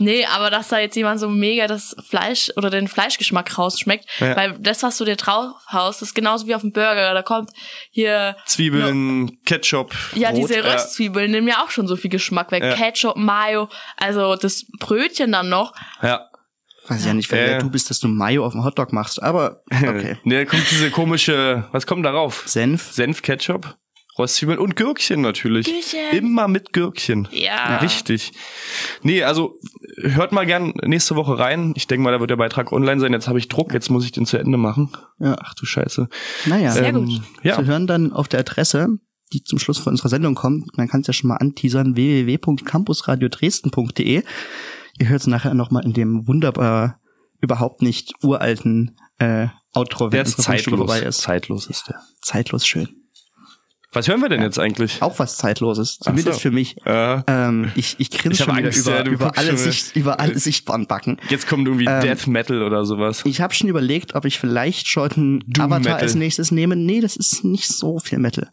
Nee, 0.00 0.24
aber 0.26 0.48
dass 0.50 0.68
da 0.68 0.78
jetzt 0.78 0.94
jemand 0.94 1.18
so 1.18 1.28
mega 1.28 1.66
das 1.66 1.96
Fleisch 2.08 2.52
oder 2.54 2.70
den 2.70 2.86
Fleischgeschmack 2.86 3.58
rausschmeckt, 3.58 4.04
Ja. 4.20 4.36
weil 4.36 4.56
das, 4.60 4.84
was 4.84 4.96
du 4.96 5.04
dir 5.04 5.16
drauf 5.16 5.56
haust, 5.72 6.02
ist 6.02 6.14
genauso 6.14 6.46
wie 6.46 6.54
auf 6.54 6.60
dem 6.60 6.70
Burger. 6.70 7.14
Da 7.14 7.22
kommt 7.22 7.50
hier 7.90 8.36
Zwiebeln, 8.46 9.42
Ketchup, 9.44 9.96
Ja, 10.14 10.30
Brot, 10.30 10.38
diese 10.42 10.58
äh, 10.58 10.60
Röstzwiebeln 10.72 11.32
nehmen 11.32 11.48
ja 11.48 11.64
auch 11.64 11.70
schon 11.70 11.88
so 11.88 11.96
viel 11.96 12.10
Geschmack 12.12 12.52
weg. 12.52 12.62
Ja. 12.62 12.74
Ketchup, 12.76 13.16
Mayo, 13.16 13.68
also 13.96 14.36
das 14.36 14.66
Brötchen 14.78 15.32
dann 15.32 15.48
noch. 15.48 15.74
Ja. 16.00 16.28
Weiß 16.86 17.04
ja 17.04 17.12
nicht, 17.12 17.30
wer 17.32 17.56
Äh. 17.56 17.58
du 17.58 17.68
bist, 17.68 17.90
dass 17.90 17.98
du 17.98 18.06
Mayo 18.06 18.46
auf 18.46 18.52
dem 18.52 18.62
Hotdog 18.62 18.92
machst, 18.92 19.20
aber 19.20 19.62
okay. 19.72 20.16
Ne, 20.22 20.46
kommt 20.46 20.70
diese 20.70 20.92
komische, 20.92 21.66
was 21.72 21.88
kommt 21.88 22.06
darauf? 22.06 22.44
Senf. 22.46 22.92
Senf, 22.92 23.20
Ketchup, 23.22 23.74
Röstzwiebeln 24.18 24.58
und 24.58 24.74
Gürkchen 24.76 25.20
natürlich. 25.20 25.66
Gürkchen. 25.66 26.16
Immer 26.18 26.48
mit 26.48 26.72
Gürkchen. 26.72 27.28
Ja. 27.30 27.80
Wichtig. 27.82 28.32
Nee, 29.02 29.22
also 29.22 29.54
hört 29.98 30.32
mal 30.32 30.46
gern 30.46 30.72
nächste 30.84 31.14
Woche 31.16 31.38
rein. 31.38 31.72
Ich 31.76 31.86
denke 31.86 32.02
mal, 32.04 32.10
da 32.12 32.20
wird 32.20 32.30
der 32.30 32.36
Beitrag 32.36 32.72
online 32.72 33.00
sein. 33.00 33.12
Jetzt 33.12 33.28
habe 33.28 33.38
ich 33.38 33.48
Druck, 33.48 33.72
jetzt 33.72 33.90
muss 33.90 34.04
ich 34.04 34.12
den 34.12 34.26
zu 34.26 34.36
Ende 34.38 34.58
machen. 34.58 34.90
Ja. 35.18 35.36
Ach 35.42 35.54
du 35.54 35.64
Scheiße. 35.66 36.08
Naja. 36.46 36.70
Sehr 36.72 36.86
Ähm, 36.88 37.06
gut. 37.06 37.20
Ja. 37.42 37.56
Zu 37.56 37.66
hören 37.66 37.86
dann 37.86 38.12
auf 38.12 38.28
der 38.28 38.40
Adresse, 38.40 38.88
die 39.32 39.42
zum 39.44 39.58
Schluss 39.58 39.78
von 39.78 39.92
unserer 39.92 40.08
Sendung 40.08 40.34
kommt. 40.34 40.76
Man 40.76 40.88
kann 40.88 41.02
es 41.02 41.06
ja 41.06 41.12
schon 41.12 41.28
mal 41.28 41.36
anteasern, 41.36 41.96
www.campusradiodresden.de. 41.96 44.22
Ihr 45.00 45.08
hört 45.08 45.20
es 45.20 45.26
nachher 45.26 45.54
nochmal 45.54 45.84
in 45.84 45.92
dem 45.92 46.26
wunderbar 46.26 47.00
überhaupt 47.40 47.82
nicht 47.82 48.14
uralten 48.22 48.96
äh, 49.18 49.46
Outro, 49.74 50.08
Der 50.08 50.20
wenn 50.20 50.26
ist 50.26 50.38
unsere 50.38 50.56
Grundschule 50.56 50.76
zeitlos. 50.76 50.90
vorbei 50.90 51.06
ist. 51.08 51.20
Zeitlos 51.20 51.66
ist 51.66 51.88
der. 51.88 52.00
Zeitlos 52.22 52.66
schön. 52.66 52.88
Was 53.92 54.06
hören 54.06 54.20
wir 54.20 54.28
denn 54.28 54.42
jetzt 54.42 54.58
eigentlich? 54.58 55.00
Auch 55.00 55.18
was 55.18 55.38
Zeitloses, 55.38 55.98
zumindest 55.98 56.34
so. 56.34 56.40
für 56.40 56.50
mich. 56.50 56.76
Äh, 56.84 57.22
Ähm, 57.26 57.72
ich 57.74 57.96
ich 57.98 58.10
grinse 58.10 58.44
schon 58.44 58.54
Angst, 58.54 58.80
über, 58.80 58.96
ja, 58.98 59.06
über, 59.06 59.38
alle. 59.38 59.56
Sicht, 59.56 59.96
über 59.96 60.20
alle 60.20 60.38
sichtbaren 60.38 60.86
Backen. 60.86 61.16
jetzt 61.30 61.48
kommt 61.48 61.66
irgendwie 61.66 61.86
Ähm, 61.86 62.02
Death 62.02 62.26
Metal 62.26 62.62
oder 62.62 62.84
sowas. 62.84 63.22
Ich 63.24 63.40
habe 63.40 63.54
schon 63.54 63.68
überlegt, 63.68 64.14
ob 64.14 64.26
ich 64.26 64.38
vielleicht 64.38 64.88
schon 64.88 65.42
Doom 65.46 65.64
Avatar 65.64 65.80
Metal. 65.80 66.00
als 66.00 66.14
nächstes 66.14 66.50
nehme. 66.50 66.76
Nee, 66.76 67.00
das 67.00 67.16
ist 67.16 67.44
nicht 67.44 67.68
so 67.68 67.98
viel 67.98 68.18
Metal. 68.18 68.50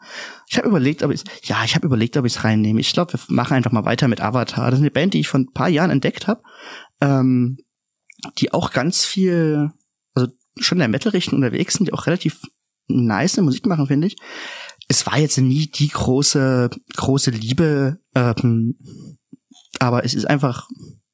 Ich 0.47 0.57
habe 0.57 0.69
überlegt, 0.69 1.03
ob 1.03 1.11
ich 1.11 1.23
ja, 1.43 1.63
ich 1.65 1.75
habe 1.75 1.85
überlegt, 1.85 2.15
ob 2.15 2.25
ich 2.25 2.37
es 2.37 2.43
reinnehme. 2.45 2.79
Ich 2.79 2.93
glaube, 2.93 3.13
wir 3.13 3.19
machen 3.27 3.55
einfach 3.55 3.71
mal 3.73 3.83
weiter 3.83 4.07
mit 4.07 4.21
Avatar. 4.21 4.71
Das 4.71 4.79
ist 4.79 4.83
eine 4.83 4.91
Band, 4.91 5.13
die 5.13 5.19
ich 5.19 5.27
vor 5.27 5.41
ein 5.41 5.51
paar 5.51 5.69
Jahren 5.69 5.89
entdeckt 5.91 6.27
habe. 6.27 6.41
Ähm, 7.01 7.57
die 8.37 8.53
auch 8.53 8.71
ganz 8.71 9.03
viel, 9.03 9.71
also 10.13 10.31
schon 10.57 10.77
in 10.77 10.79
der 10.79 10.87
Metal-Richtung 10.87 11.35
unterwegs 11.39 11.73
sind, 11.73 11.87
die 11.87 11.93
auch 11.93 12.07
relativ 12.07 12.39
nice 12.87 13.37
Musik 13.37 13.65
machen, 13.65 13.87
finde 13.87 14.07
ich. 14.07 14.15
Es 14.87 15.05
war 15.07 15.17
jetzt 15.17 15.37
nie 15.37 15.67
die 15.67 15.87
große, 15.87 16.69
große 16.95 17.31
Liebe, 17.31 17.99
ähm, 18.13 18.75
aber 19.79 20.05
es 20.05 20.13
ist 20.13 20.25
einfach 20.25 20.67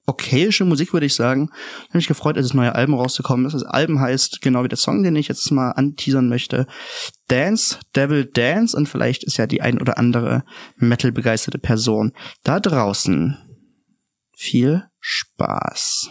okayische 0.05 0.65
Musik, 0.65 0.93
würde 0.93 1.05
ich 1.05 1.15
sagen. 1.15 1.49
Ich 1.53 1.89
habe 1.89 1.97
mich 1.97 2.07
gefreut, 2.07 2.35
als 2.35 2.47
das 2.47 2.53
neue 2.53 2.75
Album 2.75 2.95
rausgekommen 2.95 3.45
ist. 3.45 3.53
Das 3.53 3.63
Album 3.63 3.99
heißt, 3.99 4.41
genau 4.41 4.63
wie 4.63 4.67
der 4.67 4.77
Song, 4.77 5.03
den 5.03 5.15
ich 5.15 5.27
jetzt 5.27 5.49
mal 5.51 5.71
anteasern 5.71 6.27
möchte, 6.27 6.67
Dance, 7.27 7.79
Devil 7.95 8.25
Dance 8.25 8.75
und 8.75 8.89
vielleicht 8.89 9.23
ist 9.23 9.37
ja 9.37 9.47
die 9.47 9.61
ein 9.61 9.79
oder 9.79 9.97
andere 9.97 10.43
Metal-begeisterte 10.75 11.59
Person 11.59 12.11
da 12.43 12.59
draußen. 12.59 13.37
Viel 14.35 14.83
Spaß. 14.99 16.09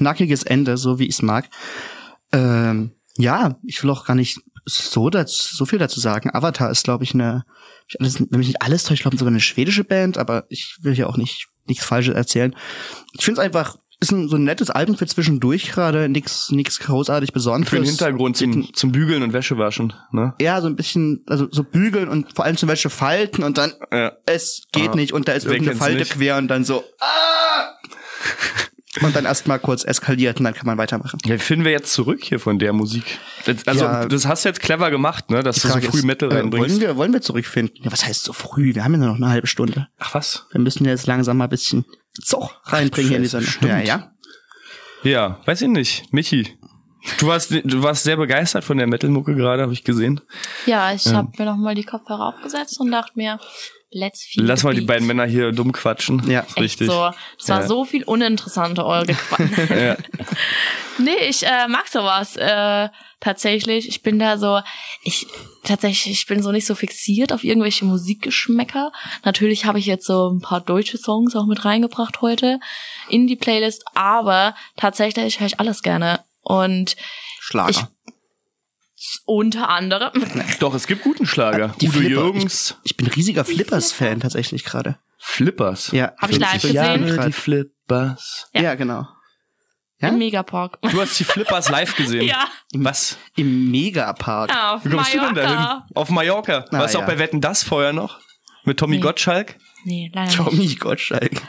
Knackiges 0.00 0.42
Ende, 0.42 0.76
so 0.78 0.98
wie 0.98 1.04
ich 1.06 1.14
es 1.16 1.22
mag. 1.22 1.48
Ähm, 2.32 2.92
ja, 3.16 3.58
ich 3.64 3.82
will 3.82 3.90
auch 3.90 4.06
gar 4.06 4.14
nicht 4.14 4.40
so, 4.64 5.10
dazu, 5.10 5.54
so 5.56 5.66
viel 5.66 5.78
dazu 5.78 6.00
sagen. 6.00 6.30
Avatar 6.32 6.70
ist, 6.70 6.84
glaube 6.84 7.04
ich, 7.04 7.12
eine, 7.14 7.44
wenn 7.98 8.38
mich 8.38 8.48
nicht 8.48 8.62
alles 8.62 8.84
täuscht, 8.84 9.02
glaube 9.02 9.14
ich, 9.14 9.18
sogar 9.18 9.32
eine 9.32 9.40
schwedische 9.40 9.84
Band, 9.84 10.16
aber 10.16 10.44
ich 10.48 10.76
will 10.80 10.94
hier 10.94 11.08
auch 11.08 11.16
nicht 11.16 11.48
nichts 11.66 11.84
Falsches 11.84 12.14
erzählen. 12.14 12.56
Ich 13.12 13.24
finde 13.24 13.40
es 13.40 13.44
einfach, 13.44 13.76
ist 14.00 14.12
ein, 14.12 14.28
so 14.28 14.36
ein 14.36 14.44
nettes 14.44 14.70
Album 14.70 14.96
für 14.96 15.06
zwischendurch 15.06 15.70
gerade, 15.70 16.08
nix, 16.08 16.50
nix 16.50 16.78
großartig 16.78 17.32
Besonderes. 17.32 17.68
Für 17.70 17.76
den 17.76 17.84
Hintergrund 17.84 18.36
zum, 18.36 18.72
zum 18.72 18.92
Bügeln 18.92 19.22
und 19.22 19.32
Wäschewaschen, 19.34 19.92
ne? 20.10 20.34
Ja, 20.40 20.60
so 20.62 20.66
ein 20.68 20.74
bisschen, 20.76 21.22
also 21.26 21.48
so 21.50 21.62
bügeln 21.62 22.08
und 22.08 22.34
vor 22.34 22.44
allem 22.46 22.56
zum 22.56 22.68
Wäsche 22.70 22.88
falten 22.90 23.42
und 23.44 23.58
dann, 23.58 23.72
Ja. 23.92 24.12
es 24.26 24.62
geht 24.72 24.90
Ah, 24.90 24.96
nicht 24.96 25.12
und 25.12 25.28
da 25.28 25.32
ist 25.32 25.44
wer 25.44 25.52
irgendeine 25.52 25.78
Falte 25.78 25.98
nicht? 25.98 26.12
quer 26.12 26.38
und 26.38 26.48
dann 26.48 26.64
so, 26.64 26.82
ah! 27.00 27.74
Und 29.02 29.14
dann 29.14 29.24
erstmal 29.24 29.60
kurz 29.60 29.84
eskaliert 29.84 30.38
und 30.40 30.44
dann 30.44 30.54
kann 30.54 30.66
man 30.66 30.76
weitermachen. 30.76 31.20
Ja, 31.24 31.34
wie 31.36 31.38
finden 31.38 31.64
wir 31.64 31.70
jetzt 31.70 31.92
zurück 31.92 32.24
hier 32.24 32.40
von 32.40 32.58
der 32.58 32.72
Musik? 32.72 33.18
Das, 33.46 33.64
also, 33.68 33.84
Ja. 33.84 34.06
das 34.06 34.26
hast 34.26 34.44
du 34.44 34.48
jetzt 34.48 34.60
clever 34.60 34.90
gemacht, 34.90 35.30
ne, 35.30 35.44
dass 35.44 35.60
du 35.62 35.68
so 35.68 35.74
früh 35.80 35.98
ist, 35.98 36.04
Metal 36.04 36.30
äh, 36.32 36.34
reinbringst. 36.38 36.70
wollen 36.70 36.80
wir, 36.80 36.96
wollen 36.96 37.12
wir 37.12 37.20
zurückfinden? 37.22 37.76
Ja, 37.84 37.92
was 37.92 38.04
heißt 38.04 38.24
so 38.24 38.32
früh? 38.32 38.74
Wir 38.74 38.82
haben 38.82 38.92
ja 38.94 38.98
nur 38.98 39.08
noch 39.10 39.16
eine 39.16 39.28
halbe 39.28 39.46
Stunde. 39.46 39.86
Ach 40.00 40.14
was? 40.14 40.46
Wir 40.50 40.60
müssen 40.60 40.84
jetzt 40.86 41.06
langsam 41.06 41.36
mal 41.36 41.44
ein 41.44 41.50
bisschen 41.50 41.84
Zoch 42.20 42.52
reinbringen 42.64 43.08
hier 43.10 43.16
in 43.18 43.22
die 43.22 43.28
Scheiße, 43.28 43.46
Sendung. 43.60 43.70
Ja, 43.70 43.78
ja. 43.78 44.10
Ja, 45.04 45.38
weiß 45.46 45.62
ich 45.62 45.68
nicht. 45.68 46.12
Michi, 46.12 46.58
du 47.18 47.28
warst, 47.28 47.52
du 47.52 47.82
warst 47.84 48.02
sehr 48.02 48.16
begeistert 48.16 48.64
von 48.64 48.76
der 48.76 48.88
Metal-Mucke 48.88 49.36
gerade, 49.36 49.62
habe 49.62 49.72
ich 49.72 49.84
gesehen. 49.84 50.20
Ja, 50.66 50.92
ich 50.92 51.06
Ähm. 51.06 51.16
habe 51.16 51.30
mir 51.38 51.44
noch 51.44 51.56
mal 51.56 51.76
die 51.76 51.84
Kopfhörer 51.84 52.26
aufgesetzt 52.34 52.80
und 52.80 52.90
dachte 52.90 53.12
mir, 53.14 53.38
let's 53.90 54.24
feel 54.24 54.44
Lass 54.44 54.60
the 54.60 54.66
mal 54.66 54.74
die 54.74 54.80
beiden 54.82 55.06
Männer 55.06 55.24
hier 55.26 55.52
dumm 55.52 55.72
quatschen. 55.72 56.28
Ja. 56.30 56.40
Echt 56.40 56.58
richtig. 56.58 56.86
so. 56.88 57.10
Es 57.38 57.48
war 57.48 57.60
Ja. 57.60 57.66
so 57.66 57.84
viel 57.84 58.04
uninteressanter 58.04 58.86
eure 58.86 59.06
Quatsch. 59.14 59.70
Ja. 59.70 59.96
Nee, 60.98 61.28
ich 61.28 61.46
äh, 61.46 61.66
mag 61.68 61.88
sowas 61.88 62.36
äh, 62.36 62.88
tatsächlich. 63.20 63.88
Ich 63.88 64.02
bin 64.02 64.18
da 64.18 64.36
so, 64.36 64.60
ich 65.02 65.26
tatsächlich, 65.64 66.12
ich 66.12 66.26
bin 66.26 66.42
so 66.42 66.52
nicht 66.52 66.66
so 66.66 66.74
fixiert 66.74 67.32
auf 67.32 67.42
irgendwelche 67.42 67.86
Musikgeschmäcker. 67.86 68.92
Natürlich 69.24 69.64
habe 69.64 69.78
ich 69.78 69.86
jetzt 69.86 70.06
so 70.06 70.28
ein 70.30 70.40
paar 70.40 70.60
deutsche 70.60 70.98
Songs 70.98 71.34
auch 71.36 71.46
mit 71.46 71.64
reingebracht 71.64 72.20
heute 72.20 72.60
in 73.08 73.26
die 73.26 73.36
Playlist, 73.36 73.84
aber 73.94 74.54
tatsächlich 74.76 75.40
höre 75.40 75.46
ich 75.46 75.58
alles 75.60 75.82
gerne. 75.82 76.20
Und 76.42 76.96
Schlager. 77.40 77.70
Ich- 77.70 78.09
unter 79.24 79.68
anderem, 79.68 80.12
Doch, 80.60 80.74
es 80.74 80.86
gibt 80.86 81.02
guten 81.02 81.26
Schlager. 81.26 81.74
Die 81.80 81.88
Udo 81.88 81.98
Flipper. 81.98 82.10
Jürgens, 82.10 82.76
ich 82.84 82.96
bin 82.96 83.06
riesiger 83.06 83.44
Flippers-Fan 83.44 84.20
tatsächlich 84.20 84.64
gerade. 84.64 84.98
Flippers. 85.18 85.90
Ja. 85.92 86.12
Hab 86.18 86.30
ich 86.30 86.38
live 86.38 86.50
50 86.52 86.72
Jahre 86.72 86.98
gesehen. 86.98 87.16
grad. 87.16 87.28
Die 87.28 87.32
Flippers. 87.32 88.48
Ja. 88.54 88.62
Ja, 88.62 88.74
genau. 88.74 89.06
Ja? 90.00 90.08
im 90.08 90.18
Megapark. 90.18 90.78
Du 90.82 90.98
hast 91.00 91.18
die 91.20 91.24
Flippers 91.24 91.68
live 91.68 91.94
gesehen. 91.94 92.22
Ja, 92.26 92.48
Was? 92.72 93.18
Im 93.36 93.70
Megapark. 93.70 94.50
ja 94.50 94.74
auf 94.76 94.84
Wie 94.84 94.88
kommst 94.90 95.12
du 95.12 95.18
denn 95.20 95.34
dahin? 95.34 95.54
Mallorca. 95.56 95.86
Auf 95.94 96.10
Mallorca. 96.10 96.64
Na 96.70 96.78
Warst 96.80 96.94
du 96.94 96.98
ja. 96.98 97.04
auch 97.04 97.08
bei 97.08 97.18
Wetten 97.18 97.40
das 97.42 97.62
vorher 97.62 97.92
noch? 97.92 98.18
Mit 98.64 98.78
Tommy 98.78 98.96
Nee. 98.96 99.02
Gottschalk? 99.02 99.56
Nee, 99.84 100.10
leider 100.14 100.26
nicht. 100.30 100.36
Tommy 100.36 100.74
Gottschalk. 100.76 101.42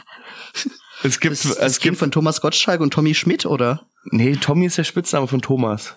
Es 1.02 1.18
gibt, 1.20 1.32
Das, 1.32 1.42
das 1.42 1.56
es 1.58 1.72
Kind 1.80 1.92
gibt, 1.92 1.98
von 1.98 2.10
Thomas 2.10 2.40
Gottschalk 2.42 2.80
und 2.80 2.92
Tommy 2.92 3.14
Schmidt, 3.14 3.46
oder? 3.46 3.86
nee, 4.04 4.36
Tommy 4.36 4.66
ist 4.66 4.78
der 4.78 4.84
Spitzname 4.84 5.26
von 5.28 5.40
Thomas. 5.42 5.96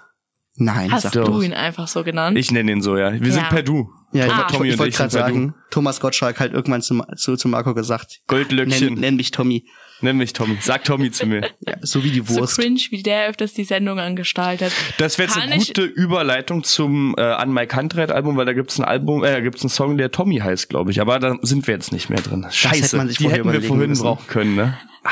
Nein, 0.57 0.89
Hast 0.91 1.03
sag 1.03 1.11
du 1.11 1.23
doch. 1.23 1.43
ihn 1.43 1.53
einfach 1.53 1.87
so 1.87 2.03
genannt? 2.03 2.37
Ich 2.37 2.49
nenne 2.51 2.71
ihn 2.71 2.81
so, 2.81 2.95
ja. 2.97 3.11
Wir 3.11 3.31
sind 3.31 3.43
Ja. 3.43 3.49
per 3.49 3.61
Du. 3.63 3.89
Ja, 4.13 4.25
ich, 4.25 4.31
Ah. 4.31 4.37
wollte- 4.37 4.53
Tommy 4.53 4.67
ich, 4.67 4.73
und 4.73 4.79
wollte 4.79 4.89
ich 4.91 4.95
gerade 4.95 5.09
sind 5.11 5.19
sagen, 5.19 5.55
Thomas 5.69 5.99
Gottschalk 5.99 6.39
halt 6.39 6.53
irgendwann 6.53 6.81
zu, 6.81 7.03
zu, 7.17 7.35
zu 7.35 7.47
Marco 7.49 7.73
gesagt. 7.73 8.21
Goldlöckchen. 8.27 8.93
Nenn, 8.93 8.99
nenn 9.01 9.15
mich 9.17 9.31
Tommy. 9.31 9.65
Nenn 10.01 10.15
mich 10.17 10.31
Tommy. 10.33 10.57
Sag 10.61 10.83
Tommy 10.85 11.11
zu 11.11 11.25
mir. 11.25 11.41
Ja, 11.67 11.75
so 11.81 12.03
wie 12.05 12.11
die 12.11 12.21
so 12.25 12.39
Wurst. 12.39 12.57
cringe, 12.57 12.79
wie 12.91 13.03
der 13.03 13.27
öfters 13.27 13.53
die 13.53 13.63
Sendung 13.65 13.99
angestaltet. 13.99 14.71
Das 14.97 15.17
wäre 15.17 15.27
jetzt 15.29 15.37
eine 15.41 15.57
ich- 15.57 15.67
gute 15.67 15.83
Überleitung 15.83 16.63
zum 16.63 17.15
äh, 17.17 17.21
An 17.21 17.51
Mike 17.53 17.75
Huntrad 17.75 18.11
Album, 18.11 18.37
weil 18.37 18.45
da 18.45 18.53
gibt's 18.53 18.79
ein 18.79 18.85
Album, 18.85 19.23
äh, 19.25 19.31
da 19.33 19.41
gibt's 19.41 19.61
einen 19.63 19.69
Song, 19.69 19.97
der 19.97 20.11
Tommy 20.11 20.37
heißt, 20.37 20.69
glaube 20.69 20.91
ich. 20.91 21.01
Aber 21.01 21.19
da 21.19 21.35
sind 21.41 21.67
wir 21.67 21.73
jetzt 21.73 21.91
nicht 21.91 22.09
mehr 22.09 22.21
drin. 22.21 22.45
Scheiße, 22.49 22.83
hätte 22.83 22.97
man 22.97 23.07
sich 23.09 23.17
die 23.17 23.23
vorher 23.23 23.39
hätten 23.43 23.51
wir 23.51 23.61
vorhin 23.61 23.89
müssen. 23.89 24.03
brauchen 24.03 24.27
können, 24.27 24.55
ne? 24.55 24.77
Ah, 25.03 25.09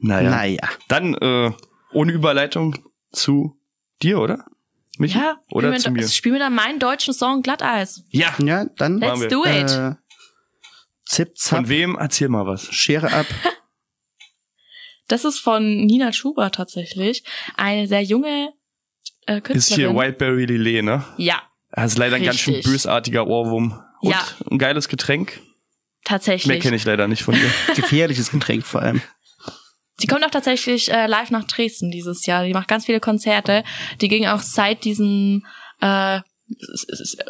naja. 0.00 0.30
Naja. 0.30 0.68
Dann 0.88 1.14
äh, 1.14 1.50
ohne 1.92 2.10
Überleitung 2.12 2.76
zu 3.12 3.56
dir, 4.02 4.18
oder? 4.20 4.44
Michi? 4.98 5.16
Ja, 5.18 5.36
Oder 5.50 5.68
spiel 5.70 5.80
zu 5.80 5.90
mir, 5.90 6.00
mir? 6.02 6.08
spiel 6.08 6.32
mir 6.32 6.38
dann 6.38 6.54
meinen 6.54 6.78
deutschen 6.78 7.14
Song 7.14 7.42
Glatteis. 7.42 8.02
Ja. 8.10 8.34
Ja, 8.42 8.66
dann 8.76 8.98
Let's 8.98 9.20
wir. 9.20 9.28
do 9.28 9.44
it. 9.46 9.70
äh, 9.70 9.92
Zip, 11.06 11.28
Von 11.38 11.64
zap, 11.64 11.68
wem? 11.68 11.96
Erzähl 11.98 12.28
mal 12.28 12.46
was. 12.46 12.72
Schere 12.72 13.12
ab. 13.12 13.26
Das 15.08 15.24
ist 15.24 15.40
von 15.40 15.84
Nina 15.84 16.12
Schuber 16.12 16.50
tatsächlich. 16.52 17.22
Eine 17.56 17.86
sehr 17.86 18.02
junge 18.02 18.52
äh, 19.26 19.38
Ist 19.38 19.44
Künstlerin. 19.44 19.90
hier 19.92 20.00
Wildberry 20.00 20.46
Lillet, 20.46 20.82
ne? 20.84 21.04
Ja, 21.18 21.42
Das 21.72 21.92
ist 21.92 21.98
leider 21.98 22.16
ein 22.16 22.22
ganz 22.22 22.38
schön 22.38 22.54
Richtig. 22.54 22.72
bösartiger 22.72 23.26
Ohrwurm. 23.26 23.82
Und 24.00 24.10
Ja. 24.10 24.26
ein 24.50 24.58
geiles 24.58 24.88
Getränk. 24.88 25.36
Mehr 25.36 25.44
tatsächlich. 26.04 26.60
kenne 26.60 26.76
ich 26.76 26.84
leider 26.84 27.08
nicht 27.08 27.22
von 27.24 27.34
dir. 27.34 27.50
Gefährliches 27.74 28.30
Getränk 28.30 28.64
vor 28.64 28.80
allem. 28.82 29.02
Sie 30.02 30.08
kommt 30.08 30.24
auch 30.24 30.30
tatsächlich 30.30 30.90
äh, 30.92 31.06
live 31.06 31.30
nach 31.30 31.44
Dresden 31.44 31.92
dieses 31.92 32.26
Jahr. 32.26 32.42
Die 32.44 32.52
macht 32.54 32.66
ganz 32.66 32.86
viele 32.86 32.98
Konzerte. 32.98 33.62
Die 34.00 34.08
ging 34.08 34.26
auch 34.26 34.40
seit 34.40 34.82
diesem 34.82 35.46
äh, 35.80 36.18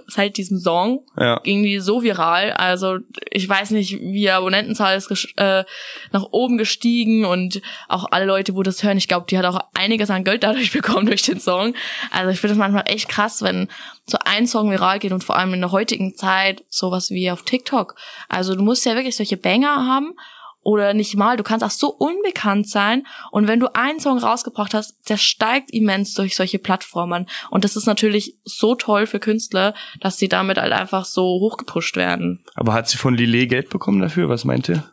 seit 0.09 0.39
diesem 0.39 0.59
Song 0.59 1.05
Ja. 1.19 1.39
ging 1.45 1.63
die 1.63 1.81
so 1.81 2.03
viral. 2.03 2.53
Also 2.53 2.97
ich 3.31 3.47
weiß 3.47 3.73
nicht, 3.73 4.01
wie 4.01 4.21
die 4.21 4.31
Abonnentenzahl 4.31 4.97
ist 4.97 5.11
äh, 5.37 5.65
nach 6.13 6.25
oben 6.31 6.57
gestiegen 6.57 7.27
und 7.27 7.61
auch 7.89 8.07
alle 8.11 8.25
Leute, 8.25 8.55
wo 8.55 8.63
das 8.63 8.83
hören, 8.83 8.97
ich 8.97 9.09
glaube, 9.09 9.27
die 9.29 9.37
hat 9.37 9.45
auch 9.45 9.61
einiges 9.75 10.09
an 10.09 10.25
Geld 10.25 10.43
dadurch 10.43 10.73
bekommen 10.73 11.05
durch 11.05 11.23
den 11.23 11.41
Song. 11.41 11.75
Also 12.11 12.31
ich 12.31 12.41
finde 12.41 12.53
es 12.55 12.59
manchmal 12.59 12.85
echt 12.87 13.11
krass, 13.11 13.43
wenn 13.43 13.69
so 14.07 14.17
ein 14.25 14.47
Song 14.47 14.71
viral 14.71 14.99
geht 14.99 15.13
und 15.13 15.23
vor 15.23 15.37
allem 15.37 15.53
in 15.53 15.61
der 15.61 15.73
heutigen 15.73 16.17
Zeit 16.17 16.65
sowas 16.71 17.11
wie 17.11 17.31
auf 17.31 17.43
TikTok. 17.43 17.95
Also 18.31 18.55
du 18.55 18.63
musst 18.63 18.87
ja 18.87 18.95
wirklich 18.95 19.15
solche 19.15 19.37
Banger 19.37 19.87
haben 19.87 20.15
oder 20.63 20.95
nicht 20.95 21.17
mal, 21.17 21.37
du 21.37 21.43
kannst 21.43 21.65
auch 21.65 21.71
so 21.71 21.89
unbekannt 21.89 22.69
sein 22.69 23.07
und 23.31 23.49
wenn 23.49 23.61
du 23.61 23.75
einen 23.75 24.01
Song 24.01 24.19
rausgebracht 24.19 24.75
hast, 24.75 24.95
der 25.09 25.17
steigt 25.17 25.71
immens 25.71 26.15
durch 26.15 26.37
solche 26.37 26.59
Plattformen 26.59 27.27
und 27.51 27.65
das 27.65 27.77
ist 27.77 27.87
natürlich 27.87 28.37
so 28.45 28.75
toll 28.75 29.07
für 29.07 29.19
Künstler, 29.21 29.75
dass 30.01 30.19
sie 30.19 30.29
damit 30.29 30.59
halt 30.59 30.73
einfach 30.73 31.05
so 31.05 31.23
hochgepusht 31.25 31.97
werden. 31.97 32.45
Aber 32.55 32.73
hat 32.73 32.89
sie 32.89 32.97
von 32.99 33.15
Lillet 33.17 33.49
Geld 33.49 33.69
bekommen 33.71 34.01
dafür? 34.01 34.29
Was 34.29 34.45
meint 34.45 34.69
ihr? 34.69 34.85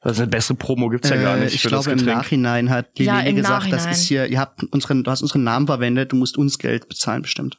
Also 0.00 0.22
eine 0.22 0.30
bessere 0.30 0.56
Promo 0.56 0.88
gibt's 0.90 1.08
ja 1.10 1.16
gar 1.16 1.36
Äh, 1.36 1.40
nicht 1.46 1.54
ich 1.56 1.62
für 1.62 1.68
glaube, 1.68 1.90
das 1.90 2.00
im. 2.00 2.06
Nachhinein 2.06 2.70
hat 2.70 2.96
die 2.98 3.04
Ja, 3.04 3.20
gesagt, 3.22 3.64
das 3.72 3.82
Nachhinein. 3.82 3.92
ist 3.92 4.02
hier, 4.04 4.26
ihr 4.26 4.38
habt 4.38 4.62
unseren, 4.72 5.02
du 5.02 5.10
hast 5.10 5.22
unseren 5.22 5.42
Namen 5.42 5.66
verwendet, 5.66 6.12
du 6.12 6.16
musst 6.16 6.38
uns 6.38 6.58
Geld 6.58 6.88
bezahlen 6.88 7.22
bestimmt. 7.22 7.58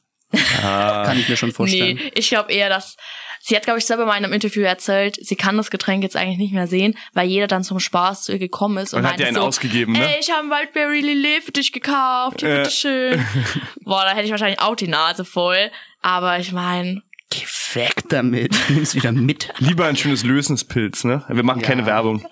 Ah, 0.64 1.04
Kann 1.06 1.20
ich 1.20 1.28
mir 1.30 1.36
schon 1.38 1.52
vorstellen. 1.52 1.98
Nee, 1.98 2.12
ich 2.16 2.30
glaube 2.30 2.52
eher, 2.52 2.70
dass 2.70 2.98
sie 3.42 3.56
hat, 3.56 3.64
glaube 3.64 3.80
ich, 3.80 3.86
selber 3.86 4.06
mal 4.06 4.18
in 4.18 4.24
einem 4.26 4.34
Interview 4.34 4.62
erzählt, 4.64 5.18
sie 5.22 5.36
kann 5.36 5.58
das 5.58 5.72
Getränk 5.72 6.04
jetzt 6.04 6.16
eigentlich 6.16 6.38
nicht 6.38 6.54
mehr 6.54 6.68
sehen, 6.68 6.96
weil 7.14 7.28
jeder 7.28 7.48
dann 7.48 7.64
zum 7.64 7.80
Spaß 7.80 8.24
zu 8.24 8.34
ihr 8.34 8.40
gekommen 8.40 8.78
ist 8.78 8.94
und, 8.94 9.02
und 9.02 9.08
hat 9.10 9.20
dir 9.20 9.28
einen 9.28 9.38
so, 9.38 9.42
ausgegeben, 9.42 9.94
ne? 9.94 10.06
Ey, 10.16 10.20
ich 10.20 10.30
habe 10.32 10.44
ein 10.44 10.50
Wildberry 10.52 11.00
Lillet 11.02 11.44
für 11.44 11.52
dich 11.52 11.72
gekauft, 11.72 12.42
Ja. 12.44 12.58
bitteschön. 12.58 13.26
Boah, 13.82 14.04
da 14.04 14.12
hätte 14.12 14.26
ich 14.26 14.32
wahrscheinlich 14.32 14.60
auch 14.60 14.76
die 14.76 14.88
Nase 14.88 15.26
voll. 15.26 15.72
Aber 16.02 16.38
ich 16.40 16.52
meine, 16.52 17.02
Geh 17.32 17.46
weg 17.76 18.04
damit. 18.10 18.56
Nimm's 18.70 18.96
wieder 18.96 19.12
mit. 19.12 19.50
Lieber 19.60 19.86
ein 19.86 19.96
schönes 19.96 20.24
Lösenspilz, 20.24 21.04
ne? 21.04 21.24
Wir 21.30 21.44
machen 21.44 21.62
Ja. 21.62 21.68
keine 21.68 21.86
Werbung. 21.86 22.26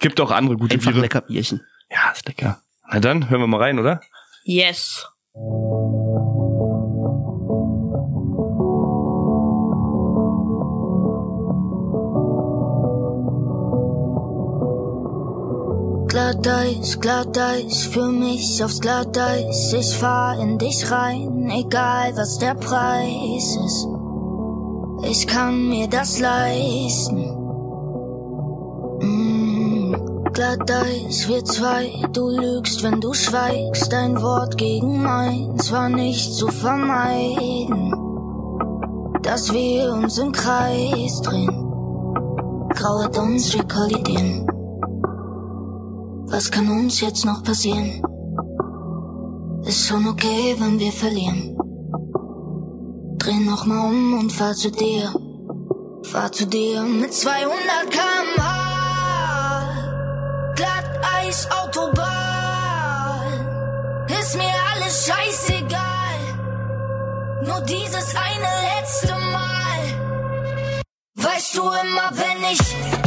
Gibt 0.00 0.20
auch 0.20 0.30
andere 0.32 0.56
gute 0.56 0.74
Einfach 0.74 0.88
ein 0.88 0.94
Biere. 0.94 1.02
lecker 1.04 1.20
Bierchen. 1.20 1.60
Ja, 1.90 2.10
ist 2.10 2.26
lecker. 2.26 2.60
Na 2.90 2.98
dann, 3.00 3.30
hören 3.30 3.40
wir 3.40 3.46
mal 3.46 3.58
rein, 3.60 3.78
oder? 3.78 4.00
yes. 4.44 5.06
Glatteis, 16.22 17.00
Glatteis, 17.00 17.82
für 17.82 18.06
mich 18.06 18.62
aufs 18.62 18.80
Glatteis. 18.80 19.72
Ich 19.72 19.96
fahr 19.96 20.38
in 20.38 20.56
dich 20.56 20.88
rein, 20.88 21.50
egal 21.50 22.16
was 22.16 22.38
der 22.38 22.54
Preis 22.54 23.56
ist. 23.56 23.88
Ich 25.10 25.26
kann 25.26 25.68
mir 25.68 25.88
das 25.88 26.20
leisten. 26.20 27.24
Mm, 29.00 29.96
Glatteis, 30.32 31.26
wir 31.26 31.44
zwei, 31.44 31.90
du 32.12 32.28
lügst, 32.28 32.84
wenn 32.84 33.00
du 33.00 33.12
schweigst. 33.14 33.92
Dein 33.92 34.22
Wort 34.22 34.56
gegen 34.56 35.02
meins 35.02 35.72
war 35.72 35.88
nicht 35.88 36.34
zu 36.34 36.46
vermeiden. 36.46 37.92
Dass 39.22 39.52
wir 39.52 39.92
uns 39.92 40.18
im 40.18 40.30
Kreis 40.30 41.20
drehen. 41.22 41.68
Grauert 42.76 43.18
uns, 43.18 43.52
wir 43.54 43.64
kollidieren. 43.64 44.51
Was 46.32 46.50
kann 46.50 46.66
uns 46.70 47.00
jetzt 47.02 47.26
noch 47.26 47.42
passieren? 47.42 48.00
Ist 49.66 49.86
schon 49.86 50.08
okay, 50.08 50.56
wenn 50.58 50.78
wir 50.78 50.90
verlieren. 50.90 51.54
Dreh 53.18 53.34
noch 53.34 53.66
mal 53.66 53.90
um 53.90 54.18
und 54.18 54.32
fahr 54.32 54.54
zu 54.54 54.70
dir. 54.70 55.12
Fahr 56.04 56.32
zu 56.32 56.46
dir 56.46 56.84
mit 56.84 57.12
200 57.12 57.90
km/h. 57.90 58.44
Glatteis, 60.56 61.48
Autobahn. 61.60 62.06
Ist 64.08 64.34
mir 64.34 64.54
alles 64.74 65.06
scheißegal. 65.06 66.18
Nur 67.46 67.60
dieses 67.60 68.14
eine 68.16 68.52
letzte 68.72 69.12
Mal. 69.36 69.80
Weißt 71.14 71.58
du 71.58 71.60
immer, 71.60 72.10
wenn 72.14 72.42
ich 72.52 73.01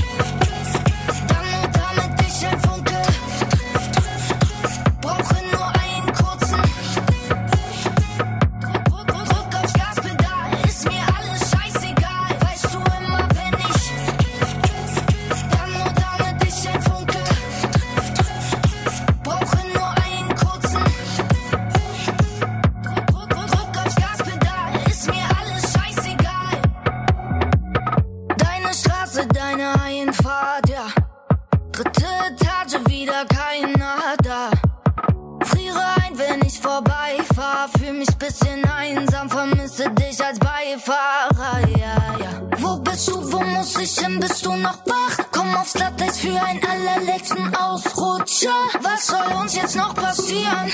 uns 49.46 49.56
jetzt 49.56 49.76
noch 49.76 49.94
passieren? 49.94 50.72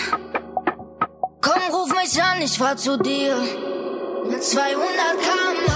Komm, 1.42 1.62
ruf 1.74 1.94
mich 1.94 2.24
an, 2.24 2.42
ich 2.42 2.58
fahr 2.58 2.78
zu 2.78 2.98
dir. 2.98 3.36
Mit 4.30 4.42
200 4.42 5.20
km/h. 5.26 5.74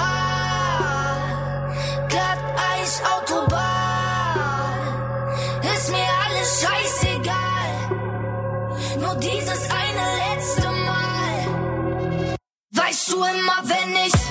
Glatteis, 2.07 3.01
Autobahn. 3.13 4.79
Ist 5.73 5.91
mir 5.91 6.07
alles 6.25 6.49
scheißegal. 6.61 7.71
Nur 9.01 9.15
dieses 9.15 9.69
eine 9.81 10.05
letzte 10.23 10.69
Mal. 10.69 11.35
Weißt 12.71 13.11
du 13.11 13.17
immer, 13.17 13.59
wenn 13.63 13.91
ich. 14.07 14.24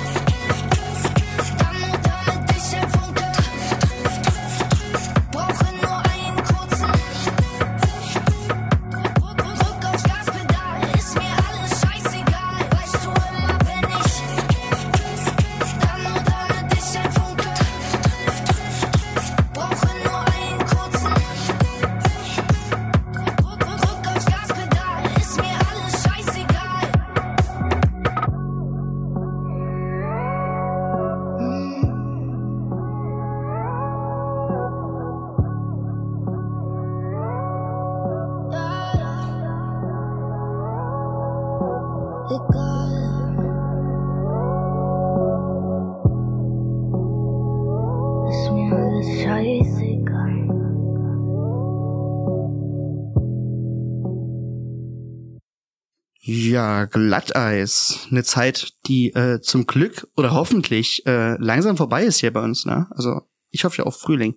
Ja, 56.55 56.85
Glatteis. 56.85 58.07
Eine 58.13 58.23
Zeit, 58.23 58.75
die 58.87 59.09
äh, 59.09 59.41
zum 59.41 59.67
Glück 59.67 60.07
oder 60.17 60.31
hoffentlich 60.31 61.05
äh, 61.05 61.35
langsam 61.39 61.77
vorbei 61.77 62.05
ist 62.05 62.21
hier 62.21 62.33
bei 62.33 62.43
uns, 62.43 62.65
ne? 62.65 62.87
Also 62.91 63.23
ich 63.51 63.65
hoffe 63.65 63.79
ja 63.79 63.85
auf 63.87 63.99
Frühling. 63.99 64.37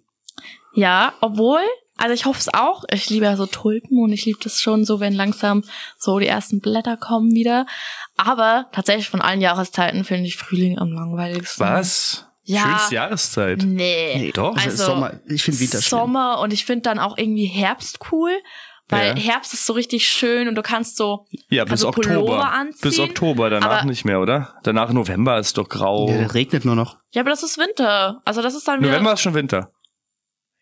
Ja, 0.74 1.14
obwohl, 1.22 1.62
also 1.96 2.16
ich 2.16 2.26
hoffe 2.26 2.40
es 2.40 2.52
auch. 2.52 2.86
Ich 2.92 3.08
liebe 3.12 3.26
ja 3.26 3.38
so 3.38 3.46
Tulpen 3.46 4.00
und 4.00 4.12
ich 4.14 4.26
liebe 4.26 4.40
das 4.42 4.60
schon 4.60 4.84
so, 4.84 5.00
wenn 5.00 5.14
langsam 5.14 5.64
so 6.00 6.18
die 6.18 6.26
ersten 6.26 6.60
Blätter 6.60 6.98
kommen 6.98 7.34
wieder. 7.34 7.68
Aber 8.16 8.66
tatsächlich 8.72 9.10
von 9.10 9.22
allen 9.22 9.42
Jahreszeiten 9.42 10.04
finde 10.04 10.26
ich 10.26 10.38
Frühling 10.38 10.80
am 10.80 10.92
langweiligsten. 10.94 11.64
Was? 11.64 12.26
Ja. 12.46 12.62
Schönste 12.62 12.96
Jahreszeit. 12.96 13.64
Nee. 13.64 14.32
Doch. 14.34 14.56
Also, 14.56 14.70
Also, 14.70 14.86
Sommer, 14.86 15.20
ich 15.28 15.44
finde 15.44 15.60
Winter 15.60 15.82
schlimm. 15.84 16.00
Sommer 16.00 16.40
und 16.40 16.52
ich 16.52 16.66
finde 16.66 16.82
dann 16.82 16.98
auch 16.98 17.16
irgendwie 17.16 17.46
Herbst 17.46 18.00
cool, 18.12 18.32
weil 18.90 19.18
Ja. 19.18 19.24
Herbst 19.34 19.54
ist 19.54 19.66
so 19.66 19.74
richtig 19.74 20.08
schön 20.08 20.48
und 20.48 20.56
du 20.56 20.62
kannst 20.62 20.98
so 20.98 21.26
Ja, 21.50 21.64
bis 21.66 21.72
also 21.84 21.92
Pullover 21.92 22.20
Oktober. 22.20 22.52
anziehen. 22.54 22.80
Bis 22.82 23.00
Oktober, 23.00 23.50
danach 23.50 23.84
nicht 23.84 24.06
mehr, 24.06 24.20
oder? 24.20 24.56
Danach 24.64 24.92
November 24.94 25.38
ist 25.40 25.58
doch 25.58 25.68
grau. 25.70 26.10
Ja, 26.10 26.18
der 26.18 26.34
regnet 26.34 26.66
nur 26.66 26.76
noch. 26.76 26.98
Ja, 27.12 27.22
aber 27.22 27.30
das 27.32 27.44
ist 27.44 27.58
Winter. 27.58 28.22
Also 28.26 28.42
das 28.42 28.56
ist 28.56 28.68
dann 28.68 28.80
wieder 28.80 28.92
November 28.92 29.14
ist 29.14 29.22
schon 29.22 29.34
Winter. 29.34 29.72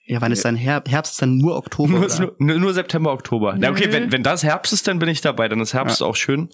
Ja, 0.07 0.21
wann 0.21 0.31
ist 0.31 0.45
dann 0.45 0.55
Her 0.55 0.83
Herbst? 0.87 1.13
Ist 1.13 1.21
dann 1.23 1.37
nur 1.39 1.55
Oktober. 1.57 1.89
Nur, 1.89 2.05
oder? 2.05 2.31
nur, 2.37 2.59
nur 2.59 2.73
September, 2.75 3.11
Oktober. 3.11 3.55
Na, 3.57 3.71
okay, 3.71 3.87
Nö. 3.87 3.93
wenn, 3.93 4.11
wenn 4.11 4.21
das 4.21 4.43
Herbst 4.43 4.71
ist, 4.71 4.87
dann 4.87 4.99
bin 4.99 5.09
ich 5.09 5.21
dabei. 5.21 5.47
Dann 5.47 5.59
ist 5.61 5.73
Herbst 5.73 6.03
auch 6.03 6.15
schön. 6.15 6.49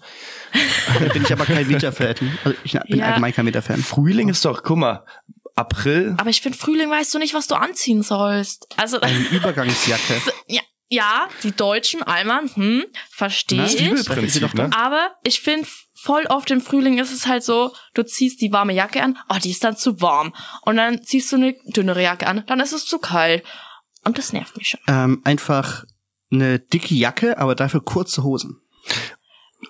Da 0.98 0.98
bin 1.12 1.22
ich 1.22 1.32
aber 1.32 1.44
kein 1.44 1.68
Winterfan. 1.68 2.14
Also 2.44 2.56
ich 2.64 2.72
bin 2.88 2.98
Ja. 3.00 3.06
allgemein 3.08 3.34
kein 3.34 3.44
Winterfan. 3.44 3.76
Frühling 3.82 4.30
ist 4.30 4.44
doch, 4.46 4.62
guck 4.62 4.78
mal, 4.78 5.04
April. 5.54 6.14
Aber 6.16 6.30
ich 6.30 6.40
finde 6.40 6.56
Frühling 6.56 6.88
weißt 6.88 7.12
du 7.12 7.18
nicht, 7.18 7.34
was 7.34 7.46
du 7.46 7.54
anziehen 7.54 8.02
sollst. 8.02 8.66
Also 8.78 9.00
Eine 9.00 9.18
Übergangsjacke. 9.32 10.14
ja, 10.48 10.62
ja, 10.92 11.26
die 11.42 11.52
Deutschen, 11.52 12.02
Alman, 12.02 12.54
hm, 12.54 12.84
verstehe 13.10 13.64
ich. 13.64 13.80
Ne? 14.68 14.76
Aber 14.76 15.16
ich 15.24 15.40
finde, 15.40 15.66
voll 15.94 16.26
oft 16.26 16.50
im 16.50 16.60
Frühling 16.60 16.98
ist 16.98 17.10
es 17.10 17.26
halt 17.26 17.42
so, 17.42 17.72
du 17.94 18.02
ziehst 18.04 18.42
die 18.42 18.52
warme 18.52 18.74
Jacke 18.74 19.02
an, 19.02 19.16
oh, 19.30 19.38
die 19.42 19.52
ist 19.52 19.64
dann 19.64 19.74
zu 19.74 20.02
warm. 20.02 20.34
Und 20.60 20.76
dann 20.76 21.02
ziehst 21.02 21.32
du 21.32 21.36
eine 21.36 21.54
dünnere 21.64 22.02
Jacke 22.02 22.26
an, 22.26 22.44
dann 22.46 22.60
ist 22.60 22.72
es 22.72 22.84
zu 22.84 22.98
kalt. 22.98 23.42
Und 24.04 24.18
das 24.18 24.34
nervt 24.34 24.54
mich 24.58 24.68
schon. 24.68 24.80
Ähm, 24.86 25.22
einfach 25.24 25.84
eine 26.30 26.58
dicke 26.58 26.94
Jacke, 26.94 27.38
aber 27.38 27.54
dafür 27.54 27.82
kurze 27.82 28.22
Hosen. 28.22 28.60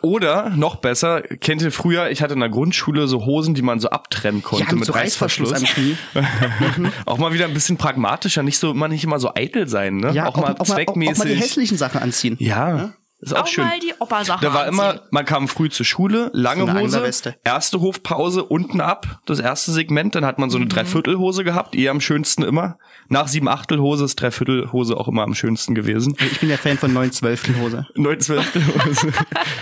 Oder, 0.03 0.50
noch 0.50 0.76
besser, 0.76 1.22
kennt 1.22 1.62
ihr 1.62 1.72
früher, 1.72 2.11
ich 2.11 2.22
hatte 2.22 2.34
in 2.34 2.40
der 2.40 2.48
Grundschule 2.48 3.07
so 3.07 3.24
Hosen, 3.24 3.55
die 3.55 3.62
man 3.62 3.80
so 3.80 3.88
abtrennen 3.90 4.42
konnte 4.42 4.74
mit 4.74 4.86
so 4.86 4.92
Reißverschluss. 4.92 5.53
Knie. 5.62 5.96
auch 7.07 7.18
mal 7.18 7.32
wieder 7.32 7.46
ein 7.46 7.55
bisschen 7.55 7.76
pragmatischer, 7.76 8.42
nicht 8.42 8.59
so, 8.59 8.72
immer 8.72 8.88
nicht 8.88 9.05
immer 9.05 9.20
so 9.20 9.32
eitel 9.34 9.68
sein, 9.68 9.96
ne? 9.98 10.12
Ja, 10.12 10.26
auch, 10.26 10.36
mal 10.36 10.55
auch, 10.55 10.61
auch, 10.61 10.66
zweckmäßig. 10.66 11.14
auch 11.14 11.18
mal 11.24 11.28
die 11.32 11.40
hässlichen 11.40 11.78
Sachen 11.78 12.03
anziehen. 12.03 12.36
ja, 12.40 12.92
ist 13.22 13.34
auch, 13.34 13.42
Auch 13.42 13.46
schön. 13.46 13.64
mal 13.64 13.78
die 13.78 13.94
Opa-Sache 13.98 14.44
Da 14.44 14.52
war 14.52 14.64
anziehen. 14.64 14.74
immer, 14.80 15.00
man 15.10 15.24
kam 15.24 15.48
früh 15.48 15.70
zur 15.70 15.86
Schule, 15.86 16.30
lange 16.34 16.72
Hose, 16.74 17.02
erste 17.44 17.80
Hofpause 17.80 18.44
unten 18.44 18.80
ab, 18.80 19.20
das 19.26 19.38
erste 19.38 19.70
Segment, 19.72 20.14
dann 20.14 20.26
hat 20.26 20.38
man 20.38 20.50
so 20.50 20.58
Mhm. 20.58 20.64
eine 20.64 20.68
Dreiviertelhose 20.74 21.44
gehabt, 21.44 21.74
eh 21.76 21.88
am 21.88 22.00
schönsten 22.00 22.42
immer. 22.42 22.78
Nach 23.08 23.28
sieben 23.28 23.48
Achtelhose 23.48 24.04
ist 24.04 24.16
Dreiviertelhose 24.20 24.96
auch 24.96 25.06
immer 25.08 25.22
am 25.22 25.34
schönsten 25.34 25.74
gewesen. 25.74 26.14
Ich 26.32 26.40
bin 26.40 26.50
ja 26.50 26.56
Fan 26.56 26.78
von 26.78 26.92
9 26.92 27.12
Zwölftel 27.12 27.56
Hose. 27.60 27.86
Neun 27.94 28.20
Zwölftelhose. 28.20 29.12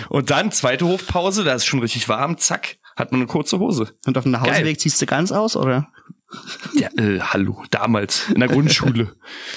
Und 0.09 0.31
dann 0.31 0.53
zweite 0.53 0.87
Hofpause, 0.87 1.45
da 1.45 1.53
ist 1.55 1.67
schon 1.67 1.81
richtig 1.81 2.09
warm, 2.09 2.39
zack, 2.39 2.77
hat 2.97 3.13
man 3.13 3.21
eine 3.21 3.29
kurze 3.29 3.59
Hose. 3.59 3.89
Und 4.07 4.17
auf 4.17 4.25
dem 4.25 4.33
Nachhauseweg 4.33 4.65
Geil. 4.65 4.77
ziehst 4.79 5.01
du 5.03 5.07
ganz 5.07 5.33
aus, 5.33 5.57
oder? 5.57 5.89
Ja, 6.75 6.89
äh, 6.97 7.21
hallo, 7.21 7.63
damals 7.71 8.29
in 8.31 8.39
der 8.41 8.49
Grundschule. 8.49 9.13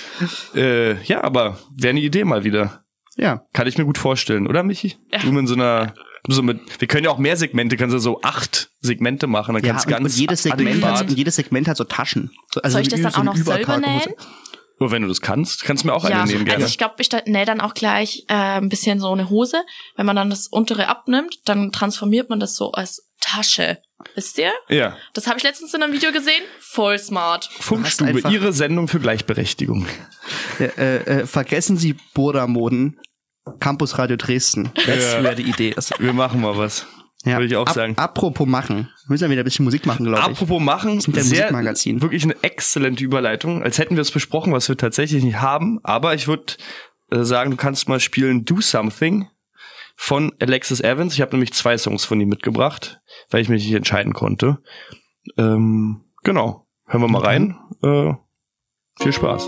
äh, 0.56 1.02
ja, 1.04 1.24
aber 1.24 1.60
wäre 1.76 1.92
eine 1.92 2.00
Idee 2.02 2.24
mal 2.24 2.44
wieder. 2.44 2.83
Ja. 3.16 3.46
Kann 3.54 3.68
ich 3.68 3.78
mir 3.78 3.86
gut 3.86 3.98
vorstellen, 3.98 4.48
oder 4.48 4.64
Michi? 4.64 4.96
Du 5.22 5.32
mit 5.32 5.48
so 5.48 5.54
einer, 5.54 5.94
so 6.28 6.42
mit, 6.42 6.60
wir 6.80 6.88
können 6.88 7.06
ja 7.06 7.12
auch 7.12 7.18
mehr 7.18 7.38
Segmente, 7.38 7.78
kannst 7.78 7.94
du 7.94 8.00
so 8.00 8.22
acht 8.22 8.72
Segmente 8.80 9.28
machen, 9.28 9.56
dann 9.56 9.64
Ja, 9.64 9.72
kannst 9.72 9.86
du 9.86 9.90
ganz 9.90 10.14
und 10.14 10.20
jedes 10.20 10.44
Segment 10.44 10.84
hat, 10.84 11.10
und 11.10 11.18
jedes 11.18 11.36
Segment 11.36 11.68
hat 11.68 11.78
so 11.78 11.84
Taschen. 11.84 12.32
So, 12.52 12.62
also 12.62 12.74
Soll 12.74 12.82
ich 12.82 12.90
das 12.90 13.02
dann 13.02 13.12
so 13.12 13.20
auch 13.20 13.24
noch 13.24 13.38
selber 13.38 13.78
nähen? 13.78 14.14
Oh, 14.80 14.90
wenn 14.92 15.04
du 15.04 15.08
das 15.08 15.22
kannst, 15.22 15.64
kannst 15.64 15.84
du 15.84 15.88
mir 15.88 15.94
auch 15.94 16.04
Ja, 16.10 16.24
eine 16.24 16.32
nehmen 16.32 16.46
gerne. 16.46 16.58
also 16.58 16.68
ich 16.68 16.78
glaube, 16.78 16.96
ich 16.98 17.10
nähe 17.26 17.46
dann 17.46 17.62
auch 17.62 17.74
gleich 17.74 18.26
äh, 18.28 18.34
ein 18.34 18.70
bisschen 18.70 19.00
so 19.00 19.12
eine 19.12 19.30
Hose. 19.30 19.64
Wenn 19.96 20.06
man 20.06 20.16
dann 20.16 20.30
das 20.30 20.48
untere 20.48 20.88
abnimmt, 20.88 21.38
dann 21.46 21.72
transformiert 21.72 22.30
man 22.30 22.40
das 22.40 22.56
so 22.56 22.72
als 22.72 23.08
Tasche. 23.22 23.78
Wisst 24.16 24.38
ihr? 24.38 24.52
ja, 24.70 24.96
Das 25.14 25.28
habe 25.28 25.38
ich 25.38 25.44
letztens 25.44 25.74
in 25.74 25.82
einem 25.84 25.94
Video 25.94 26.12
gesehen. 26.12 26.44
Voll 26.60 27.00
smart. 27.00 27.50
Funkstube, 27.60 28.20
ihre 28.30 28.54
Sendung 28.54 28.88
für 28.88 29.00
Gleichberechtigung. 29.00 29.86
Äh, 30.60 30.66
äh, 30.78 30.96
äh, 31.22 31.26
vergessen 31.26 31.78
Sie 31.78 31.96
Boda-Moden. 32.14 33.00
Campus 33.60 33.98
Radio 33.98 34.16
Dresden. 34.16 34.72
Das 34.76 35.14
Ja. 35.14 35.24
wäre 35.24 35.36
die 35.36 35.44
Idee. 35.44 35.72
Das, 35.76 35.92
Wir 36.00 36.14
machen 36.14 36.40
mal 36.42 36.58
was. 36.58 36.86
ja. 37.26 37.34
Würde 37.34 37.48
ich 37.48 37.56
auch 37.58 37.68
Ap- 37.68 37.74
sagen. 37.74 37.98
Apropos 37.98 38.48
machen. 38.48 38.90
Wir 39.06 39.10
müssen 39.14 39.24
ja 39.26 39.30
wieder 39.30 39.42
ein 39.42 39.46
bisschen 39.46 39.66
Musik 39.66 39.86
machen, 39.86 40.06
glaube 40.06 40.20
ich. 40.20 40.26
Apropos 40.26 40.62
machen, 40.62 41.02
sind 41.02 41.18
ja 41.18 41.24
sehr, 41.24 41.42
Musikmagazin. 41.44 42.02
wirklich 42.02 42.24
eine 42.24 42.36
exzellente 42.42 43.04
Überleitung, 43.04 43.62
als 43.64 43.78
hätten 43.80 43.96
wir 43.96 44.02
es 44.02 44.12
besprochen, 44.12 44.54
was 44.54 44.70
wir 44.70 44.78
tatsächlich 44.78 45.24
nicht 45.24 45.42
haben. 45.42 45.80
Aber 45.84 46.14
ich 46.14 46.28
würde 46.30 46.54
äh, 47.12 47.24
sagen, 47.24 47.52
du 47.52 47.58
kannst 47.58 47.90
mal 47.90 48.00
spielen 48.00 48.46
Do 48.46 48.62
Something 48.62 49.28
von 50.04 50.34
Alexis 50.42 50.82
Evans. 50.82 51.14
Ich 51.14 51.22
habe 51.22 51.32
nämlich 51.32 51.54
zwei 51.54 51.78
Songs 51.78 52.04
von 52.04 52.20
ihm 52.20 52.28
mitgebracht, 52.28 53.00
weil 53.30 53.40
ich 53.42 53.48
mich 53.48 53.64
nicht 53.64 53.74
entscheiden 53.74 54.12
konnte. 54.12 54.58
Ähm, 55.38 56.02
genau, 56.26 56.68
hören 56.88 57.02
wir 57.04 57.08
mal 57.08 57.22
rein. 57.22 57.58
Äh, 57.82 58.12
viel 59.02 59.14
Spaß. 59.14 59.48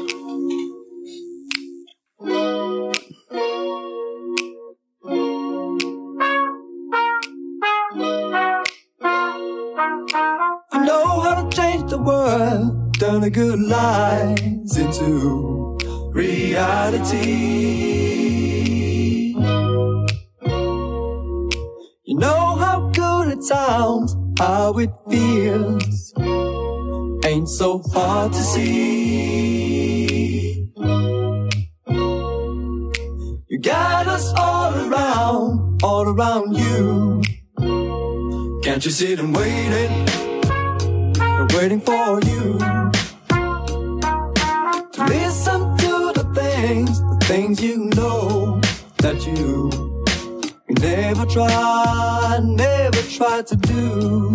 I 10.71 10.77
know 10.85 11.19
how 11.21 11.35
to 11.41 11.49
change 11.49 11.89
the 11.89 11.99
world, 11.99 12.93
turn 12.97 13.21
the 13.21 13.29
good 13.29 13.59
lies 13.59 14.77
into 14.77 15.77
reality. 16.13 18.05
You 22.15 22.21
know 22.21 22.55
how 22.55 22.91
good 22.93 23.27
it 23.27 23.43
sounds, 23.43 24.15
how 24.39 24.71
it 24.79 24.89
feels, 25.09 26.13
ain't 27.25 27.49
so 27.49 27.81
hard 27.91 28.31
to 28.31 28.39
see. 28.41 29.11
You 33.49 33.59
got 33.61 34.07
us 34.07 34.33
all 34.37 34.73
around, 34.87 35.83
all 35.83 36.07
around 36.07 36.55
you. 36.55 37.21
Can't 38.63 38.85
you 38.85 38.91
see 38.91 39.15
them 39.15 39.33
waiting? 39.33 40.05
They're 41.15 41.47
waiting 41.53 41.81
for 41.81 42.21
you. 42.21 42.57
To 44.93 45.03
listen 45.03 45.75
to 45.79 46.13
the 46.15 46.31
things, 46.33 47.01
the 47.01 47.17
things 47.25 47.61
you 47.61 47.89
know 47.93 48.61
that 48.99 49.27
you 49.27 49.84
never 50.79 51.25
try, 51.25 52.39
never 52.43 53.01
try 53.17 53.41
to 53.41 53.55
do. 53.55 54.33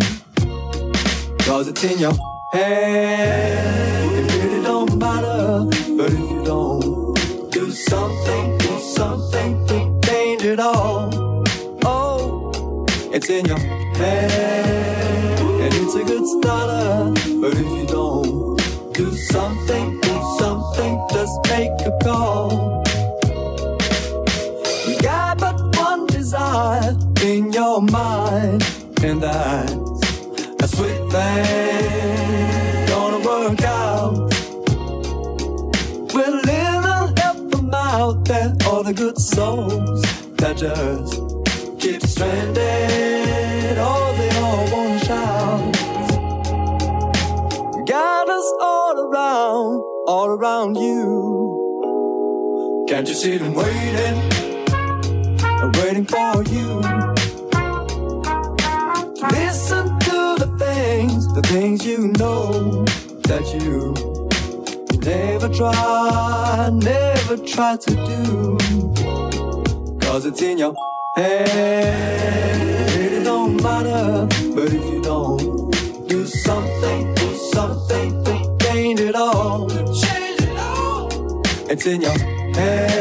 Cause 1.45 1.67
it's 1.67 1.83
in 1.83 1.99
your 1.99 2.13
head. 2.53 4.11
It 4.13 4.43
really 4.43 4.63
don't 4.63 4.97
matter. 4.97 5.65
But 5.97 6.11
if 6.11 6.31
you 6.31 6.43
don't 6.45 7.51
do 7.51 7.71
something, 7.71 8.57
do 8.57 8.79
something 8.79 9.67
to 9.67 9.99
change 10.07 10.43
it 10.43 10.59
all. 10.59 11.43
Oh, 11.85 12.85
it's 13.11 13.29
in 13.29 13.45
your 13.45 13.59
head. 13.59 15.39
And 15.39 15.73
it's 15.73 15.95
a 15.95 16.03
good 16.03 16.25
starter. 16.25 17.11
But 17.41 17.53
if 17.53 17.67
you 17.77 17.85
don't 17.87 18.57
do 18.93 19.11
something, 19.13 19.99
do 20.01 20.35
something, 20.39 21.07
just 21.11 21.33
make 21.49 21.71
a 21.85 21.97
call. 22.03 22.83
Desire 26.51 26.95
in 27.23 27.51
your 27.53 27.81
mind, 27.81 28.61
and 29.03 29.21
that's 29.21 29.73
a 30.61 30.67
sweet 30.67 31.01
thing 31.11 32.87
gonna 32.87 33.19
work 33.25 33.61
out. 33.63 34.13
With 36.13 36.33
little 36.51 37.07
help 37.21 37.37
from 37.51 37.73
out 37.73 38.25
there, 38.25 38.53
all 38.67 38.83
the 38.83 38.93
good 38.93 39.17
souls 39.17 40.01
that 40.37 40.57
just 40.57 41.13
keep 41.79 42.01
stranded. 42.01 43.77
Oh, 43.77 44.13
they 44.17 44.29
all 44.45 44.65
wanna 44.73 44.99
shout. 45.05 45.75
You 47.75 47.83
got 47.85 48.29
us 48.29 48.53
all 48.59 48.99
around, 49.05 49.81
all 50.07 50.27
around 50.27 50.75
you. 50.75 51.07
Can't 52.89 53.07
you 53.07 53.13
see 53.15 53.37
them 53.37 53.53
waiting, 53.53 54.17
waiting 55.69 56.05
for 56.05 56.43
you? 56.49 56.81
Listen 59.29 59.99
to 59.99 60.35
the 60.39 60.49
things, 60.57 61.33
the 61.33 61.41
things 61.43 61.85
you 61.85 62.07
know 62.19 62.83
that 63.29 63.45
you 63.53 63.93
never 65.01 65.49
try, 65.49 66.69
never 66.73 67.37
try 67.37 67.77
to 67.77 67.95
do. 67.95 68.57
Cause 69.99 70.25
it's 70.25 70.41
in 70.41 70.57
your 70.57 70.73
head, 71.15 72.97
it 72.97 73.23
don't 73.23 73.61
matter. 73.61 74.27
But 74.55 74.73
if 74.73 74.83
you 74.91 75.01
don't 75.01 75.71
do 76.07 76.25
something, 76.25 77.13
do 77.15 77.35
something 77.53 78.23
to 78.23 78.57
change 78.61 78.99
it 78.99 79.15
all. 79.15 79.69
Change 79.69 80.41
it 80.41 80.57
all. 80.57 81.09
It's 81.69 81.85
in 81.85 82.01
your 82.01 82.17
head, 82.55 83.00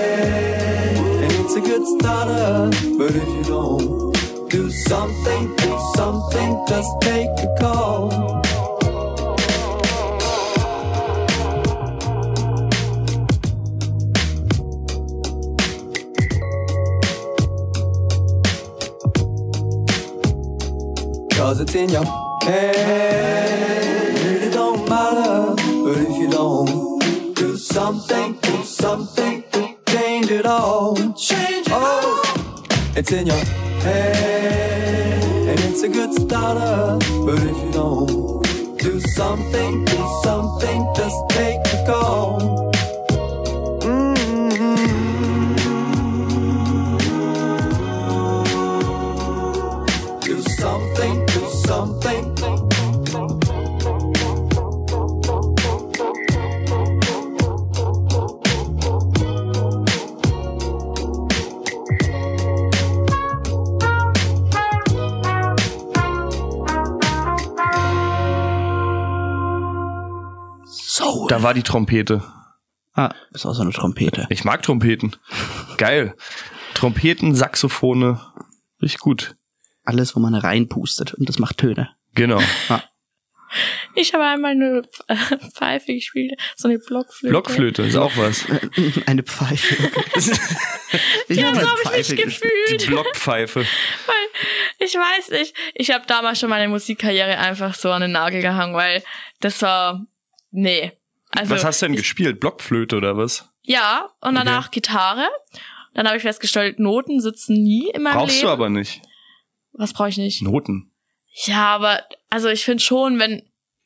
starter. 1.99 2.71
But 2.99 3.15
if 3.17 3.29
you 3.29 3.45
don't 3.45 4.51
do 4.51 4.71
something, 4.71 5.57
do 5.57 5.79
something, 5.97 6.65
just 6.69 6.91
take 7.01 7.31
a 7.39 7.55
call. 7.59 8.11
Cause 21.37 21.61
it's 21.61 21.75
in 21.75 21.89
your 21.89 22.05
head, 22.43 24.15
it 24.45 24.53
don't 24.53 24.89
matter. 24.89 25.55
But 25.57 25.97
if 25.97 26.17
you 26.19 26.29
don't 26.31 27.35
do 27.35 27.57
something, 27.57 28.39
do 28.43 28.63
something 28.63 29.43
to 29.53 29.70
change 30.31 30.41
it 30.41 30.47
all. 30.47 30.95
Change 31.15 31.67
it 31.67 31.73
oh, 31.73 32.23
all. 32.25 32.97
It's 32.97 33.13
in 33.13 33.27
your 33.27 33.45
head, 33.83 35.23
and 35.49 35.61
it's 35.61 35.83
a 35.83 35.89
good 35.89 36.13
starter. 36.15 36.99
But 37.25 37.43
if 37.43 37.57
you 37.57 37.71
don't 37.73 38.79
do 38.79 39.01
something, 39.01 39.85
do 39.85 40.21
something, 40.23 40.87
just 40.95 41.17
take 41.31 41.61
a 41.75 41.85
call. 41.87 42.30
Da 71.31 71.45
war 71.45 71.55
die 71.55 71.63
Trompete. 71.63 72.25
Ah, 72.95 73.15
ist 73.33 73.47
auch 73.47 73.55
so 73.55 73.63
eine 73.63 73.71
Trompete. 73.71 74.27
Ich 74.31 74.43
mag 74.43 74.63
Trompeten. 74.63 75.15
Geil. 75.77 76.17
Trompeten, 76.75 77.37
Saxophone. 77.37 78.21
Richtig 78.83 78.99
gut. 78.99 79.37
Alles, 79.85 80.17
wo 80.17 80.21
man 80.21 80.35
reinpustet 80.35 81.15
und 81.15 81.29
das 81.29 81.39
macht 81.39 81.59
Töne. 81.59 81.91
Genau. 82.17 82.41
Ich 83.95 84.13
habe 84.13 84.25
einmal 84.25 84.53
eine 84.53 84.83
Pfeife 85.55 85.95
gespielt, 85.95 86.33
so 86.57 86.67
eine 86.67 86.81
Blockflöte. 86.81 87.31
Blockflöte 87.31 87.83
ist 87.83 87.97
auch 87.97 88.17
was. 88.17 88.45
Eine 89.07 89.23
Pfeife. 89.23 89.89
Ja, 91.29 91.47
hab 91.47 91.55
so 91.55 91.69
habe 91.69 92.01
ich 92.01 92.11
mich 92.11 92.25
gespielt. 92.25 92.53
Die 92.71 92.73
gefühlt. 92.73 92.87
Blockpfeife. 92.91 93.61
Weil 93.61 94.17
ich 94.87 94.95
weiß 94.95 95.31
nicht, 95.31 95.55
ich 95.75 95.93
habe 95.93 96.05
damals 96.09 96.41
schon 96.41 96.51
meine 96.51 96.69
Musikkarriere 96.69 97.39
einfach 97.39 97.75
so 97.75 97.93
an 97.93 98.03
den 98.03 98.13
Nagel 98.13 98.43
gehangen, 98.43 98.75
weil 98.75 99.05
das 99.41 99.63
war 99.63 100.05
nee. 100.51 100.93
Also 101.31 101.55
was 101.55 101.65
hast 101.65 101.83
du 101.83 101.87
denn 101.87 101.97
gespielt? 101.97 102.41
Blockflöte 102.41 102.97
oder 102.97 103.17
was? 103.17 103.47
ja 103.63 104.11
und 104.21 104.35
danach 104.35 104.71
Gitarre. 104.71 105.29
Dann 105.95 106.07
habe 106.07 106.17
ich 106.17 106.23
festgestellt, 106.23 106.79
Noten 106.79 107.21
sitzen 107.21 107.55
nie 107.63 107.91
in 107.91 108.03
meinem 108.03 108.15
Brauchst 108.15 108.37
Leben. 108.37 108.47
du 108.47 108.53
aber 108.53 108.69
nicht. 108.71 109.03
Was 109.73 109.93
brauche 109.93 110.09
ich 110.09 110.17
nicht? 110.19 110.43
Noten. 110.43 110.91
Ja, 111.45 111.75
aber 111.75 112.03
also 112.29 112.49
ich 112.49 112.65
finde 112.65 112.83
schon, 112.83 113.19
wenn 113.19 113.43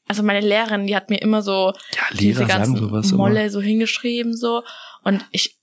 also 0.06 0.22
meine 0.22 0.46
Lehrerin, 0.46 0.86
die 0.86 0.94
hat 0.96 1.08
mir 1.10 1.20
immer 1.20 1.42
so 1.42 1.72
Ja, 1.94 2.02
diese 2.12 2.40
Lehrer 2.44 2.46
sagen 2.46 2.48
ganzen 2.48 2.76
sowas 2.76 3.08
immer. 3.10 3.18
Molle 3.18 3.50
so 3.50 3.60
hingeschrieben 3.60 4.36
so 4.36 4.62
und 5.02 5.24
ich 5.30 5.56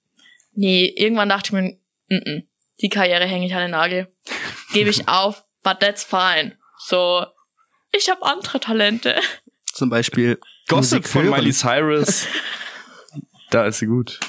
nee, 0.53 0.85
irgendwann 0.95 1.29
dachte 1.29 1.47
ich 1.47 1.51
mir, 1.53 1.61
mm 2.09 2.23
-mm, 2.23 2.43
die 2.81 2.89
Karriere 2.89 3.25
hänge 3.25 3.45
ich 3.45 3.53
an 3.53 3.61
den 3.61 3.71
Nagel. 3.71 4.07
Gebe 4.73 4.89
ich 4.89 5.07
auf, 5.07 5.43
but 5.63 5.79
that's 5.79 6.03
fine. 6.03 6.57
So 6.79 7.25
ich 7.91 8.09
habe 8.09 8.23
andere 8.23 8.59
Talente. 8.59 9.19
Zum 9.65 9.89
Beispiel 9.89 10.39
Gossip 10.67 10.99
Musik 10.99 11.07
von 11.07 11.23
hören. 11.23 11.39
Miley 11.39 11.51
Cyrus. 11.53 12.27
da 13.51 13.65
ist 13.65 13.79
sie 13.79 13.87
gut. 13.87 14.19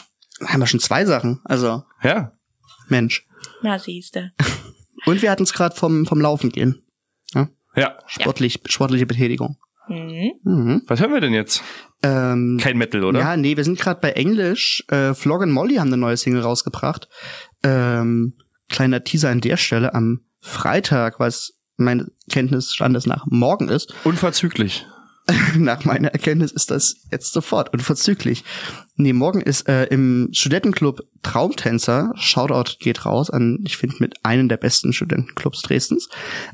Haben 0.45 0.61
wir 0.61 0.67
schon 0.67 0.81
zwei 0.81 1.05
Sachen. 1.05 1.41
Also, 1.45 1.85
Ja. 2.03 2.33
Mensch. 2.89 3.27
Na 3.63 3.79
siehste. 3.79 4.33
Und 5.07 5.23
wir 5.23 5.31
hatten 5.31 5.45
es 5.45 5.53
gerade 5.53 5.75
vom, 5.75 6.07
vom 6.07 6.21
Laufen 6.21 6.51
gehen. 6.51 6.83
Ja. 7.75 7.97
Sportlich, 8.07 8.61
sportliche 8.67 9.07
Betätigung. 9.07 9.57
Hm. 9.87 10.33
Mhm. 10.45 10.83
Was 10.87 11.01
hören 11.01 11.13
wir 11.13 11.21
denn 11.21 11.33
jetzt? 11.33 11.63
Ähm, 12.03 12.59
Kein 12.61 12.77
Metal, 12.77 13.03
oder? 13.03 13.19
Ja, 13.21 13.37
nee, 13.37 13.57
wir 13.57 13.65
sind 13.65 13.79
gerade 13.79 14.01
bei 14.01 14.13
Englisch. 14.13 14.85
Äh, 14.89 15.15
Flog 15.15 15.43
and 15.43 15.53
Molly 15.53 15.77
haben 15.77 15.89
eine 15.89 15.97
neue 15.97 16.17
Single 16.17 16.43
rausgebracht. 16.43 17.09
Ähm, 17.63 18.35
kleiner 18.69 19.03
Teaser 19.05 19.31
an 19.31 19.41
der 19.41 19.57
Stelle 19.57 19.95
am 19.95 20.21
Freitag, 20.41 21.19
was 21.19 21.55
meine 21.77 22.09
Kenntnisstandes 22.31 23.07
nach 23.07 23.25
morgen 23.27 23.69
ist. 23.69 23.95
Unverzüglich. 24.05 24.87
nach 25.57 25.85
meiner 25.85 26.09
Erkenntnis 26.09 26.53
ist 26.53 26.71
das 26.71 26.97
jetzt 27.11 27.33
sofort 27.33 27.73
unverzüglich. 27.73 28.45
Nee, 28.97 29.13
morgen 29.13 29.41
ist 29.41 29.69
äh, 29.69 29.85
im 29.85 30.29
Studentenclub 30.33 31.01
Traumtänzer, 31.23 32.13
Shoutout 32.17 32.79
geht 32.81 33.07
raus 33.07 33.31
an, 33.31 33.61
ich 33.65 33.77
finde, 33.77 33.97
mit 34.01 34.25
einem 34.25 34.49
der 34.49 34.57
besten 34.57 34.93
Studentenclubs 34.93 35.63
Dresdens, 35.63 36.09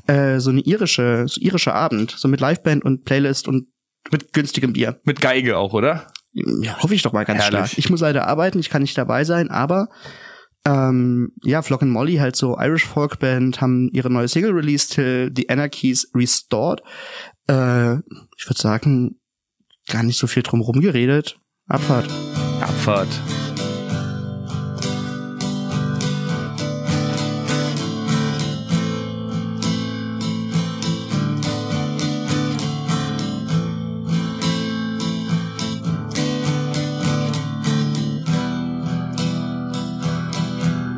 äh, 0.07 0.39
so 0.39 0.51
eine 0.51 0.61
irische, 0.61 1.25
so 1.27 1.41
irischer 1.41 1.73
Abend, 1.73 2.11
so 2.11 2.27
mit 2.27 2.39
Liveband 2.39 2.85
und 2.85 3.05
Playlist 3.05 3.47
und 3.47 3.67
mit 4.11 4.33
günstigem 4.33 4.73
Bier. 4.73 4.99
Mit 5.03 5.21
Geige 5.21 5.57
auch, 5.57 5.73
oder? 5.73 6.11
Ja, 6.33 6.81
hoffe 6.81 6.93
ich 6.93 7.01
doch 7.01 7.13
mal 7.13 7.25
ganz 7.25 7.41
Herrlich. 7.41 7.71
stark. 7.71 7.77
Ich 7.77 7.89
muss 7.89 8.01
leider 8.01 8.27
arbeiten, 8.27 8.59
ich 8.59 8.69
kann 8.69 8.83
nicht 8.83 8.97
dabei 8.97 9.23
sein, 9.23 9.49
aber 9.49 9.89
ähm, 10.65 11.31
ja, 11.43 11.61
Flock 11.61 11.81
and 11.81 11.91
Molly, 11.91 12.17
halt 12.17 12.35
so 12.35 12.57
Irish 12.59 12.85
Folk 12.85 13.19
Band, 13.19 13.61
haben 13.61 13.89
ihre 13.93 14.09
neue 14.09 14.27
Single 14.27 14.51
released, 14.51 14.93
till 14.93 15.31
The 15.33 15.49
Anarchies 15.49 16.09
Restored. 16.13 16.81
Äh, 17.49 17.97
ich 18.37 18.47
würde 18.47 18.61
sagen, 18.61 19.19
gar 19.87 20.03
nicht 20.03 20.19
so 20.19 20.27
viel 20.27 20.43
drumherum 20.43 20.81
geredet. 20.81 21.39
Abfahrt. 21.67 22.07
Abfahrt. 22.61 23.07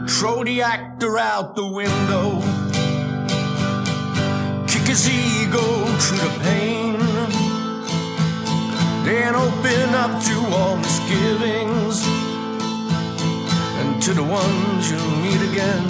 Throw 0.05 0.43
the 0.43 0.61
actor 0.61 1.17
out 1.17 1.55
the 1.55 1.65
window. 1.65 2.43
Kick 4.67 4.87
his 4.87 5.30
to 6.07 6.15
the 6.15 6.39
pain. 6.39 6.97
Then 9.05 9.35
open 9.35 9.89
up 10.03 10.13
to 10.27 10.35
all 10.57 10.75
misgivings 10.77 11.97
and 13.79 14.01
to 14.01 14.13
the 14.13 14.23
ones 14.23 14.89
you'll 14.89 15.17
meet 15.25 15.41
again. 15.51 15.85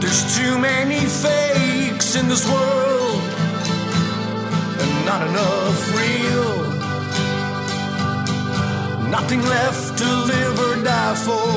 There's 0.00 0.22
too 0.38 0.58
many 0.58 1.00
fakes 1.24 2.16
in 2.16 2.28
this 2.28 2.44
world 2.50 3.22
and 4.80 4.92
not 5.04 5.20
enough 5.28 5.80
real. 6.00 6.50
Nothing 9.16 9.42
left 9.42 9.98
to 9.98 10.08
live 10.32 10.56
or 10.66 10.74
die 10.82 11.16
for. 11.26 11.48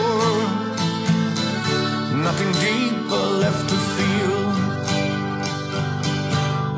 Nothing 2.27 2.51
deeper 2.63 3.25
left 3.43 3.69
to 3.69 3.75
feel. 3.95 4.18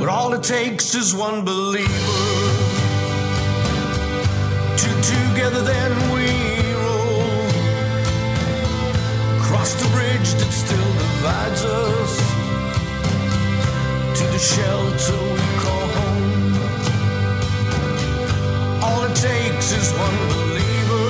But 0.02 0.10
all 0.10 0.34
it 0.34 0.42
takes 0.42 0.96
is 0.96 1.14
one 1.14 1.46
believer. 1.46 1.88
Two 4.76 4.96
together, 5.14 5.62
then 5.62 5.92
we 6.12 6.26
roll. 6.74 7.22
Cross 9.46 9.76
the 9.76 9.88
bridge 9.94 10.34
that 10.42 10.52
still 10.64 10.92
divides 11.04 11.64
us 11.66 12.18
to 14.18 14.26
the 14.34 14.40
shelter 14.40 15.22
we 15.36 15.48
call 15.62 15.88
home. 16.00 16.54
All 18.82 19.04
it 19.04 19.16
takes 19.16 19.72
is 19.72 19.94
one 19.94 20.18
believer 20.34 21.10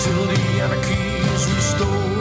till 0.00 0.24
the 0.24 0.40
anarchy 0.64 1.04
is 1.34 1.44
restored. 1.54 2.15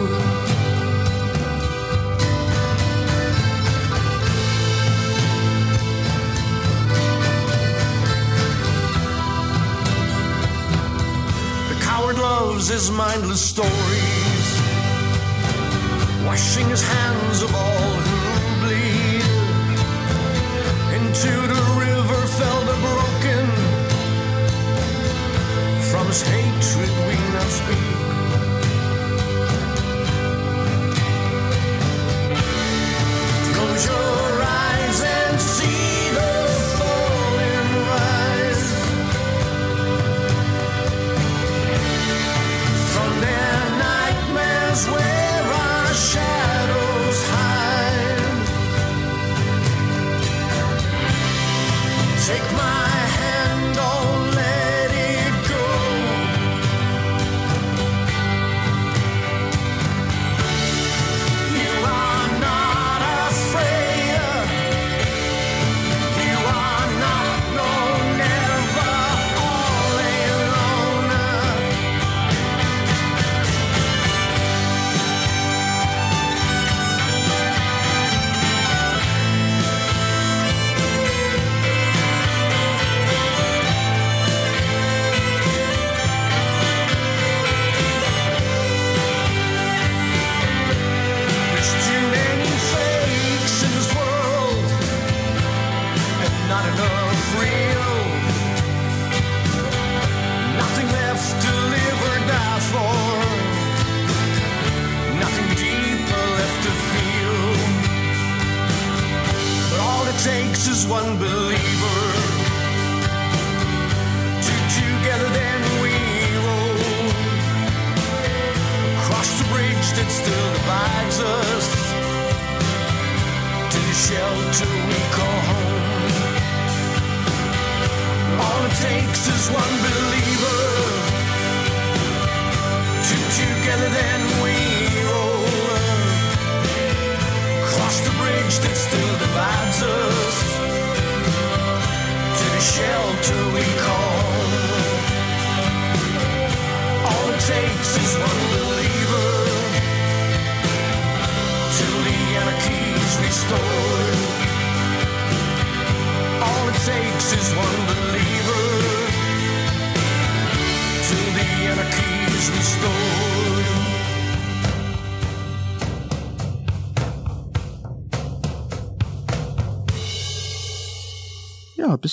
Loves 12.56 12.70
his 12.70 12.90
mindless 12.90 13.42
stories, 13.42 14.48
washing 16.26 16.70
his 16.70 16.82
hands 16.82 17.42
of 17.42 17.54
all 17.54 18.05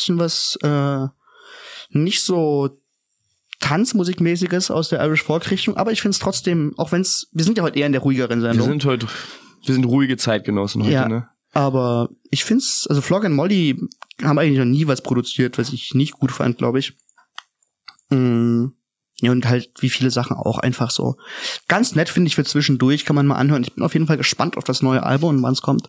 bisschen 0.03 0.19
was 0.19 0.59
äh, 0.63 1.09
nicht 1.91 2.23
so 2.23 2.79
Tanzmusikmäßiges 3.61 4.71
aus 4.71 4.89
der 4.89 5.05
Irish 5.05 5.23
Folk 5.23 5.51
Richtung, 5.51 5.77
aber 5.77 5.93
ich 5.93 6.03
finde 6.03 6.15
es 6.15 6.19
trotzdem, 6.19 6.75
auch 6.77 6.91
wenn 6.91 7.03
es, 7.03 7.29
wir 7.33 7.45
sind 7.45 7.59
ja 7.59 7.65
heute 7.65 7.79
eher 7.79 7.87
in 7.87 7.93
der 7.93 8.03
ruhigeren 8.03 8.41
Wir 8.43 8.49
Sendung. 8.49 8.69
sind 8.69 8.85
heute, 8.85 9.07
wir 9.65 9.75
sind 9.75 9.85
ruhige 9.85 10.17
Zeitgenossen 10.17 10.83
heute, 10.83 10.93
ja, 10.93 11.09
ne? 11.09 11.29
aber 11.53 12.09
ich 12.31 12.45
find's, 12.45 12.87
also 12.89 13.01
Flog 13.01 13.25
and 13.25 13.37
Molly 13.37 13.81
haben 14.23 14.39
eigentlich 14.39 14.59
noch 14.59 14.65
nie 14.65 14.87
was 14.89 15.03
produziert, 15.03 15.59
was 15.59 15.73
ich 15.73 15.95
nicht 15.95 16.15
gut 16.15 16.33
fand, 16.33 16.59
glaube 16.59 16.81
ich. 16.81 16.95
Mm, 18.11 18.69
ja, 19.21 19.31
und 19.31 19.49
halt 19.49 19.71
wie 19.79 19.91
viele 19.91 20.11
Sachen 20.11 20.37
auch 20.37 20.59
einfach 20.59 20.91
so. 20.91 21.17
Ganz 21.69 21.95
nett 21.95 22.09
finde 22.09 22.27
ich 22.27 22.35
für 22.35 22.45
zwischendurch, 22.45 23.05
kann 23.05 23.15
man 23.15 23.27
mal 23.27 23.37
anhören. 23.37 23.63
Ich 23.63 23.75
bin 23.75 23.85
auf 23.85 23.95
jeden 23.95 24.09
Fall 24.09 24.17
gespannt 24.17 24.57
auf 24.57 24.65
das 24.65 24.83
neue 24.83 25.05
Album 25.05 25.37
und 25.37 25.43
wann 25.45 25.53
es 25.53 25.63
kommt. 25.63 25.89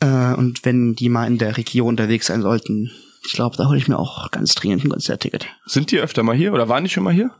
Äh, 0.00 0.34
und 0.34 0.64
wenn 0.64 0.96
die 0.96 1.08
mal 1.08 1.26
in 1.26 1.38
der 1.38 1.56
Region 1.56 1.90
unterwegs 1.90 2.26
sein 2.26 2.42
sollten, 2.42 2.90
ich 3.24 3.32
glaube, 3.32 3.56
da 3.56 3.66
hole 3.68 3.78
ich 3.78 3.88
mir 3.88 3.98
auch 3.98 4.30
ganz 4.30 4.54
dringend 4.54 4.84
ein 4.84 4.90
Konzertticket. 4.90 5.46
Sind 5.66 5.90
die 5.90 5.98
öfter 5.98 6.22
mal 6.22 6.36
hier 6.36 6.52
oder 6.52 6.68
waren 6.68 6.84
die 6.84 6.90
schon 6.90 7.04
mal 7.04 7.12
hier? 7.12 7.30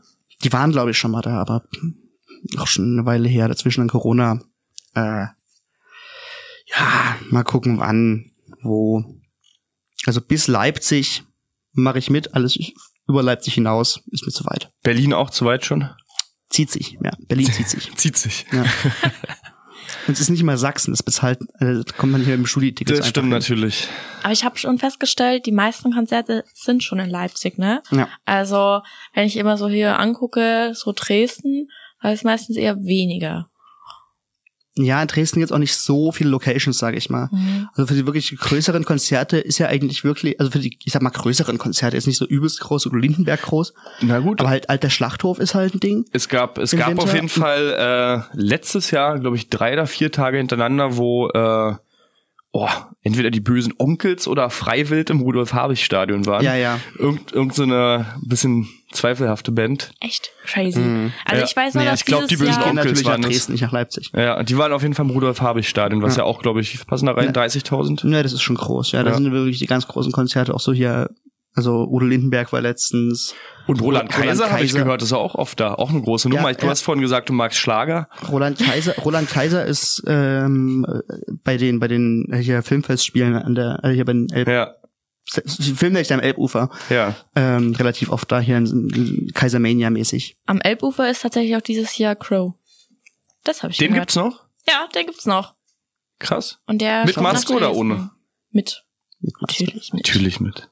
Die 0.43 0.53
waren, 0.53 0.71
glaube 0.71 0.91
ich, 0.91 0.97
schon 0.97 1.11
mal 1.11 1.21
da, 1.21 1.39
aber 1.39 1.63
auch 2.57 2.67
schon 2.67 2.93
eine 2.93 3.05
Weile 3.05 3.29
her, 3.29 3.47
dazwischen 3.47 3.81
an 3.81 3.89
Corona. 3.89 4.41
Äh, 4.93 5.25
ja, 6.65 7.17
mal 7.29 7.43
gucken, 7.43 7.79
wann, 7.79 8.31
wo. 8.61 9.03
Also 10.05 10.21
bis 10.21 10.47
Leipzig 10.47 11.23
mache 11.73 11.99
ich 11.99 12.09
mit, 12.09 12.33
alles 12.33 12.57
über 13.07 13.23
Leipzig 13.23 13.55
hinaus 13.55 14.01
ist 14.11 14.25
mir 14.25 14.31
zu 14.31 14.45
weit. 14.45 14.71
Berlin 14.83 15.13
auch 15.13 15.29
zu 15.29 15.45
weit 15.45 15.65
schon? 15.65 15.89
Zieht 16.49 16.71
sich, 16.71 16.97
ja. 17.03 17.11
Berlin 17.27 17.51
zieht 17.51 17.69
sich. 17.69 17.91
Zieht 17.95 18.17
sich. 18.17 18.45
Ja. 18.51 18.65
Und 20.07 20.13
es 20.13 20.21
ist 20.21 20.29
nicht 20.29 20.41
immer 20.41 20.57
Sachsen, 20.57 20.91
das 20.91 21.03
bezahlt, 21.03 21.41
äh, 21.59 21.83
da 21.85 21.93
kommt 21.97 22.11
man 22.11 22.23
hier 22.23 22.35
im 22.35 22.45
Studieticket. 22.45 22.99
Das 22.99 23.07
stimmt 23.07 23.29
natürlich. 23.29 23.87
Aber 24.23 24.33
ich 24.33 24.43
habe 24.43 24.57
schon 24.57 24.77
festgestellt, 24.77 25.45
die 25.45 25.51
meisten 25.51 25.93
Konzerte 25.93 26.43
sind 26.53 26.83
schon 26.83 26.99
in 26.99 27.09
Leipzig, 27.09 27.57
ne? 27.57 27.81
Ja. 27.91 28.07
Also, 28.25 28.81
wenn 29.13 29.25
ich 29.25 29.37
immer 29.37 29.57
so 29.57 29.67
hier 29.67 29.99
angucke, 29.99 30.71
so 30.73 30.93
Dresden, 30.95 31.69
da 32.01 32.11
ist 32.11 32.25
meistens 32.25 32.57
eher 32.57 32.77
weniger. 32.77 33.50
Ja, 34.83 35.01
in 35.01 35.07
Dresden 35.07 35.39
gibt's 35.39 35.51
auch 35.51 35.57
nicht 35.57 35.75
so 35.75 36.11
viele 36.11 36.29
Locations, 36.29 36.77
sage 36.77 36.97
ich 36.97 37.09
mal. 37.09 37.29
Mhm. 37.31 37.69
Also 37.73 37.87
für 37.87 37.93
die 37.93 38.05
wirklich 38.05 38.35
größeren 38.37 38.85
Konzerte 38.85 39.37
ist 39.37 39.57
ja 39.57 39.67
eigentlich 39.67 40.03
wirklich, 40.03 40.39
also 40.39 40.51
für 40.51 40.59
die, 40.59 40.77
ich 40.83 40.93
sag 40.93 41.01
mal, 41.01 41.09
größeren 41.09 41.57
Konzerte 41.57 41.97
ist 41.97 42.07
nicht 42.07 42.17
so 42.17 42.25
übelst 42.25 42.59
groß 42.61 42.87
oder 42.87 42.99
Lindenberg 42.99 43.41
groß. 43.41 43.73
Na 44.01 44.19
gut. 44.19 44.39
Aber 44.39 44.49
halt 44.49 44.69
alter 44.69 44.89
Schlachthof 44.89 45.39
ist 45.39 45.55
halt 45.55 45.75
ein 45.75 45.79
Ding. 45.79 46.05
Es 46.11 46.29
gab, 46.29 46.57
es 46.57 46.71
gab 46.71 46.89
Winter. 46.89 47.03
auf 47.03 47.13
jeden 47.13 47.29
Fall 47.29 48.27
äh, 48.33 48.37
letztes 48.37 48.91
Jahr, 48.91 49.19
glaube 49.19 49.35
ich, 49.35 49.49
drei 49.49 49.73
oder 49.73 49.87
vier 49.87 50.11
Tage 50.11 50.37
hintereinander, 50.37 50.97
wo 50.97 51.29
äh, 51.29 51.75
oh, 52.53 52.67
entweder 53.01 53.31
die 53.31 53.39
bösen 53.39 53.73
Onkels 53.77 54.27
oder 54.27 54.49
Freiwild 54.49 55.09
im 55.09 55.21
Rudolf-Habich-Stadion 55.21 56.25
waren. 56.25 56.43
Ja, 56.43 56.55
ja. 56.55 56.79
Irgend, 56.97 57.31
irgend 57.31 57.53
so 57.55 57.63
eine 57.63 58.05
bisschen 58.21 58.67
zweifelhafte 58.91 59.51
Band. 59.53 59.91
Echt 60.01 60.31
crazy. 60.45 60.79
Mhm. 60.79 61.13
Also 61.25 61.39
Ja. 61.41 61.47
ich 61.47 61.55
weiß 61.55 61.73
noch, 61.75 61.81
Ja, 61.83 61.91
dass 61.91 62.01
ich 62.01 62.05
glaub, 62.05 62.27
dieses 62.27 62.29
die 62.29 62.35
bösen 62.45 62.53
Jahr 62.59 62.63
Gehen 62.63 62.69
Onkels 62.79 62.85
natürlich 62.85 63.03
nach 63.05 63.11
waren 63.11 63.21
das. 63.21 63.31
Dresden, 63.31 63.51
nicht 63.53 63.61
nach 63.61 63.71
Leipzig. 63.71 64.11
Ja, 64.13 64.43
die 64.43 64.57
waren 64.57 64.73
auf 64.73 64.81
jeden 64.81 64.93
Fall 64.95 65.05
im 65.05 65.11
Rudolf-Habich-Stadion, 65.11 66.01
was 66.01 66.17
ja, 66.17 66.23
auch, 66.23 66.41
glaube 66.41 66.59
ich, 66.61 66.85
passen 66.85 67.05
da 67.05 67.13
rein, 67.13 67.27
Ja. 67.27 67.31
30.000. 67.31 68.09
Ja, 68.11 68.21
das 68.21 68.33
ist 68.33 68.41
schon 68.41 68.57
groß. 68.57 68.91
Ja, 68.91 69.03
da 69.03 69.11
Ja. 69.11 69.15
sind 69.15 69.31
wirklich 69.31 69.59
die 69.59 69.65
ganz 69.67 69.87
großen 69.87 70.11
Konzerte 70.11 70.53
auch 70.53 70.59
so 70.59 70.73
hier. 70.73 71.09
Also 71.53 71.85
Udo 71.89 72.05
Lindenberg 72.05 72.51
war 72.53 72.61
letztens. 72.61 73.35
Und 73.67 73.81
Roland 73.81 74.09
Roland 74.09 74.29
Kaiser, 74.29 74.49
habe 74.51 74.63
ich 74.63 74.71
Kaiser. 74.71 74.83
gehört, 74.83 75.01
ist 75.01 75.13
auch 75.13 75.35
oft 75.35 75.59
da. 75.59 75.73
Auch 75.75 75.89
eine 75.89 76.01
große 76.01 76.29
Nummer. 76.29 76.49
Ja, 76.49 76.53
du 76.55 76.65
ja. 76.65 76.71
hast 76.71 76.81
vorhin 76.81 77.01
gesagt, 77.01 77.29
du 77.29 77.33
magst 77.33 77.59
Schlager. 77.59 78.07
Roland 78.29 78.57
Kaiser, 78.57 78.95
Roland 79.03 79.29
Kaiser 79.29 79.65
ist 79.65 80.01
ähm, 80.07 80.85
bei 81.43 81.57
den 81.57 81.79
bei 81.79 81.87
den 81.87 82.27
äh, 82.31 82.37
hier 82.37 82.63
Filmfestspielen 82.63 83.35
an 83.35 83.55
der 83.55 83.79
äh, 83.83 83.91
hier 83.91 84.05
bei 84.05 84.13
den 84.13 84.29
Elb, 84.31 84.47
Ja, 84.47 84.73
Filmnächte 85.27 86.13
am 86.13 86.19
Elbufer 86.19 86.69
ja. 86.89 87.15
ähm, 87.35 87.73
relativ 87.75 88.09
oft 88.11 88.31
da 88.31 88.39
hier 88.39 88.57
in 88.57 89.29
Kaisermania 89.33 89.89
mäßig. 89.89 90.37
am 90.45 90.59
Elbufer 90.61 91.09
ist 91.11 91.21
tatsächlich 91.21 91.55
auch 91.55 91.61
dieses 91.61 91.97
Jahr 91.97 92.15
Crow. 92.15 92.53
Das 93.43 93.61
habe 93.63 93.71
ich 93.71 93.77
Den 93.77 93.89
gehört. 93.89 94.07
gibt's 94.07 94.15
noch? 94.15 94.43
Ja, 94.67 94.87
den 94.95 95.05
gibt's 95.05 95.25
noch. 95.25 95.53
Krass. 96.19 96.59
Und 96.65 96.81
der 96.81 97.05
Mit 97.05 97.17
Maske 97.17 97.53
oder 97.53 97.73
ohne? 97.75 98.09
Mit. 98.51 98.83
Mit. 99.19 99.33
Natürlich 99.41 99.93
mit. 99.93 100.05
Natürlich 100.05 100.39
mit. 100.39 100.69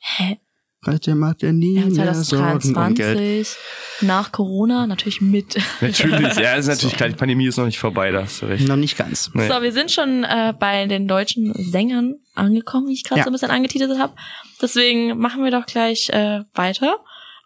Hä? 0.00 0.38
Heute 0.86 1.14
macht 1.14 1.42
er 1.42 1.52
nie 1.52 1.78
Ja, 1.78 1.84
mehr 1.86 2.14
Sorgen 2.14 2.74
um 2.74 2.94
Geld. 2.94 3.46
2023, 3.46 3.56
nach 4.00 4.32
Corona 4.32 4.86
natürlich 4.86 5.20
mit. 5.20 5.58
Natürlich, 5.82 6.36
ja, 6.38 6.54
ist 6.54 6.68
natürlich 6.68 6.96
klar, 6.96 7.10
die 7.10 7.16
Pandemie 7.16 7.46
ist 7.46 7.58
noch 7.58 7.66
nicht 7.66 7.78
vorbei, 7.78 8.10
da 8.10 8.22
hast 8.22 8.40
du 8.40 8.46
recht. 8.46 8.66
Noch 8.66 8.76
nicht 8.76 8.96
ganz. 8.96 9.30
Nee. 9.34 9.46
So, 9.46 9.60
wir 9.60 9.72
sind 9.72 9.90
schon 9.90 10.24
äh, 10.24 10.54
bei 10.58 10.86
den 10.86 11.06
deutschen 11.06 11.52
Sängern 11.52 12.16
angekommen, 12.34 12.88
wie 12.88 12.94
ich 12.94 13.04
gerade 13.04 13.18
Ja. 13.18 13.24
so 13.24 13.30
ein 13.30 13.34
bisschen 13.34 13.50
angetitelt 13.50 13.98
habe. 13.98 14.14
Deswegen 14.62 15.18
machen 15.18 15.44
wir 15.44 15.50
doch 15.50 15.66
gleich 15.66 16.08
äh, 16.10 16.44
weiter. 16.54 16.96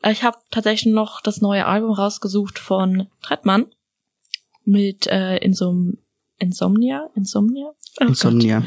Äh, 0.03 0.13
Ich 0.13 0.23
habe 0.23 0.39
tatsächlich 0.53 0.95
noch 0.95 1.21
das 1.21 1.41
neue 1.41 1.67
Album 1.67 1.91
rausgesucht 1.91 2.61
von 2.61 3.09
Trettmann 3.21 3.67
mit 4.65 5.09
äh, 5.09 5.39
Insom 5.39 5.99
Insomnia, 6.39 7.09
Insomnia, 7.17 7.67
Oh 8.01 8.05
Insomnia. 8.05 8.63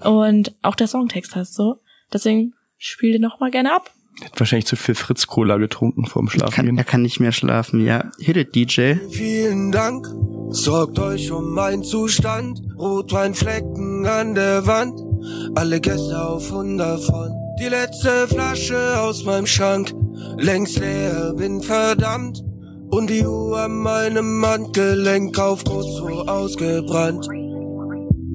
Gott. 0.00 0.06
Und 0.06 0.54
auch 0.62 0.74
der 0.74 0.88
Songtext 0.88 1.36
heißt 1.36 1.54
so. 1.54 1.78
Deswegen 2.12 2.54
spiel 2.78 3.12
den 3.12 3.22
noch 3.22 3.40
mal 3.40 3.50
gerne 3.50 3.74
ab. 3.74 3.90
Hat 4.24 4.38
wahrscheinlich 4.40 4.66
zu 4.66 4.74
viel 4.74 4.96
Fritz-Cola 4.96 5.58
getrunken 5.58 6.06
vorm 6.06 6.28
Schlafen 6.28 6.54
Kann, 6.54 6.66
gehen. 6.66 6.78
er 6.78 6.84
kann 6.84 7.02
nicht 7.02 7.20
mehr 7.20 7.30
schlafen, 7.30 7.84
ja. 7.84 8.10
Hit 8.18 8.36
it, 8.36 8.54
DJ. 8.54 8.94
Vielen 9.10 9.70
Dank, 9.70 10.08
sorgt 10.50 10.98
euch 10.98 11.30
um 11.30 11.52
meinen 11.54 11.84
Zustand. 11.84 12.60
Rotweinflecken 12.76 14.06
an 14.06 14.34
der 14.34 14.66
Wand, 14.66 15.00
alle 15.54 15.80
Gäste 15.80 16.20
auf 16.20 16.50
100 16.50 17.00
von. 17.04 17.30
Die 17.60 17.68
letzte 17.68 18.26
Flasche 18.28 19.00
aus 19.00 19.24
meinem 19.24 19.46
Schrank, 19.46 19.92
längst 20.36 20.78
leer, 20.80 21.34
bin 21.36 21.62
verdammt. 21.62 22.42
Und 22.90 23.10
die 23.10 23.22
Uhr 23.22 23.58
an 23.58 23.76
meinem 23.76 24.44
Handgelenk 24.44 25.38
auf 25.38 25.62
kurz 25.62 25.98
vor 25.98 26.28
ausgebrannt. 26.28 27.28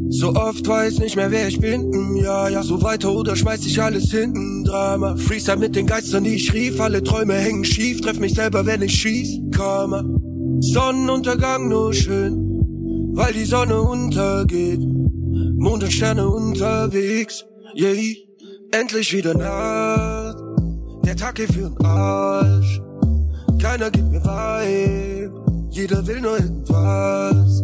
So 0.09 0.33
oft 0.35 0.67
weiß 0.67 0.99
nicht 0.99 1.15
mehr 1.15 1.31
wer 1.31 1.47
ich 1.47 1.59
bin, 1.59 1.89
mm, 1.89 2.17
ja, 2.17 2.49
ja, 2.49 2.63
so 2.63 2.81
weiter 2.81 3.11
oder 3.11 3.35
schmeiß 3.35 3.65
ich 3.65 3.81
alles 3.81 4.11
hinten, 4.11 4.63
Drama. 4.63 5.15
Freestyle 5.15 5.57
mit 5.57 5.75
den 5.75 5.87
Geistern, 5.87 6.23
die 6.23 6.35
ich 6.35 6.53
rief, 6.53 6.79
alle 6.79 7.03
Träume 7.03 7.33
hängen 7.33 7.65
schief, 7.65 8.01
treff 8.01 8.19
mich 8.19 8.33
selber, 8.33 8.65
wenn 8.65 8.81
ich 8.81 8.93
schieß, 8.93 9.39
Karma. 9.51 10.03
Sonnenuntergang 10.59 11.67
nur 11.67 11.93
schön, 11.93 13.11
weil 13.13 13.33
die 13.33 13.45
Sonne 13.45 13.81
untergeht, 13.81 14.79
Mond 14.79 15.83
und 15.83 15.91
Sterne 15.91 16.27
unterwegs, 16.27 17.45
yeah, 17.75 17.93
endlich 18.71 19.13
wieder 19.13 19.33
Nacht, 19.33 20.37
der 21.05 21.15
Tag 21.15 21.35
geht 21.35 21.49
für'n 21.49 21.75
Arsch, 21.83 22.81
keiner 23.61 23.91
gibt 23.91 24.11
mir 24.11 24.23
Vibe, 24.23 25.67
jeder 25.69 26.05
will 26.07 26.21
nur 26.21 26.37
irgendwas, 26.39 27.63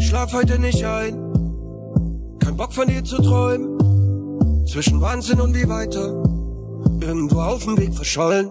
schlaf 0.00 0.32
heute 0.32 0.58
nicht 0.58 0.84
ein, 0.84 1.31
kein 2.52 2.56
Bock 2.56 2.72
von 2.74 2.86
dir 2.86 3.02
zu 3.02 3.16
träumen. 3.16 4.66
Zwischen 4.66 5.00
Wahnsinn 5.00 5.40
und 5.40 5.54
wie 5.54 5.68
weiter. 5.68 6.22
Irgendwo 7.00 7.40
auf 7.40 7.64
dem 7.64 7.78
Weg 7.78 7.94
verschollen. 7.94 8.50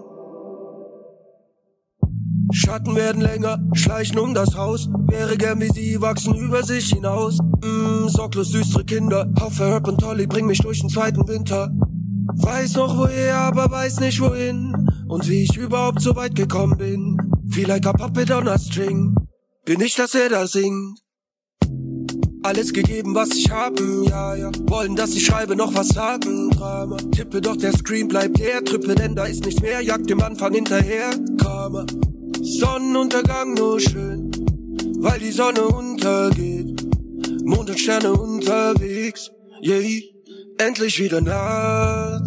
Schatten 2.52 2.96
werden 2.96 3.22
länger, 3.22 3.58
schleichen 3.72 4.18
um 4.18 4.34
das 4.34 4.56
Haus. 4.56 4.88
Wäre 5.06 5.36
gern 5.36 5.60
wie 5.60 5.72
sie, 5.72 6.00
wachsen 6.00 6.34
über 6.34 6.62
sich 6.64 6.86
hinaus. 6.88 7.38
Mm, 7.64 8.08
sorglos 8.08 8.50
düstere 8.50 8.84
Kinder. 8.84 9.32
Hoffe, 9.40 9.66
Herb 9.66 9.88
und 9.88 10.00
Tolly 10.00 10.26
bring 10.26 10.46
mich 10.46 10.58
durch 10.58 10.80
den 10.80 10.90
zweiten 10.90 11.26
Winter. 11.28 11.70
Weiß 12.34 12.74
noch 12.74 12.96
woher, 12.98 13.38
aber 13.38 13.70
weiß 13.70 14.00
nicht 14.00 14.20
wohin. 14.20 14.74
Und 15.08 15.28
wie 15.28 15.44
ich 15.44 15.56
überhaupt 15.56 16.00
so 16.00 16.16
weit 16.16 16.34
gekommen 16.34 16.76
bin. 16.76 17.16
Feel 17.48 17.68
like 17.68 17.86
a 17.86 17.92
puppet 17.92 18.30
on 18.30 18.48
a 18.48 18.58
string. 18.58 19.14
Bin 19.64 19.80
ich, 19.80 19.94
dass 19.94 20.14
er 20.14 20.28
da 20.28 20.46
singt. 20.46 21.01
Alles 22.44 22.72
gegeben, 22.72 23.14
was 23.14 23.30
ich 23.30 23.50
hab, 23.50 23.78
mm, 23.78 24.04
ja, 24.08 24.34
ja. 24.34 24.50
Wollen, 24.66 24.96
dass 24.96 25.14
ich 25.14 25.24
schreibe, 25.24 25.54
noch 25.54 25.74
was 25.74 25.88
sagen, 25.88 26.50
Drama. 26.50 26.96
Tippe, 27.12 27.40
doch 27.40 27.56
der 27.56 27.72
Screen 27.72 28.08
bleibt 28.08 28.38
der 28.40 28.64
Trippe, 28.64 28.94
denn 28.96 29.14
da 29.14 29.26
ist 29.26 29.44
nichts 29.44 29.62
mehr, 29.62 29.80
jagt 29.80 30.10
dem 30.10 30.20
Anfang 30.20 30.52
hinterher, 30.52 31.10
Karma. 31.38 31.86
Sonnenuntergang 32.40 33.54
nur 33.54 33.78
schön, 33.78 34.32
weil 34.98 35.20
die 35.20 35.30
Sonne 35.30 35.62
untergeht. 35.62 36.84
Mond 37.44 37.70
und 37.70 37.78
Sterne 37.78 38.12
unterwegs, 38.12 39.30
yeah. 39.62 39.80
Endlich 40.58 40.98
wieder 40.98 41.20
Nacht, 41.20 42.22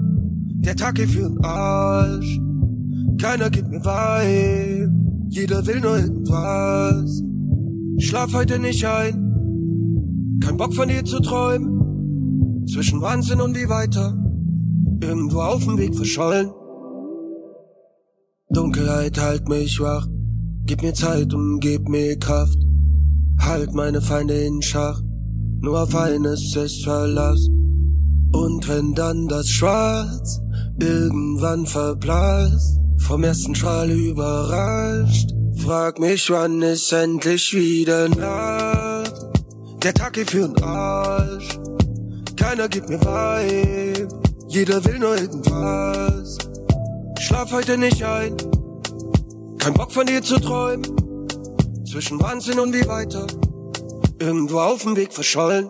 der 0.65 0.75
Tag 0.75 0.95
geht 0.95 1.09
für'n 1.09 1.43
Arsch. 1.43 2.39
Keiner 3.21 3.49
gibt 3.49 3.69
mir 3.69 3.83
Vibe, 3.83 4.93
jeder 5.29 5.65
will 5.65 5.79
nur 5.81 5.97
irgendwas. 5.97 7.21
Schlaf 7.99 8.33
heute 8.33 8.59
nicht 8.59 8.85
ein, 8.85 9.24
kein 10.41 10.57
Bock 10.57 10.73
von 10.73 10.87
dir 10.87 11.03
zu 11.03 11.19
träumen. 11.19 12.65
Zwischen 12.67 13.01
Wahnsinn 13.01 13.41
und 13.41 13.55
wie 13.55 13.69
weiter. 13.69 14.17
Irgendwo 15.01 15.41
auf 15.41 15.63
dem 15.63 15.77
Weg 15.77 15.95
verschollen. 15.95 16.51
Dunkelheit 18.49 19.19
halt 19.19 19.47
mich 19.49 19.79
wach. 19.79 20.07
Gib 20.65 20.81
mir 20.81 20.93
Zeit 20.93 21.33
und 21.33 21.59
gib 21.59 21.87
mir 21.89 22.17
Kraft. 22.17 22.57
Halt 23.39 23.73
meine 23.73 24.01
Feinde 24.01 24.33
in 24.33 24.61
Schach. 24.61 25.01
Nur 25.59 25.83
auf 25.83 25.95
eines 25.95 26.55
ist 26.55 26.83
Verlass. 26.83 27.47
Und 28.31 28.67
wenn 28.67 28.93
dann 28.93 29.27
das 29.27 29.47
Schwarz 29.47 30.41
irgendwann 30.79 31.65
verblasst, 31.65 32.79
vom 32.97 33.23
ersten 33.23 33.55
Strahl 33.55 33.91
überrascht, 33.91 35.31
frag 35.57 35.99
mich, 35.99 36.29
wann 36.29 36.61
ist 36.61 36.91
endlich 36.91 37.53
wieder 37.53 38.09
Nacht. 38.09 38.94
Der 39.85 39.93
Tag 39.93 40.13
geht 40.13 40.31
für'n 40.31 40.59
Arsch. 40.63 41.59
Keiner 42.35 42.67
gibt 42.67 42.89
mir 42.89 42.99
Vibe. 42.99 44.19
Jeder 44.47 44.83
will 44.83 44.97
nur 44.97 45.15
irgendwas. 45.15 46.39
Schlaf 47.19 47.51
heute 47.51 47.77
nicht 47.77 48.01
ein. 48.01 48.35
Kein 49.59 49.75
Bock 49.75 49.91
von 49.91 50.07
dir 50.07 50.23
zu 50.23 50.39
träumen. 50.39 50.87
Zwischen 51.85 52.19
Wahnsinn 52.19 52.57
und 52.57 52.73
wie 52.73 52.87
weiter. 52.87 53.27
Irgendwo 54.19 54.57
auf 54.61 54.81
dem 54.81 54.95
Weg 54.95 55.13
verschollen. 55.13 55.69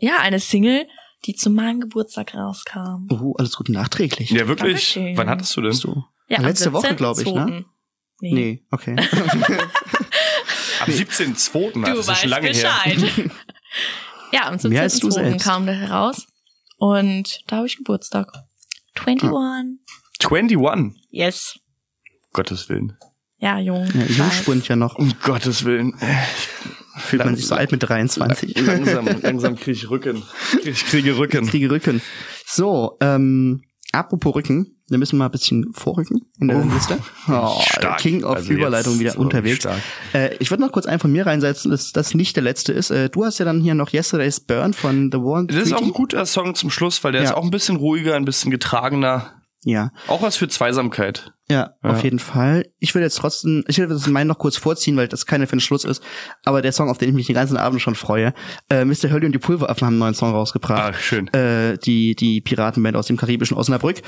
Ja, 0.00 0.20
eine 0.20 0.40
Single, 0.40 0.86
die 1.26 1.34
zu 1.34 1.50
meinem 1.50 1.80
Geburtstag 1.80 2.34
rauskam. 2.34 3.08
Oh, 3.10 3.34
alles 3.36 3.54
Gute 3.56 3.72
nachträglich. 3.72 4.30
Ja, 4.30 4.48
wirklich? 4.48 4.94
Dankeschön. 4.94 5.18
Wann 5.18 5.28
hattest 5.28 5.54
du 5.54 5.60
denn? 5.60 5.78
Du. 5.78 6.04
Ja, 6.28 6.40
Letzte 6.40 6.72
Woche, 6.72 6.86
17.2.. 6.86 6.94
glaube 6.94 7.20
ich, 7.22 7.34
ne? 7.34 7.64
Nee. 8.20 8.32
Nee, 8.32 8.64
okay. 8.70 8.96
Am 10.84 10.90
17.2. 10.92 11.72
Du 11.72 11.80
das 11.80 11.98
ist 11.98 12.08
weißt 12.08 12.20
schon 12.20 12.30
lange 12.30 12.48
her. 12.48 12.72
Bescheid. 12.84 13.30
ja, 14.32 14.46
am 14.48 14.58
Mehr 14.70 14.82
als 14.82 14.98
du 14.98 15.08
17.2. 15.08 15.12
selbst. 15.12 15.44
kam 15.44 15.66
der 15.66 15.74
heraus. 15.76 16.26
Und 16.78 17.40
da 17.46 17.56
habe 17.56 17.66
ich 17.66 17.76
Geburtstag. 17.76 18.32
21. 19.04 19.30
Ah. 19.32 19.62
21. 20.30 20.96
Yes. 21.10 21.58
Gottes 22.32 22.68
Willen. 22.68 22.96
Ja, 23.38 23.58
jung. 23.58 23.86
Ja, 23.94 24.04
Jungspund 24.06 24.68
ja 24.68 24.76
noch. 24.76 24.96
Um 24.96 25.14
Gottes 25.22 25.64
Willen. 25.64 25.94
Fühlt 26.96 27.24
man 27.24 27.36
sich 27.36 27.46
so 27.46 27.54
alt 27.54 27.72
mit 27.72 27.82
23. 27.82 28.56
Langsam, 28.66 29.06
langsam 29.22 29.56
kriege 29.56 29.72
ich 29.72 29.90
Rücken. 29.90 30.22
Ich 30.64 30.86
kriege 30.86 31.16
Rücken. 31.18 31.44
Ich 31.44 31.50
kriege 31.50 31.70
Rücken. 31.70 32.00
So, 32.46 32.96
ähm, 33.00 33.64
apropos 33.92 34.34
Rücken, 34.34 34.73
wir 34.94 34.98
müssen 34.98 35.18
mal 35.18 35.26
ein 35.26 35.30
bisschen 35.30 35.72
vorrücken 35.74 36.22
in 36.40 36.48
der 36.48 36.64
Liste. 36.64 36.98
Oh, 37.28 37.58
stark. 37.60 37.98
King 38.00 38.22
of 38.24 38.36
Also 38.36 38.52
Überleitung 38.52 38.98
wieder 38.98 39.18
unterwegs. 39.18 39.66
Äh, 40.12 40.36
ich 40.38 40.50
würde 40.50 40.62
noch 40.62 40.72
kurz 40.72 40.86
einen 40.86 40.98
von 41.00 41.10
mir 41.10 41.26
reinsetzen, 41.26 41.70
dass 41.70 41.92
das 41.92 42.14
nicht 42.14 42.36
der 42.36 42.42
letzte 42.42 42.72
ist. 42.72 42.90
Äh, 42.90 43.08
du 43.10 43.24
hast 43.24 43.38
ja 43.38 43.44
dann 43.44 43.60
hier 43.60 43.74
noch 43.74 43.92
Yesterday's 43.92 44.40
Burn 44.40 44.72
von 44.74 45.10
The 45.10 45.18
War 45.18 45.38
and 45.38 45.50
Das 45.50 45.58
ist 45.58 45.72
auch 45.72 45.82
ein 45.82 45.92
guter 45.92 46.24
Song 46.26 46.54
zum 46.54 46.70
Schluss, 46.70 47.02
weil 47.02 47.12
der 47.12 47.22
Ja. 47.22 47.30
ist 47.30 47.34
auch 47.36 47.44
ein 47.44 47.50
bisschen 47.50 47.76
ruhiger, 47.76 48.14
ein 48.14 48.24
bisschen 48.24 48.50
getragener. 48.50 49.32
Ja. 49.64 49.90
Auch 50.08 50.22
was 50.22 50.36
für 50.36 50.46
Zweisamkeit. 50.48 51.32
Ja, 51.48 51.74
Ja. 51.82 51.90
auf 51.90 52.02
jeden 52.04 52.18
Fall. 52.18 52.66
Ich 52.78 52.94
würde 52.94 53.04
jetzt 53.06 53.16
trotzdem, 53.18 53.64
ich 53.68 53.78
würde 53.78 53.94
das 53.94 54.06
meinen 54.06 54.28
noch 54.28 54.38
kurz 54.38 54.56
vorziehen, 54.56 54.96
weil 54.96 55.08
das 55.08 55.26
keine 55.26 55.46
für 55.46 55.56
den 55.56 55.60
Schluss 55.60 55.84
ist. 55.84 56.02
Aber 56.44 56.62
der 56.62 56.72
Song, 56.72 56.88
auf 56.90 56.98
den 56.98 57.08
ich 57.10 57.14
mich 57.14 57.26
den 57.26 57.34
ganzen 57.34 57.56
Abend 57.56 57.80
schon 57.82 57.94
freue, 57.94 58.32
äh, 58.70 58.84
Mr. 58.84 59.10
Hurley 59.10 59.26
und 59.26 59.32
die 59.32 59.38
Pulveraffen 59.38 59.86
haben 59.86 59.94
einen 59.94 59.98
neuen 60.00 60.14
Song 60.14 60.30
rausgebracht. 60.32 60.94
Ach, 60.94 61.00
schön. 61.00 61.28
Äh, 61.34 61.78
die, 61.78 62.14
die 62.14 62.40
Piratenband 62.40 62.96
aus 62.96 63.06
dem 63.06 63.16
karibischen 63.16 63.56
Osnabrück. 63.56 64.02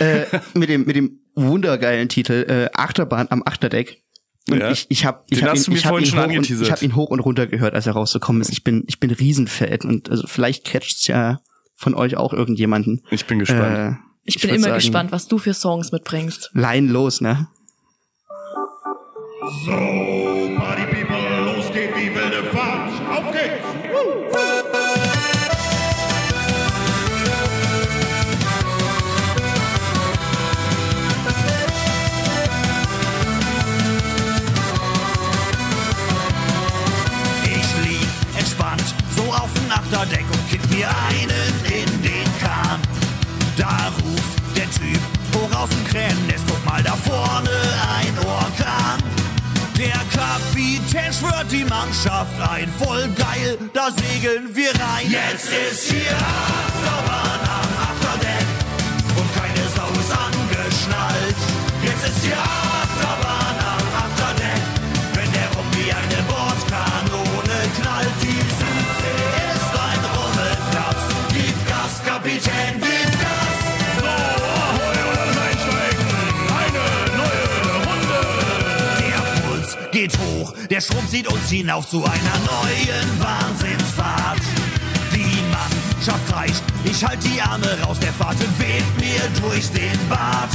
äh, 0.00 0.24
mit 0.54 0.68
dem, 0.68 0.84
mit 0.84 0.96
dem 0.96 1.20
wundergeilen 1.34 2.08
Titel, 2.08 2.44
äh, 2.48 2.70
Achterbahn 2.74 3.28
am 3.30 3.42
Achterdeck. 3.44 4.02
Und 4.50 4.58
Ja. 4.60 4.70
ich, 4.70 4.86
ich 4.88 5.04
habe 5.04 5.24
ich 5.28 5.42
hab 5.44 5.54
ihn, 5.54 5.74
ich 5.74 5.86
hab 5.86 5.98
ihn 6.00 6.10
hoch 6.16 6.36
und, 6.36 6.50
ich 6.50 6.70
hab 6.72 6.82
ihn 6.82 6.96
hoch 6.96 7.10
und 7.10 7.20
runter 7.20 7.46
gehört, 7.46 7.74
als 7.74 7.86
er 7.86 7.92
rausgekommen 7.92 8.40
ist. 8.42 8.50
Ich 8.50 8.64
bin, 8.64 8.82
ich 8.86 8.98
bin 8.98 9.10
Riesenfan 9.10 9.78
und 9.84 10.10
also 10.10 10.26
vielleicht 10.26 10.64
catcht's 10.64 11.06
ja 11.06 11.40
von 11.76 11.94
euch 11.94 12.16
auch 12.16 12.32
irgendjemanden. 12.32 13.02
Ich 13.10 13.26
bin 13.26 13.38
gespannt. 13.38 13.96
Äh, 13.96 14.07
Ich 14.28 14.40
bin 14.42 14.50
würd 14.50 14.56
immer 14.58 14.66
sagen, 14.68 14.74
gespannt, 14.74 15.12
was 15.12 15.26
du 15.26 15.38
für 15.38 15.54
Songs 15.54 15.90
mitbringst. 15.90 16.50
Line 16.52 16.92
los, 16.92 17.22
ne? 17.22 17.48
So, 19.64 19.72
Party 19.72 20.84
People, 20.92 21.37
Kapitän 50.88 51.12
schwört 51.12 51.52
die 51.52 51.64
Mannschaft 51.64 52.40
ein, 52.40 52.72
voll 52.78 53.08
geil, 53.14 53.58
da 53.74 53.90
segeln 53.90 54.48
wir 54.56 54.70
rein. 54.70 55.10
Jetzt 55.10 55.50
ist 55.52 55.90
hier 55.90 56.16
Achterbahn 56.16 57.40
am 57.44 57.70
Achterdeck 57.88 58.48
und 59.18 59.28
keine 59.36 59.68
Sau 59.68 59.90
ist 60.00 60.12
angeschnallt. 60.16 61.36
Jetzt 61.82 62.08
ist 62.08 62.24
hier 62.24 62.38
Achterbahn 62.38 63.56
am 63.74 63.84
Achterdeck, 64.00 64.62
wenn 65.12 65.30
der 65.32 65.48
rum 65.56 65.68
wie 65.76 65.92
eine 65.92 66.22
Bordkanone 66.24 67.58
knallt. 67.76 68.16
Die 68.22 68.40
Südsee 68.58 69.28
ist 69.52 69.72
ein 69.88 70.02
Rummelplatz. 70.16 71.02
Gib 71.34 71.68
Gas, 71.68 72.00
Kapitän, 72.06 72.80
geht 79.98 80.16
hoch, 80.18 80.54
der 80.70 80.80
Strom 80.80 81.08
zieht 81.08 81.26
uns 81.26 81.50
hinauf 81.50 81.88
zu 81.88 82.04
einer 82.04 82.38
neuen 82.46 83.20
Wahnsinnsfahrt. 83.20 84.38
Die 85.12 85.42
Mannschaft 85.50 86.32
reicht, 86.32 86.62
ich 86.84 87.04
halt 87.04 87.18
die 87.24 87.40
Arme 87.42 87.66
raus, 87.82 87.98
der 87.98 88.12
Fahrten 88.12 88.46
weht 88.58 88.86
mir 89.00 89.42
durch 89.42 89.68
den 89.72 89.98
Bart. 90.08 90.52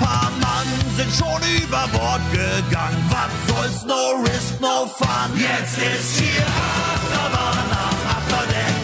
Paar 0.00 0.32
Mann 0.40 0.66
sind 0.96 1.12
schon 1.12 1.42
über 1.62 1.86
Bord 1.92 2.22
gegangen, 2.32 3.04
was 3.10 3.32
soll's, 3.46 3.84
no 3.84 4.22
risk, 4.24 4.58
no 4.58 4.86
fun. 4.86 5.30
Jetzt 5.36 5.76
ist 5.76 6.20
hier 6.20 6.46
Achterbahn 6.94 7.68
am 7.86 7.98
Achterdeck 8.16 8.76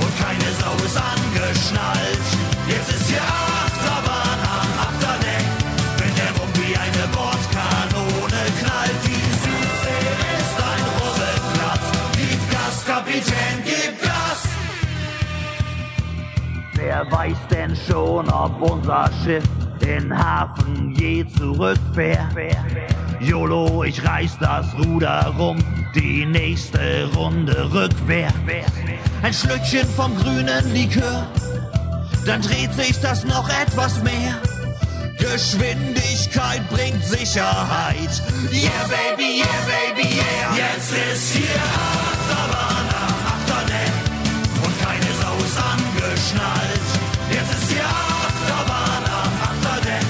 und 0.00 0.12
keine 0.22 0.50
Sau 0.58 0.74
ist 0.86 0.96
angeschnallt. 0.96 2.28
Jetzt 2.66 2.90
ist 2.92 3.08
hier 3.08 3.20
Achterbahn 3.20 3.47
Wer 16.80 17.10
weiß 17.10 17.36
denn 17.50 17.74
schon, 17.74 18.30
ob 18.30 18.62
unser 18.62 19.10
Schiff 19.24 19.42
in 19.80 20.16
Hafen 20.16 20.94
je 20.96 21.26
zurückfährt? 21.26 22.28
YOLO, 23.18 23.82
ich 23.82 24.06
reiß 24.06 24.38
das 24.38 24.66
Ruder 24.78 25.34
rum, 25.36 25.58
die 25.96 26.24
nächste 26.24 27.10
Runde 27.16 27.68
rückwärts. 27.72 28.36
Ein 29.22 29.34
Schlückchen 29.34 29.88
vom 29.88 30.16
grünen 30.16 30.72
Likör, 30.72 31.26
dann 32.24 32.42
dreht 32.42 32.72
sich 32.74 33.00
das 33.00 33.24
noch 33.24 33.48
etwas 33.60 34.00
mehr. 34.04 34.36
Geschwindigkeit 35.18 36.62
bringt 36.70 37.04
Sicherheit. 37.04 38.22
Yeah, 38.52 38.70
baby, 38.86 39.38
yeah, 39.38 39.46
baby, 39.66 40.08
yeah. 40.14 40.56
Jetzt 40.56 40.92
ist 40.92 41.32
hier 41.34 41.56
Achterbahn 41.56 42.87
angeschnallt. 46.28 46.88
Jetzt 47.30 47.52
ist 47.54 47.70
hier 47.70 47.84
Achterbahn 47.84 49.04
am 49.04 49.32
Achterdeck, 49.48 50.06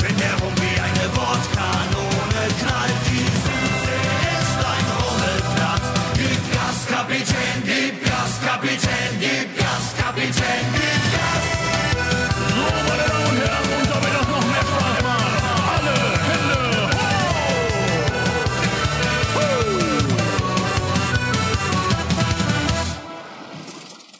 wenn 0.00 0.16
der 0.16 0.34
rum 0.40 0.54
wie 0.56 0.80
eine 0.80 1.08
Bordkanone 1.14 2.42
knallt. 2.60 3.00
Die 3.06 3.28
Südsee 3.44 4.08
ist 4.40 4.60
ein 4.72 4.86
Rummelplatz. 4.98 5.86
Gib 6.14 6.42
Gas, 6.52 6.78
Kapitän, 6.88 7.56
gib 7.64 8.04
Gas, 8.04 8.32
Kapitän, 8.44 9.10
gib 9.20 9.48
Gas, 9.56 9.94
Kapitän, 10.00 10.64
gib 10.72 11.02
Gas. 11.12 11.44
So, 12.48 12.64
meine 12.88 13.04
Damen 13.08 13.26
und 13.28 13.38
Herren, 13.38 13.68
und 13.78 13.88
damit 13.90 14.12
das 14.14 14.28
noch 14.28 14.46
mehr 14.46 14.64
Spaß 14.70 14.96
macht, 15.02 15.42
alle 15.74 15.96
Hände 16.28 16.58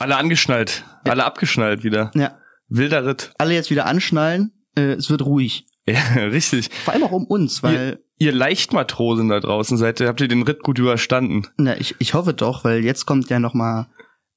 Alle 0.00 0.16
angeschnallt, 0.16 0.84
alle 1.04 1.24
abgeschnallt 1.24 1.84
wieder. 1.84 2.10
Ja. 2.14 2.38
Wilder 2.68 3.06
Ritt. 3.06 3.32
Alle 3.38 3.54
jetzt 3.54 3.70
wieder 3.70 3.86
anschnallen, 3.86 4.52
äh, 4.76 4.92
es 4.92 5.08
wird 5.10 5.22
ruhig. 5.24 5.66
Ja, 5.86 6.00
richtig. 6.16 6.70
Vor 6.84 6.92
allem 6.94 7.04
auch 7.04 7.12
um 7.12 7.24
uns, 7.24 7.62
weil, 7.62 7.98
Ihr, 8.18 8.26
ihr 8.28 8.32
Leichtmatrosen 8.32 9.28
da 9.28 9.40
draußen 9.40 9.78
seid, 9.78 10.00
habt 10.00 10.20
ihr 10.20 10.28
den 10.28 10.42
Ritt 10.42 10.62
gut 10.62 10.78
überstanden? 10.78 11.46
na, 11.56 11.76
ich, 11.78 11.94
ich 11.98 12.14
hoffe 12.14 12.34
doch, 12.34 12.64
weil 12.64 12.84
jetzt 12.84 13.06
kommt 13.06 13.30
ja 13.30 13.38
noch 13.38 13.54
mal 13.54 13.86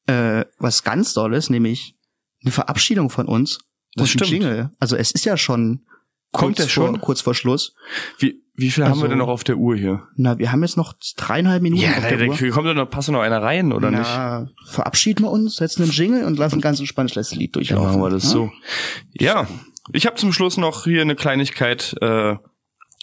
äh, 0.08 0.46
was 0.60 0.84
ganz 0.84 1.14
Dolles, 1.14 1.50
nämlich 1.50 1.96
eine 2.44 2.52
Verabschiedung 2.52 3.10
von 3.10 3.26
uns 3.28 3.60
Das 3.96 4.04
und 4.04 4.08
stimmt. 4.08 4.24
ein 4.24 4.34
Jingle. 4.34 4.72
Also 4.80 4.96
es 4.96 5.12
ist 5.12 5.26
ja 5.26 5.36
schon 5.38 5.86
Kommt 6.32 6.56
kurz 6.58 6.66
der 6.66 6.70
schon? 6.72 6.90
Vor, 6.92 7.00
kurz 7.00 7.22
vor 7.22 7.34
Schluss. 7.36 7.76
Wie, 8.20 8.42
wie 8.56 8.72
viel 8.72 8.84
haben 8.84 8.92
Also- 8.92 9.04
wir 9.04 9.10
denn 9.10 9.18
noch 9.18 9.28
auf 9.28 9.44
der 9.44 9.58
Uhr 9.58 9.76
hier? 9.76 10.04
Na, 10.16 10.38
wir 10.38 10.52
haben 10.52 10.62
jetzt 10.64 10.78
noch 10.78 10.94
dreieinhalb 11.18 11.62
Minuten 11.62 11.82
Ja, 11.84 11.90
auf 11.98 12.08
der 12.08 12.18
da 12.18 12.26
Uhr. 12.26 12.50
kommt 12.52 12.68
doch 12.68 12.74
noch, 12.74 12.90
passt 12.90 13.10
doch 13.10 13.14
noch 13.14 13.22
einer 13.22 13.42
rein, 13.42 13.72
oder 13.74 13.92
nicht? 13.92 14.02
Na, 14.04 14.48
verabschieden 14.68 15.24
wir 15.26 15.32
uns, 15.32 15.58
setzen 15.58 15.84
einen 15.84 15.92
Jingle 15.92 16.26
und 16.26 16.38
lassen 16.38 16.62
ganz 16.62 16.80
entspannt 16.80 17.16
das 17.16 17.34
Lied 17.36 17.56
durchlaufen. 17.56 17.86
machen 17.88 18.02
wir 18.02 18.10
das 18.10 18.24
Ja? 18.24 18.30
so. 18.30 18.52
Ja, 19.14 19.48
ich 19.94 20.06
habe 20.06 20.16
zum 20.16 20.32
Schluss 20.32 20.58
noch 20.58 20.86
hier 20.86 21.02
eine 21.02 21.16
Kleinigkeit. 21.16 21.96
Äh, 22.02 22.36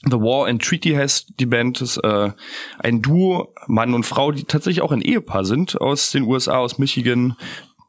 The 0.05 0.13
War 0.13 0.47
and 0.47 0.63
Treaty 0.65 0.93
heißt 0.95 1.35
die 1.41 1.47
Band. 1.47 1.81
Ist 1.81 1.97
äh, 1.99 2.31
ein 2.79 3.03
Duo, 3.03 3.53
Mann 3.67 3.95
und 3.95 4.05
Frau, 4.07 4.31
die 4.31 4.45
tatsächlich 4.45 4.81
auch 4.81 4.93
ein 4.93 5.03
Ehepaar 5.03 5.45
sind 5.45 5.79
aus 5.81 6.13
den 6.13 6.23
USA, 6.23 6.59
aus 6.59 6.79
Michigan. 6.79 7.37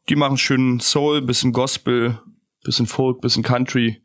Die 0.10 0.16
machen 0.16 0.38
schön 0.38 0.80
Soul, 0.80 1.22
bisschen 1.22 1.54
Gospel, 1.54 2.18
bisschen 2.64 2.88
Folk, 2.88 3.22
bisschen 3.22 3.44
Country. 3.44 4.02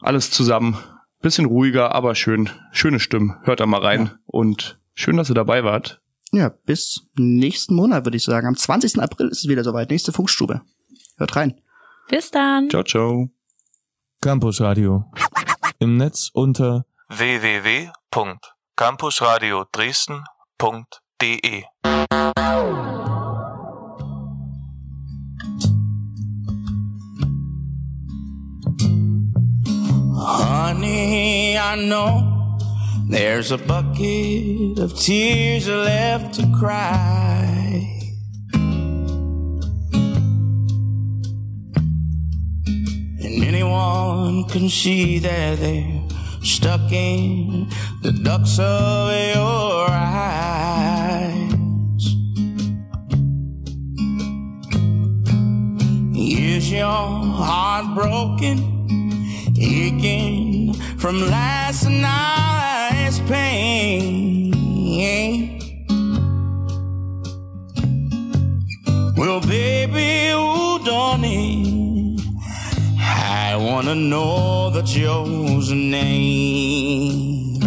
Alles 0.00 0.30
zusammen. 0.30 0.78
Bisschen 1.20 1.46
ruhiger, 1.46 1.94
aber 1.94 2.14
schön. 2.14 2.50
Schöne 2.72 3.00
Stimmen. 3.00 3.36
Hört 3.42 3.60
da 3.60 3.66
mal 3.66 3.80
rein. 3.80 4.10
Und 4.26 4.78
schön, 4.94 5.16
dass 5.16 5.30
ihr 5.30 5.34
dabei 5.34 5.64
wart. 5.64 6.00
Ja, 6.32 6.50
bis 6.66 7.02
nächsten 7.14 7.74
Monat, 7.74 8.04
würde 8.04 8.16
ich 8.16 8.24
sagen. 8.24 8.46
Am 8.46 8.56
20. 8.56 9.00
April 9.00 9.28
ist 9.28 9.44
es 9.44 9.48
wieder 9.48 9.64
soweit. 9.64 9.90
Nächste 9.90 10.12
Funkstube. 10.12 10.60
Hört 11.16 11.36
rein. 11.36 11.54
Bis 12.08 12.30
dann. 12.30 12.70
Ciao, 12.70 12.82
ciao. 12.82 13.30
Campus 14.20 14.60
Radio. 14.60 15.04
Im 15.78 15.96
Netz 15.96 16.30
unter 16.32 16.84
www.campusradio 17.08 19.64
Dresden.de 19.72 21.64
Honey, 30.28 31.56
I 31.56 31.76
know 31.76 32.58
There's 33.08 33.52
a 33.52 33.58
bucket 33.58 34.80
of 34.80 34.98
tears 34.98 35.68
left 35.68 36.34
to 36.34 36.52
cry. 36.58 37.88
And 43.22 43.44
anyone 43.44 44.48
can 44.48 44.68
see 44.68 45.20
that 45.20 45.60
they're 45.60 46.02
stuck 46.42 46.90
in 46.90 47.68
the 48.02 48.10
ducks 48.10 48.58
of 48.58 49.12
your 49.36 49.86
eyes. 49.88 51.52
Is 56.16 56.72
your 56.72 56.82
heart 56.82 57.94
broken, 57.94 58.75
aching 59.60 60.74
from 60.98 61.20
last 61.20 61.88
night's 61.88 63.20
pain? 63.20 64.52
Well, 69.16 69.40
baby, 69.40 70.30
oh, 70.32 70.56
I 72.98 73.58
wanna 73.58 73.94
know 73.94 74.68
that 74.70 74.94
yours 74.94 75.70
name. 75.70 77.58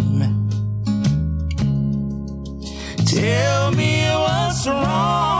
Tell 3.06 3.72
me 3.72 4.06
what's 4.14 4.66
wrong. 4.68 5.39